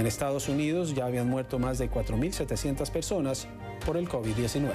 en 0.00 0.06
Estados 0.06 0.48
Unidos 0.48 0.94
ya 0.94 1.04
habían 1.04 1.28
muerto 1.28 1.58
más 1.58 1.76
de 1.76 1.90
4.700 1.90 2.90
personas 2.90 3.46
por 3.84 3.98
el 3.98 4.08
COVID-19. 4.08 4.70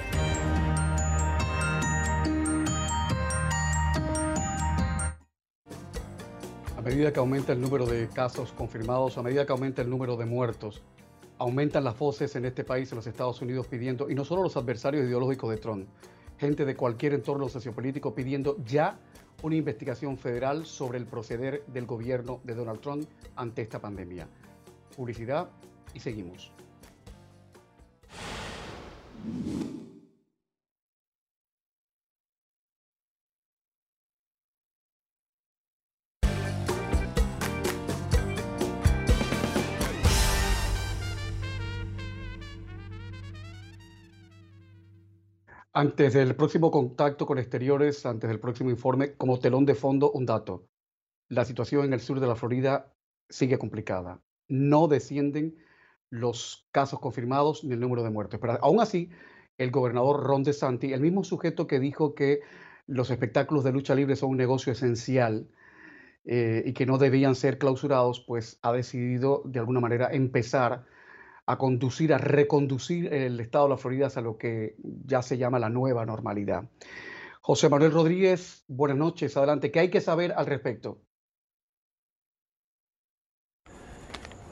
A 6.76 6.80
medida 6.80 7.12
que 7.12 7.18
aumenta 7.18 7.52
el 7.52 7.60
número 7.60 7.86
de 7.86 8.06
casos 8.08 8.52
confirmados, 8.52 9.18
a 9.18 9.22
medida 9.22 9.44
que 9.44 9.50
aumenta 9.50 9.82
el 9.82 9.90
número 9.90 10.16
de 10.16 10.26
muertos, 10.26 10.82
aumentan 11.38 11.82
las 11.82 11.98
voces 11.98 12.36
en 12.36 12.44
este 12.44 12.62
país, 12.62 12.92
en 12.92 12.96
los 12.96 13.08
Estados 13.08 13.42
Unidos, 13.42 13.66
pidiendo, 13.66 14.08
y 14.08 14.14
no 14.14 14.24
solo 14.24 14.44
los 14.44 14.56
adversarios 14.56 15.04
ideológicos 15.06 15.50
de 15.50 15.56
Trump, 15.56 15.88
gente 16.38 16.64
de 16.64 16.76
cualquier 16.76 17.14
entorno 17.14 17.48
sociopolítico 17.48 18.14
pidiendo 18.14 18.56
ya 18.64 19.00
una 19.42 19.56
investigación 19.56 20.18
federal 20.18 20.66
sobre 20.66 20.98
el 20.98 21.06
proceder 21.06 21.64
del 21.66 21.84
gobierno 21.84 22.40
de 22.44 22.54
Donald 22.54 22.80
Trump 22.80 23.08
ante 23.34 23.62
esta 23.62 23.80
pandemia 23.80 24.28
publicidad 24.96 25.50
y 25.94 26.00
seguimos. 26.00 26.52
Antes 45.72 46.14
del 46.14 46.34
próximo 46.34 46.70
contacto 46.70 47.26
con 47.26 47.38
exteriores, 47.38 48.06
antes 48.06 48.30
del 48.30 48.40
próximo 48.40 48.70
informe, 48.70 49.14
como 49.14 49.38
telón 49.38 49.66
de 49.66 49.74
fondo, 49.74 50.10
un 50.10 50.24
dato. 50.24 50.66
La 51.28 51.44
situación 51.44 51.84
en 51.84 51.92
el 51.92 52.00
sur 52.00 52.18
de 52.18 52.26
la 52.26 52.34
Florida 52.34 52.94
sigue 53.28 53.58
complicada. 53.58 54.22
No 54.48 54.88
descienden 54.88 55.56
los 56.10 56.68
casos 56.72 57.00
confirmados 57.00 57.64
ni 57.64 57.72
el 57.72 57.80
número 57.80 58.02
de 58.02 58.10
muertos. 58.10 58.40
Pero 58.40 58.58
aún 58.62 58.80
así, 58.80 59.10
el 59.58 59.70
gobernador 59.70 60.24
Ron 60.24 60.42
DeSantis, 60.42 60.92
el 60.92 61.00
mismo 61.00 61.24
sujeto 61.24 61.66
que 61.66 61.80
dijo 61.80 62.14
que 62.14 62.40
los 62.86 63.10
espectáculos 63.10 63.64
de 63.64 63.72
lucha 63.72 63.94
libre 63.94 64.16
son 64.16 64.30
un 64.30 64.36
negocio 64.36 64.72
esencial 64.72 65.48
eh, 66.24 66.62
y 66.66 66.72
que 66.72 66.86
no 66.86 66.98
debían 66.98 67.34
ser 67.34 67.58
clausurados, 67.58 68.20
pues 68.20 68.58
ha 68.62 68.72
decidido 68.72 69.42
de 69.44 69.58
alguna 69.58 69.80
manera 69.80 70.08
empezar 70.12 70.84
a 71.46 71.58
conducir, 71.58 72.12
a 72.12 72.18
reconducir 72.18 73.12
el 73.12 73.38
estado 73.40 73.66
de 73.66 73.70
la 73.70 73.76
Florida 73.76 74.06
hacia 74.06 74.22
lo 74.22 74.36
que 74.36 74.76
ya 75.04 75.22
se 75.22 75.38
llama 75.38 75.58
la 75.58 75.68
nueva 75.68 76.04
normalidad. 76.04 76.68
José 77.40 77.68
Manuel 77.68 77.92
Rodríguez, 77.92 78.64
buenas 78.66 78.96
noches, 78.96 79.36
adelante. 79.36 79.70
¿Qué 79.70 79.78
hay 79.78 79.90
que 79.90 80.00
saber 80.00 80.32
al 80.32 80.46
respecto? 80.46 81.05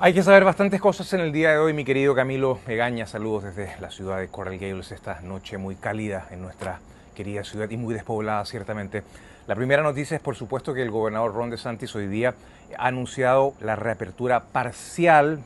Hay 0.01 0.12
que 0.12 0.24
saber 0.24 0.42
bastantes 0.42 0.80
cosas 0.80 1.12
en 1.12 1.20
el 1.20 1.30
día 1.30 1.53
de 1.53 1.59
hoy, 1.59 1.72
mi 1.72 1.84
querido 1.84 2.16
Camilo 2.16 2.59
Egaña. 2.66 3.07
Saludos 3.07 3.45
desde 3.45 3.80
la 3.80 3.92
ciudad 3.92 4.18
de 4.18 4.26
Coral 4.26 4.59
Gables, 4.59 4.90
esta 4.90 5.20
noche 5.20 5.57
muy 5.57 5.76
cálida 5.76 6.26
en 6.32 6.42
nuestra 6.42 6.80
querida 7.14 7.45
ciudad 7.45 7.70
y 7.70 7.76
muy 7.76 7.95
despoblada, 7.95 8.45
ciertamente. 8.45 9.05
La 9.47 9.55
primera 9.55 9.84
noticia 9.84 10.16
es, 10.16 10.20
por 10.20 10.34
supuesto, 10.34 10.74
que 10.74 10.82
el 10.82 10.90
gobernador 10.90 11.32
Ron 11.32 11.49
DeSantis 11.49 11.95
hoy 11.95 12.09
día 12.09 12.34
ha 12.76 12.88
anunciado 12.88 13.55
la 13.61 13.76
reapertura 13.76 14.40
parcial, 14.40 15.45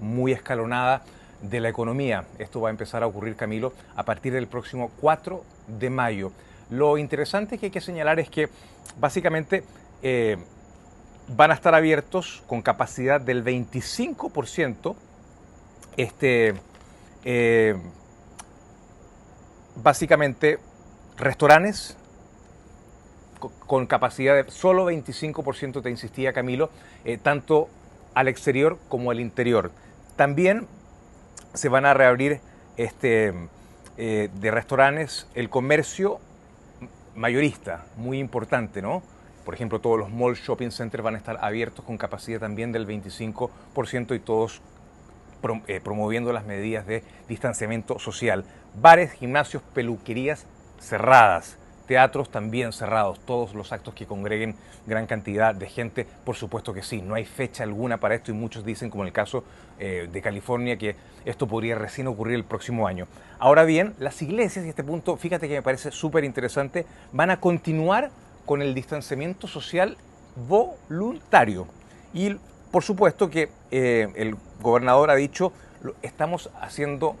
muy 0.00 0.32
escalonada, 0.32 1.02
de 1.42 1.60
la 1.60 1.68
economía. 1.68 2.24
Esto 2.38 2.62
va 2.62 2.70
a 2.70 2.72
empezar 2.72 3.02
a 3.02 3.06
ocurrir, 3.06 3.36
Camilo, 3.36 3.74
a 3.96 4.02
partir 4.02 4.32
del 4.32 4.46
próximo 4.46 4.92
4 5.02 5.44
de 5.78 5.90
mayo. 5.90 6.32
Lo 6.70 6.96
interesante 6.96 7.58
que 7.58 7.66
hay 7.66 7.72
que 7.72 7.82
señalar 7.82 8.18
es 8.18 8.30
que, 8.30 8.48
básicamente, 8.98 9.62
eh, 10.02 10.38
van 11.28 11.50
a 11.50 11.54
estar 11.54 11.74
abiertos 11.74 12.42
con 12.46 12.62
capacidad 12.62 13.20
del 13.20 13.44
25%. 13.44 14.94
Este, 15.96 16.54
eh, 17.24 17.76
básicamente, 19.76 20.58
restaurantes 21.16 21.96
con 23.66 23.86
capacidad 23.86 24.42
de 24.42 24.50
solo 24.50 24.90
25%, 24.90 25.82
te 25.82 25.90
insistía 25.90 26.32
Camilo, 26.32 26.70
eh, 27.04 27.18
tanto 27.18 27.68
al 28.14 28.28
exterior 28.28 28.78
como 28.88 29.10
al 29.10 29.20
interior. 29.20 29.70
También 30.16 30.66
se 31.52 31.68
van 31.68 31.84
a 31.84 31.94
reabrir 31.94 32.40
este, 32.76 33.34
eh, 33.96 34.30
de 34.34 34.50
restaurantes 34.50 35.28
el 35.34 35.50
comercio 35.50 36.20
mayorista, 37.14 37.84
muy 37.96 38.18
importante, 38.18 38.82
¿no? 38.82 39.02
Por 39.44 39.54
ejemplo, 39.54 39.80
todos 39.80 39.98
los 39.98 40.10
mall 40.10 40.34
shopping 40.34 40.70
centers 40.70 41.04
van 41.04 41.14
a 41.14 41.18
estar 41.18 41.38
abiertos 41.40 41.84
con 41.84 41.98
capacidad 41.98 42.40
también 42.40 42.72
del 42.72 42.86
25% 42.86 44.14
y 44.14 44.18
todos 44.18 44.60
eh, 45.66 45.80
promoviendo 45.82 46.32
las 46.32 46.46
medidas 46.46 46.86
de 46.86 47.02
distanciamiento 47.28 47.98
social. 47.98 48.44
Bares, 48.80 49.12
gimnasios, 49.12 49.62
peluquerías 49.74 50.46
cerradas, 50.80 51.58
teatros 51.86 52.30
también 52.30 52.72
cerrados, 52.72 53.20
todos 53.20 53.54
los 53.54 53.72
actos 53.72 53.94
que 53.94 54.06
congreguen 54.06 54.54
gran 54.86 55.06
cantidad 55.06 55.54
de 55.54 55.68
gente, 55.68 56.06
por 56.24 56.36
supuesto 56.36 56.72
que 56.72 56.82
sí, 56.82 57.02
no 57.02 57.14
hay 57.14 57.24
fecha 57.24 57.62
alguna 57.62 57.98
para 57.98 58.14
esto 58.14 58.30
y 58.30 58.34
muchos 58.34 58.64
dicen, 58.64 58.90
como 58.90 59.04
en 59.04 59.08
el 59.08 59.12
caso 59.12 59.44
eh, 59.78 60.08
de 60.10 60.22
California, 60.22 60.76
que 60.76 60.96
esto 61.24 61.46
podría 61.46 61.74
recién 61.76 62.06
ocurrir 62.06 62.36
el 62.36 62.44
próximo 62.44 62.86
año. 62.86 63.06
Ahora 63.38 63.64
bien, 63.64 63.94
las 63.98 64.20
iglesias, 64.22 64.64
y 64.64 64.70
este 64.70 64.84
punto, 64.84 65.16
fíjate 65.16 65.48
que 65.48 65.54
me 65.54 65.62
parece 65.62 65.90
súper 65.90 66.24
interesante, 66.24 66.86
van 67.12 67.30
a 67.30 67.40
continuar 67.40 68.10
con 68.46 68.62
el 68.62 68.74
distanciamiento 68.74 69.46
social 69.46 69.96
voluntario. 70.48 71.66
Y 72.12 72.36
por 72.70 72.82
supuesto 72.82 73.30
que 73.30 73.50
eh, 73.70 74.08
el 74.16 74.36
gobernador 74.60 75.10
ha 75.10 75.14
dicho, 75.14 75.52
estamos 76.02 76.50
haciendo 76.60 77.16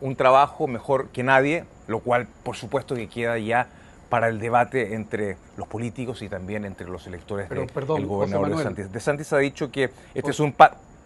un 0.00 0.16
trabajo 0.16 0.66
mejor 0.66 1.08
que 1.08 1.22
nadie, 1.22 1.64
lo 1.86 2.00
cual 2.00 2.28
por 2.42 2.56
supuesto 2.56 2.94
que 2.94 3.08
queda 3.08 3.38
ya 3.38 3.68
para 4.08 4.28
el 4.28 4.38
debate 4.38 4.94
entre 4.94 5.36
los 5.56 5.68
políticos 5.68 6.22
y 6.22 6.28
también 6.28 6.64
entre 6.64 6.88
los 6.88 7.06
electores 7.06 7.48
del 7.48 8.06
gobernador 8.06 8.56
de 8.56 8.62
Santis. 8.62 8.92
De 8.92 9.00
Santis 9.00 9.32
ha 9.32 9.38
dicho 9.38 9.70
que 9.70 9.90
este 10.14 10.30
es 10.30 10.40
un... 10.40 10.54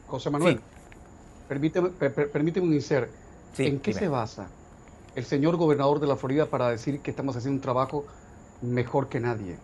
José 0.06 0.30
Manuel, 0.30 0.60
permíteme, 1.48 1.88
permíteme 1.88 2.66
un 2.66 2.74
insert. 2.74 3.10
¿En 3.58 3.80
qué 3.80 3.92
se 3.92 4.08
basa 4.08 4.48
el 5.14 5.24
señor 5.24 5.56
gobernador 5.56 6.00
de 6.00 6.06
la 6.06 6.16
Florida 6.16 6.46
para 6.46 6.70
decir 6.70 7.00
que 7.00 7.10
estamos 7.10 7.36
haciendo 7.36 7.56
un 7.56 7.62
trabajo 7.62 8.06
mejor 8.62 9.08
que 9.08 9.20
nadie. 9.20 9.56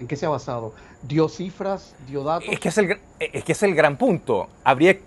¿En 0.00 0.08
qué 0.08 0.16
se 0.16 0.26
ha 0.26 0.28
basado? 0.28 0.74
¿Dio 1.02 1.28
cifras? 1.28 1.94
¿Dio 2.08 2.24
datos? 2.24 2.48
Es 2.50 2.58
que 2.58 2.68
es 2.68 2.78
el, 2.78 2.98
es 3.20 3.44
que 3.44 3.52
es 3.52 3.62
el 3.62 3.74
gran 3.74 3.96
punto. 3.96 4.48
Habría, 4.64 4.98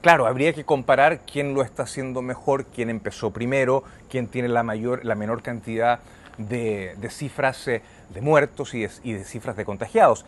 claro, 0.00 0.26
habría 0.26 0.52
que 0.52 0.64
comparar 0.64 1.20
quién 1.20 1.54
lo 1.54 1.62
está 1.62 1.82
haciendo 1.82 2.22
mejor, 2.22 2.66
quién 2.66 2.90
empezó 2.90 3.32
primero, 3.32 3.82
quién 4.08 4.28
tiene 4.28 4.48
la, 4.48 4.62
mayor, 4.62 5.04
la 5.04 5.14
menor 5.14 5.42
cantidad 5.42 6.00
de, 6.38 6.96
cifras 7.10 7.66
eh, 7.66 7.82
de 8.10 8.20
muertos 8.20 8.74
y 8.74 8.82
de, 8.82 8.90
y 9.02 9.12
de 9.14 9.24
cifras 9.24 9.56
de 9.56 9.64
contagiados. 9.64 10.24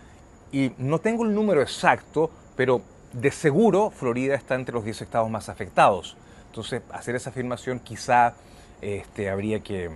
Y 0.50 0.72
no 0.78 0.98
tengo 0.98 1.24
el 1.24 1.34
número 1.34 1.62
exacto, 1.62 2.30
pero 2.56 2.82
de 3.12 3.30
seguro 3.30 3.90
Florida 3.90 4.34
está 4.34 4.54
entre 4.54 4.74
los 4.74 4.84
10 4.84 5.02
estados 5.02 5.30
más 5.30 5.48
afectados. 5.48 6.16
Entonces, 6.46 6.82
hacer 6.92 7.14
esa 7.14 7.30
afirmación 7.30 7.78
quizá 7.78 8.34
este, 8.80 9.30
habría 9.30 9.60
que, 9.60 9.90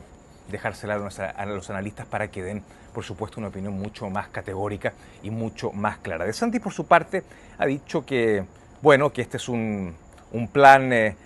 dejársela 0.52 0.94
a 0.94 1.46
los 1.46 1.70
analistas 1.70 2.06
para 2.06 2.28
que 2.28 2.42
den, 2.42 2.62
por 2.94 3.02
supuesto, 3.02 3.40
una 3.40 3.48
opinión 3.48 3.72
mucho 3.72 4.08
más 4.10 4.28
categórica 4.28 4.92
y 5.22 5.30
mucho 5.30 5.72
más 5.72 5.98
clara. 5.98 6.24
De 6.24 6.32
Santi, 6.32 6.60
por 6.60 6.72
su 6.72 6.86
parte, 6.86 7.24
ha 7.58 7.66
dicho 7.66 8.06
que, 8.06 8.44
bueno, 8.82 9.10
que 9.12 9.22
este 9.22 9.38
es 9.38 9.48
un, 9.48 9.96
plan 10.52 10.92
eh, 10.92 11.16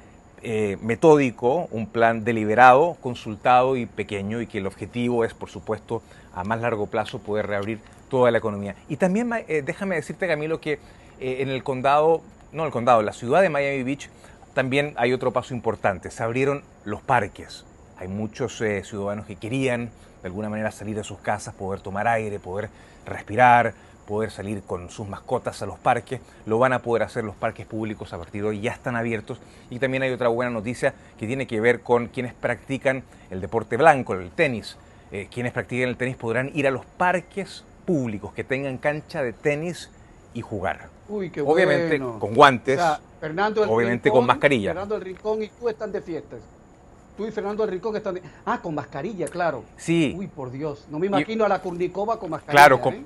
eh, 0.43 0.79
metódico, 0.81 1.69
un 1.71 1.89
plan 1.89 2.25
deliberado, 2.25 2.97
consultado 3.03 3.77
y 3.77 3.85
pequeño, 3.85 4.41
y 4.41 4.47
que 4.47 4.59
el 4.59 4.67
objetivo 4.67 5.25
es, 5.25 5.35
por 5.35 5.51
supuesto, 5.51 6.03
a 6.35 6.45
más 6.45 6.61
largo 6.61 6.87
plazo 6.87 7.19
poder 7.19 7.47
reabrir 7.47 7.81
toda 8.09 8.31
la 8.31 8.39
economía. 8.39 8.77
Y 8.89 8.97
también 8.97 9.31
eh, 9.49 9.63
déjame 9.63 9.97
decirte, 9.97 10.27
Camilo, 10.27 10.61
que 10.61 10.79
en 11.19 11.49
el 11.49 11.63
condado, 11.63 12.23
no 12.53 12.65
el 12.65 12.71
condado, 12.71 13.03
la 13.03 13.13
ciudad 13.13 13.43
de 13.43 13.49
Miami 13.49 13.83
Beach, 13.83 14.09
también 14.55 14.95
hay 14.97 15.13
otro 15.13 15.33
paso 15.33 15.53
importante. 15.53 16.11
Se 16.11 16.23
abrieron 16.23 16.63
los 16.85 17.03
parques. 17.03 17.65
Hay 17.99 18.09
muchos 18.09 18.61
eh, 18.61 18.83
ciudadanos 18.85 19.27
que 19.27 19.37
querían 19.37 19.91
de 20.23 20.29
alguna 20.29 20.49
manera 20.49 20.71
salir 20.71 20.97
de 20.97 21.05
sus 21.05 21.19
casas, 21.19 21.55
poder 21.55 21.81
tomar 21.81 22.09
aire, 22.09 22.39
poder 22.39 22.69
respirar, 23.07 23.75
poder 24.07 24.31
salir 24.31 24.63
con 24.63 24.91
sus 24.91 25.09
mascotas 25.09 25.63
a 25.63 25.67
los 25.67 25.79
parques. 25.79 26.21
Lo 26.47 26.59
van 26.59 26.73
a 26.73 26.81
poder 26.81 27.03
hacer 27.03 27.25
los 27.25 27.35
parques 27.35 27.67
públicos 27.67 28.13
a 28.13 28.19
partir 28.19 28.43
de 28.43 28.49
hoy, 28.49 28.61
ya 28.61 28.73
están 28.73 28.97
abiertos. 28.97 29.39
Y 29.71 29.79
también 29.79 30.03
hay 30.03 30.13
otra 30.13 30.29
buena 30.29 30.51
noticia 30.51 30.95
que 31.19 31.27
tiene 31.27 31.47
que 31.47 31.61
ver 31.61 31.81
con 31.81 32.09
quienes 32.09 32.35
practican 32.35 33.03
el 33.31 33.41
deporte 33.41 33.77
blanco, 33.77 34.15
el 34.15 34.31
tenis. 34.31 34.77
Eh, 35.13 35.29
quienes 35.31 35.53
practican 35.53 35.89
el 35.89 35.97
tenis 35.97 36.17
podrán 36.17 36.51
ir 36.55 36.67
a 36.67 36.71
los 36.71 36.85
parques 36.85 37.65
públicos 37.85 38.33
que 38.33 38.43
tengan 38.43 38.79
cancha 38.79 39.23
de 39.23 39.33
tenis 39.33 39.91
y 40.35 40.41
jugar. 40.41 40.89
Uy, 41.09 41.31
qué 41.31 41.41
obviamente 41.41 41.99
con 41.99 42.35
guantes, 42.35 42.81
Fernando 43.21 43.63
obviamente 43.71 44.11
con 44.11 44.27
mascarilla. 44.27 44.71
Fernando 44.71 44.97
el 44.97 45.03
Rincón 45.03 45.43
y 45.43 45.49
tú 45.49 45.69
están 45.69 45.93
de 45.93 46.03
fiestas. 46.03 46.41
Tú 47.17 47.27
y 47.27 47.31
Fernando 47.33 47.65
Enrico 47.65 47.95
están... 47.97 48.21
Ah, 48.45 48.61
con 48.61 48.75
mascarilla, 48.75 49.27
claro. 49.29 49.65
Sí. 49.77 50.15
Uy, 50.17 50.27
por 50.27 50.51
Dios. 50.51 50.87
No 50.91 50.99
me 50.99 51.07
imagino 51.07 51.45
a 51.45 51.49
la 51.49 51.61
Kurnikova 51.61 52.19
con 52.19 52.31
mascarilla. 52.31 52.63
Claro, 52.63 52.81
con... 52.81 52.95
¿eh? 52.95 53.05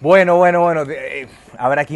Bueno, 0.00 0.36
bueno, 0.36 0.60
bueno, 0.62 0.82
eh, 0.90 1.26
habrá 1.56 1.84
que 1.84 1.94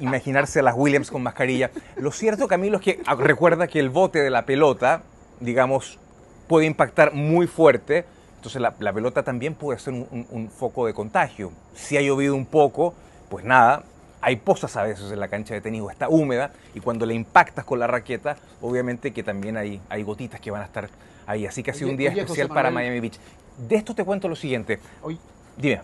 imaginarse 0.00 0.60
a 0.60 0.62
las 0.62 0.74
Williams 0.76 1.10
con 1.10 1.22
mascarilla. 1.22 1.70
Lo 1.96 2.12
cierto, 2.12 2.46
Camilo, 2.46 2.76
es 2.76 2.82
que 2.82 3.00
ah, 3.04 3.16
recuerda 3.16 3.66
que 3.66 3.80
el 3.80 3.90
bote 3.90 4.20
de 4.20 4.30
la 4.30 4.46
pelota, 4.46 5.02
digamos, 5.40 5.98
puede 6.46 6.66
impactar 6.66 7.14
muy 7.14 7.48
fuerte. 7.48 8.04
Entonces 8.36 8.62
la, 8.62 8.92
pelota 8.92 9.24
también 9.24 9.54
puede 9.54 9.78
ser 9.80 9.94
un, 9.94 10.50
foco 10.56 10.86
de 10.86 10.94
contagio. 10.94 11.50
Si 11.74 11.96
ha 11.96 12.00
llovido 12.00 12.36
un 12.36 12.46
poco, 12.46 12.94
pues 13.28 13.44
nada, 13.44 13.82
hay 14.20 14.36
pozas 14.36 14.76
a 14.76 14.82
veces 14.82 15.10
en 15.12 15.20
la 15.20 15.28
cancha 15.28 15.54
de 15.54 15.60
tenis 15.60 15.82
o 15.82 15.90
está 15.90 16.08
húmeda 16.08 16.52
y 16.74 16.80
cuando 16.80 17.06
le 17.06 17.14
impactas 17.14 17.64
con 17.64 17.78
la 17.78 17.86
raqueta, 17.86 18.36
obviamente 18.60 19.12
que 19.12 19.22
también 19.22 19.56
hay, 19.56 19.80
hay 19.88 20.02
gotitas 20.02 20.40
que 20.40 20.50
van 20.50 20.62
a 20.62 20.64
estar 20.64 20.88
ahí. 21.26 21.46
Así 21.46 21.62
que 21.62 21.70
ha 21.70 21.74
sido 21.74 21.90
un 21.90 21.96
día 21.96 22.10
especial 22.10 22.48
para 22.48 22.70
Miami 22.70 23.00
Beach. 23.00 23.18
De 23.56 23.76
esto 23.76 23.94
te 23.94 24.04
cuento 24.04 24.28
lo 24.28 24.36
siguiente. 24.36 24.80
Oye, 25.02 25.18
Dime. 25.56 25.80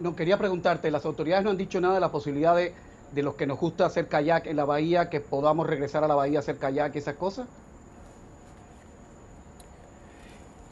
No, 0.00 0.14
quería 0.14 0.38
preguntarte, 0.38 0.90
¿las 0.90 1.04
autoridades 1.04 1.44
no 1.44 1.50
han 1.50 1.56
dicho 1.56 1.80
nada 1.80 1.94
de 1.94 2.00
la 2.00 2.10
posibilidad 2.10 2.54
de, 2.54 2.74
de 3.12 3.22
los 3.22 3.34
que 3.34 3.46
nos 3.46 3.58
gusta 3.58 3.86
hacer 3.86 4.08
kayak 4.08 4.46
en 4.46 4.56
la 4.56 4.64
bahía, 4.64 5.08
que 5.08 5.20
podamos 5.20 5.66
regresar 5.66 6.04
a 6.04 6.08
la 6.08 6.14
bahía 6.14 6.38
a 6.38 6.40
hacer 6.40 6.58
kayak 6.58 6.94
y 6.94 6.98
esas 6.98 7.16
cosas? 7.16 7.46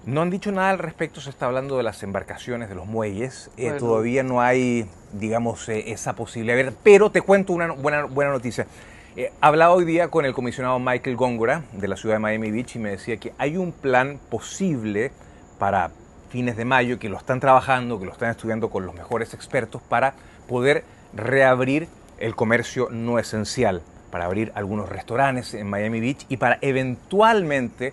No 0.04 0.22
han 0.22 0.30
dicho 0.30 0.50
nada 0.50 0.70
al 0.70 0.78
respecto, 0.78 1.20
se 1.20 1.30
está 1.30 1.46
hablando 1.46 1.76
de 1.76 1.84
las 1.84 2.02
embarcaciones, 2.02 2.68
de 2.68 2.74
los 2.74 2.86
muelles. 2.86 3.50
Eh, 3.56 3.72
todavía 3.78 4.24
no 4.24 4.40
hay, 4.40 4.88
digamos, 5.12 5.68
eh, 5.68 5.92
esa 5.92 6.14
posibilidad. 6.14 6.72
pero 6.82 7.10
te 7.10 7.20
cuento 7.20 7.52
una 7.52 7.70
buena, 7.70 8.04
buena 8.04 8.32
noticia. 8.32 8.66
Eh, 9.14 9.30
hablaba 9.40 9.74
hoy 9.74 9.84
día 9.84 10.08
con 10.08 10.24
el 10.24 10.32
comisionado 10.32 10.78
Michael 10.78 11.16
Góngora 11.16 11.64
de 11.72 11.86
la 11.86 11.96
ciudad 11.96 12.16
de 12.16 12.18
Miami 12.18 12.50
Beach 12.50 12.76
y 12.76 12.78
me 12.78 12.90
decía 12.90 13.18
que 13.18 13.34
hay 13.36 13.58
un 13.58 13.70
plan 13.70 14.18
posible 14.30 15.12
para 15.58 15.90
fines 16.30 16.56
de 16.56 16.64
mayo, 16.64 16.98
que 16.98 17.10
lo 17.10 17.18
están 17.18 17.38
trabajando, 17.38 17.98
que 18.00 18.06
lo 18.06 18.12
están 18.12 18.30
estudiando 18.30 18.70
con 18.70 18.86
los 18.86 18.94
mejores 18.94 19.34
expertos 19.34 19.82
para 19.82 20.14
poder 20.48 20.82
reabrir 21.14 21.88
el 22.18 22.34
comercio 22.34 22.88
no 22.90 23.18
esencial, 23.18 23.82
para 24.10 24.24
abrir 24.24 24.50
algunos 24.54 24.88
restaurantes 24.88 25.52
en 25.52 25.68
Miami 25.68 26.00
Beach 26.00 26.24
y 26.30 26.38
para 26.38 26.58
eventualmente, 26.62 27.92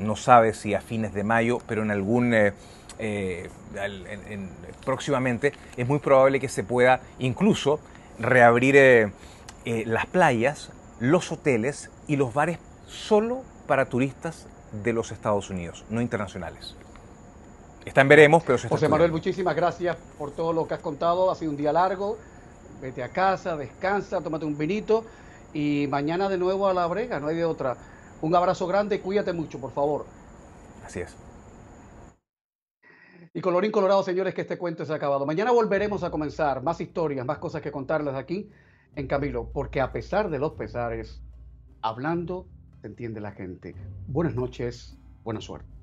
no 0.00 0.16
sabe 0.16 0.54
si 0.54 0.74
a 0.74 0.80
fines 0.80 1.14
de 1.14 1.24
mayo, 1.24 1.58
pero 1.66 1.82
en 1.82 1.90
algún... 1.90 2.34
Eh, 2.34 2.52
eh, 2.98 3.48
próximamente, 4.84 5.52
es 5.76 5.88
muy 5.88 6.00
probable 6.00 6.38
que 6.38 6.48
se 6.48 6.64
pueda 6.64 7.00
incluso 7.18 7.80
reabrir 8.18 8.76
eh, 8.76 9.12
las 9.86 10.06
playas, 10.06 10.70
los 10.98 11.32
hoteles 11.32 11.90
y 12.06 12.16
los 12.16 12.34
bares 12.34 12.58
solo 12.86 13.42
para 13.66 13.86
turistas 13.86 14.46
de 14.84 14.92
los 14.92 15.12
Estados 15.12 15.48
Unidos, 15.50 15.84
no 15.88 16.00
internacionales. 16.00 16.74
Están 17.84 18.08
veremos, 18.08 18.42
pero 18.44 18.58
se 18.58 18.68
José 18.68 18.88
Manuel, 18.88 19.10
muchísimas 19.10 19.56
gracias 19.56 19.96
por 20.18 20.32
todo 20.32 20.52
lo 20.52 20.68
que 20.68 20.74
has 20.74 20.80
contado. 20.80 21.30
Ha 21.30 21.34
sido 21.34 21.50
un 21.50 21.56
día 21.56 21.72
largo. 21.72 22.18
Vete 22.82 23.02
a 23.02 23.08
casa, 23.08 23.56
descansa, 23.56 24.20
tómate 24.20 24.44
un 24.44 24.56
vinito 24.56 25.04
y 25.52 25.86
mañana 25.88 26.28
de 26.28 26.38
nuevo 26.38 26.68
a 26.68 26.74
la 26.74 26.86
brega, 26.86 27.20
no 27.20 27.28
hay 27.28 27.36
de 27.36 27.44
otra. 27.44 27.76
Un 28.22 28.34
abrazo 28.34 28.66
grande, 28.66 29.00
cuídate 29.00 29.32
mucho, 29.32 29.58
por 29.58 29.72
favor. 29.72 30.06
Así 30.84 31.00
es. 31.00 31.16
Y 33.32 33.40
colorín 33.40 33.70
colorado, 33.70 34.02
señores, 34.02 34.34
que 34.34 34.40
este 34.40 34.58
cuento 34.58 34.84
se 34.84 34.92
ha 34.92 34.96
acabado. 34.96 35.24
Mañana 35.24 35.52
volveremos 35.52 36.02
a 36.02 36.10
comenzar 36.10 36.62
más 36.62 36.80
historias, 36.80 37.24
más 37.24 37.38
cosas 37.38 37.62
que 37.62 37.70
contarles 37.70 38.14
aquí 38.14 38.50
en 38.96 39.06
Camilo, 39.06 39.50
porque 39.52 39.80
a 39.80 39.92
pesar 39.92 40.30
de 40.30 40.38
los 40.38 40.52
pesares, 40.52 41.22
hablando 41.80 42.48
se 42.80 42.88
entiende 42.88 43.20
la 43.20 43.32
gente. 43.32 43.74
Buenas 44.08 44.34
noches, 44.34 44.98
buena 45.22 45.40
suerte. 45.40 45.79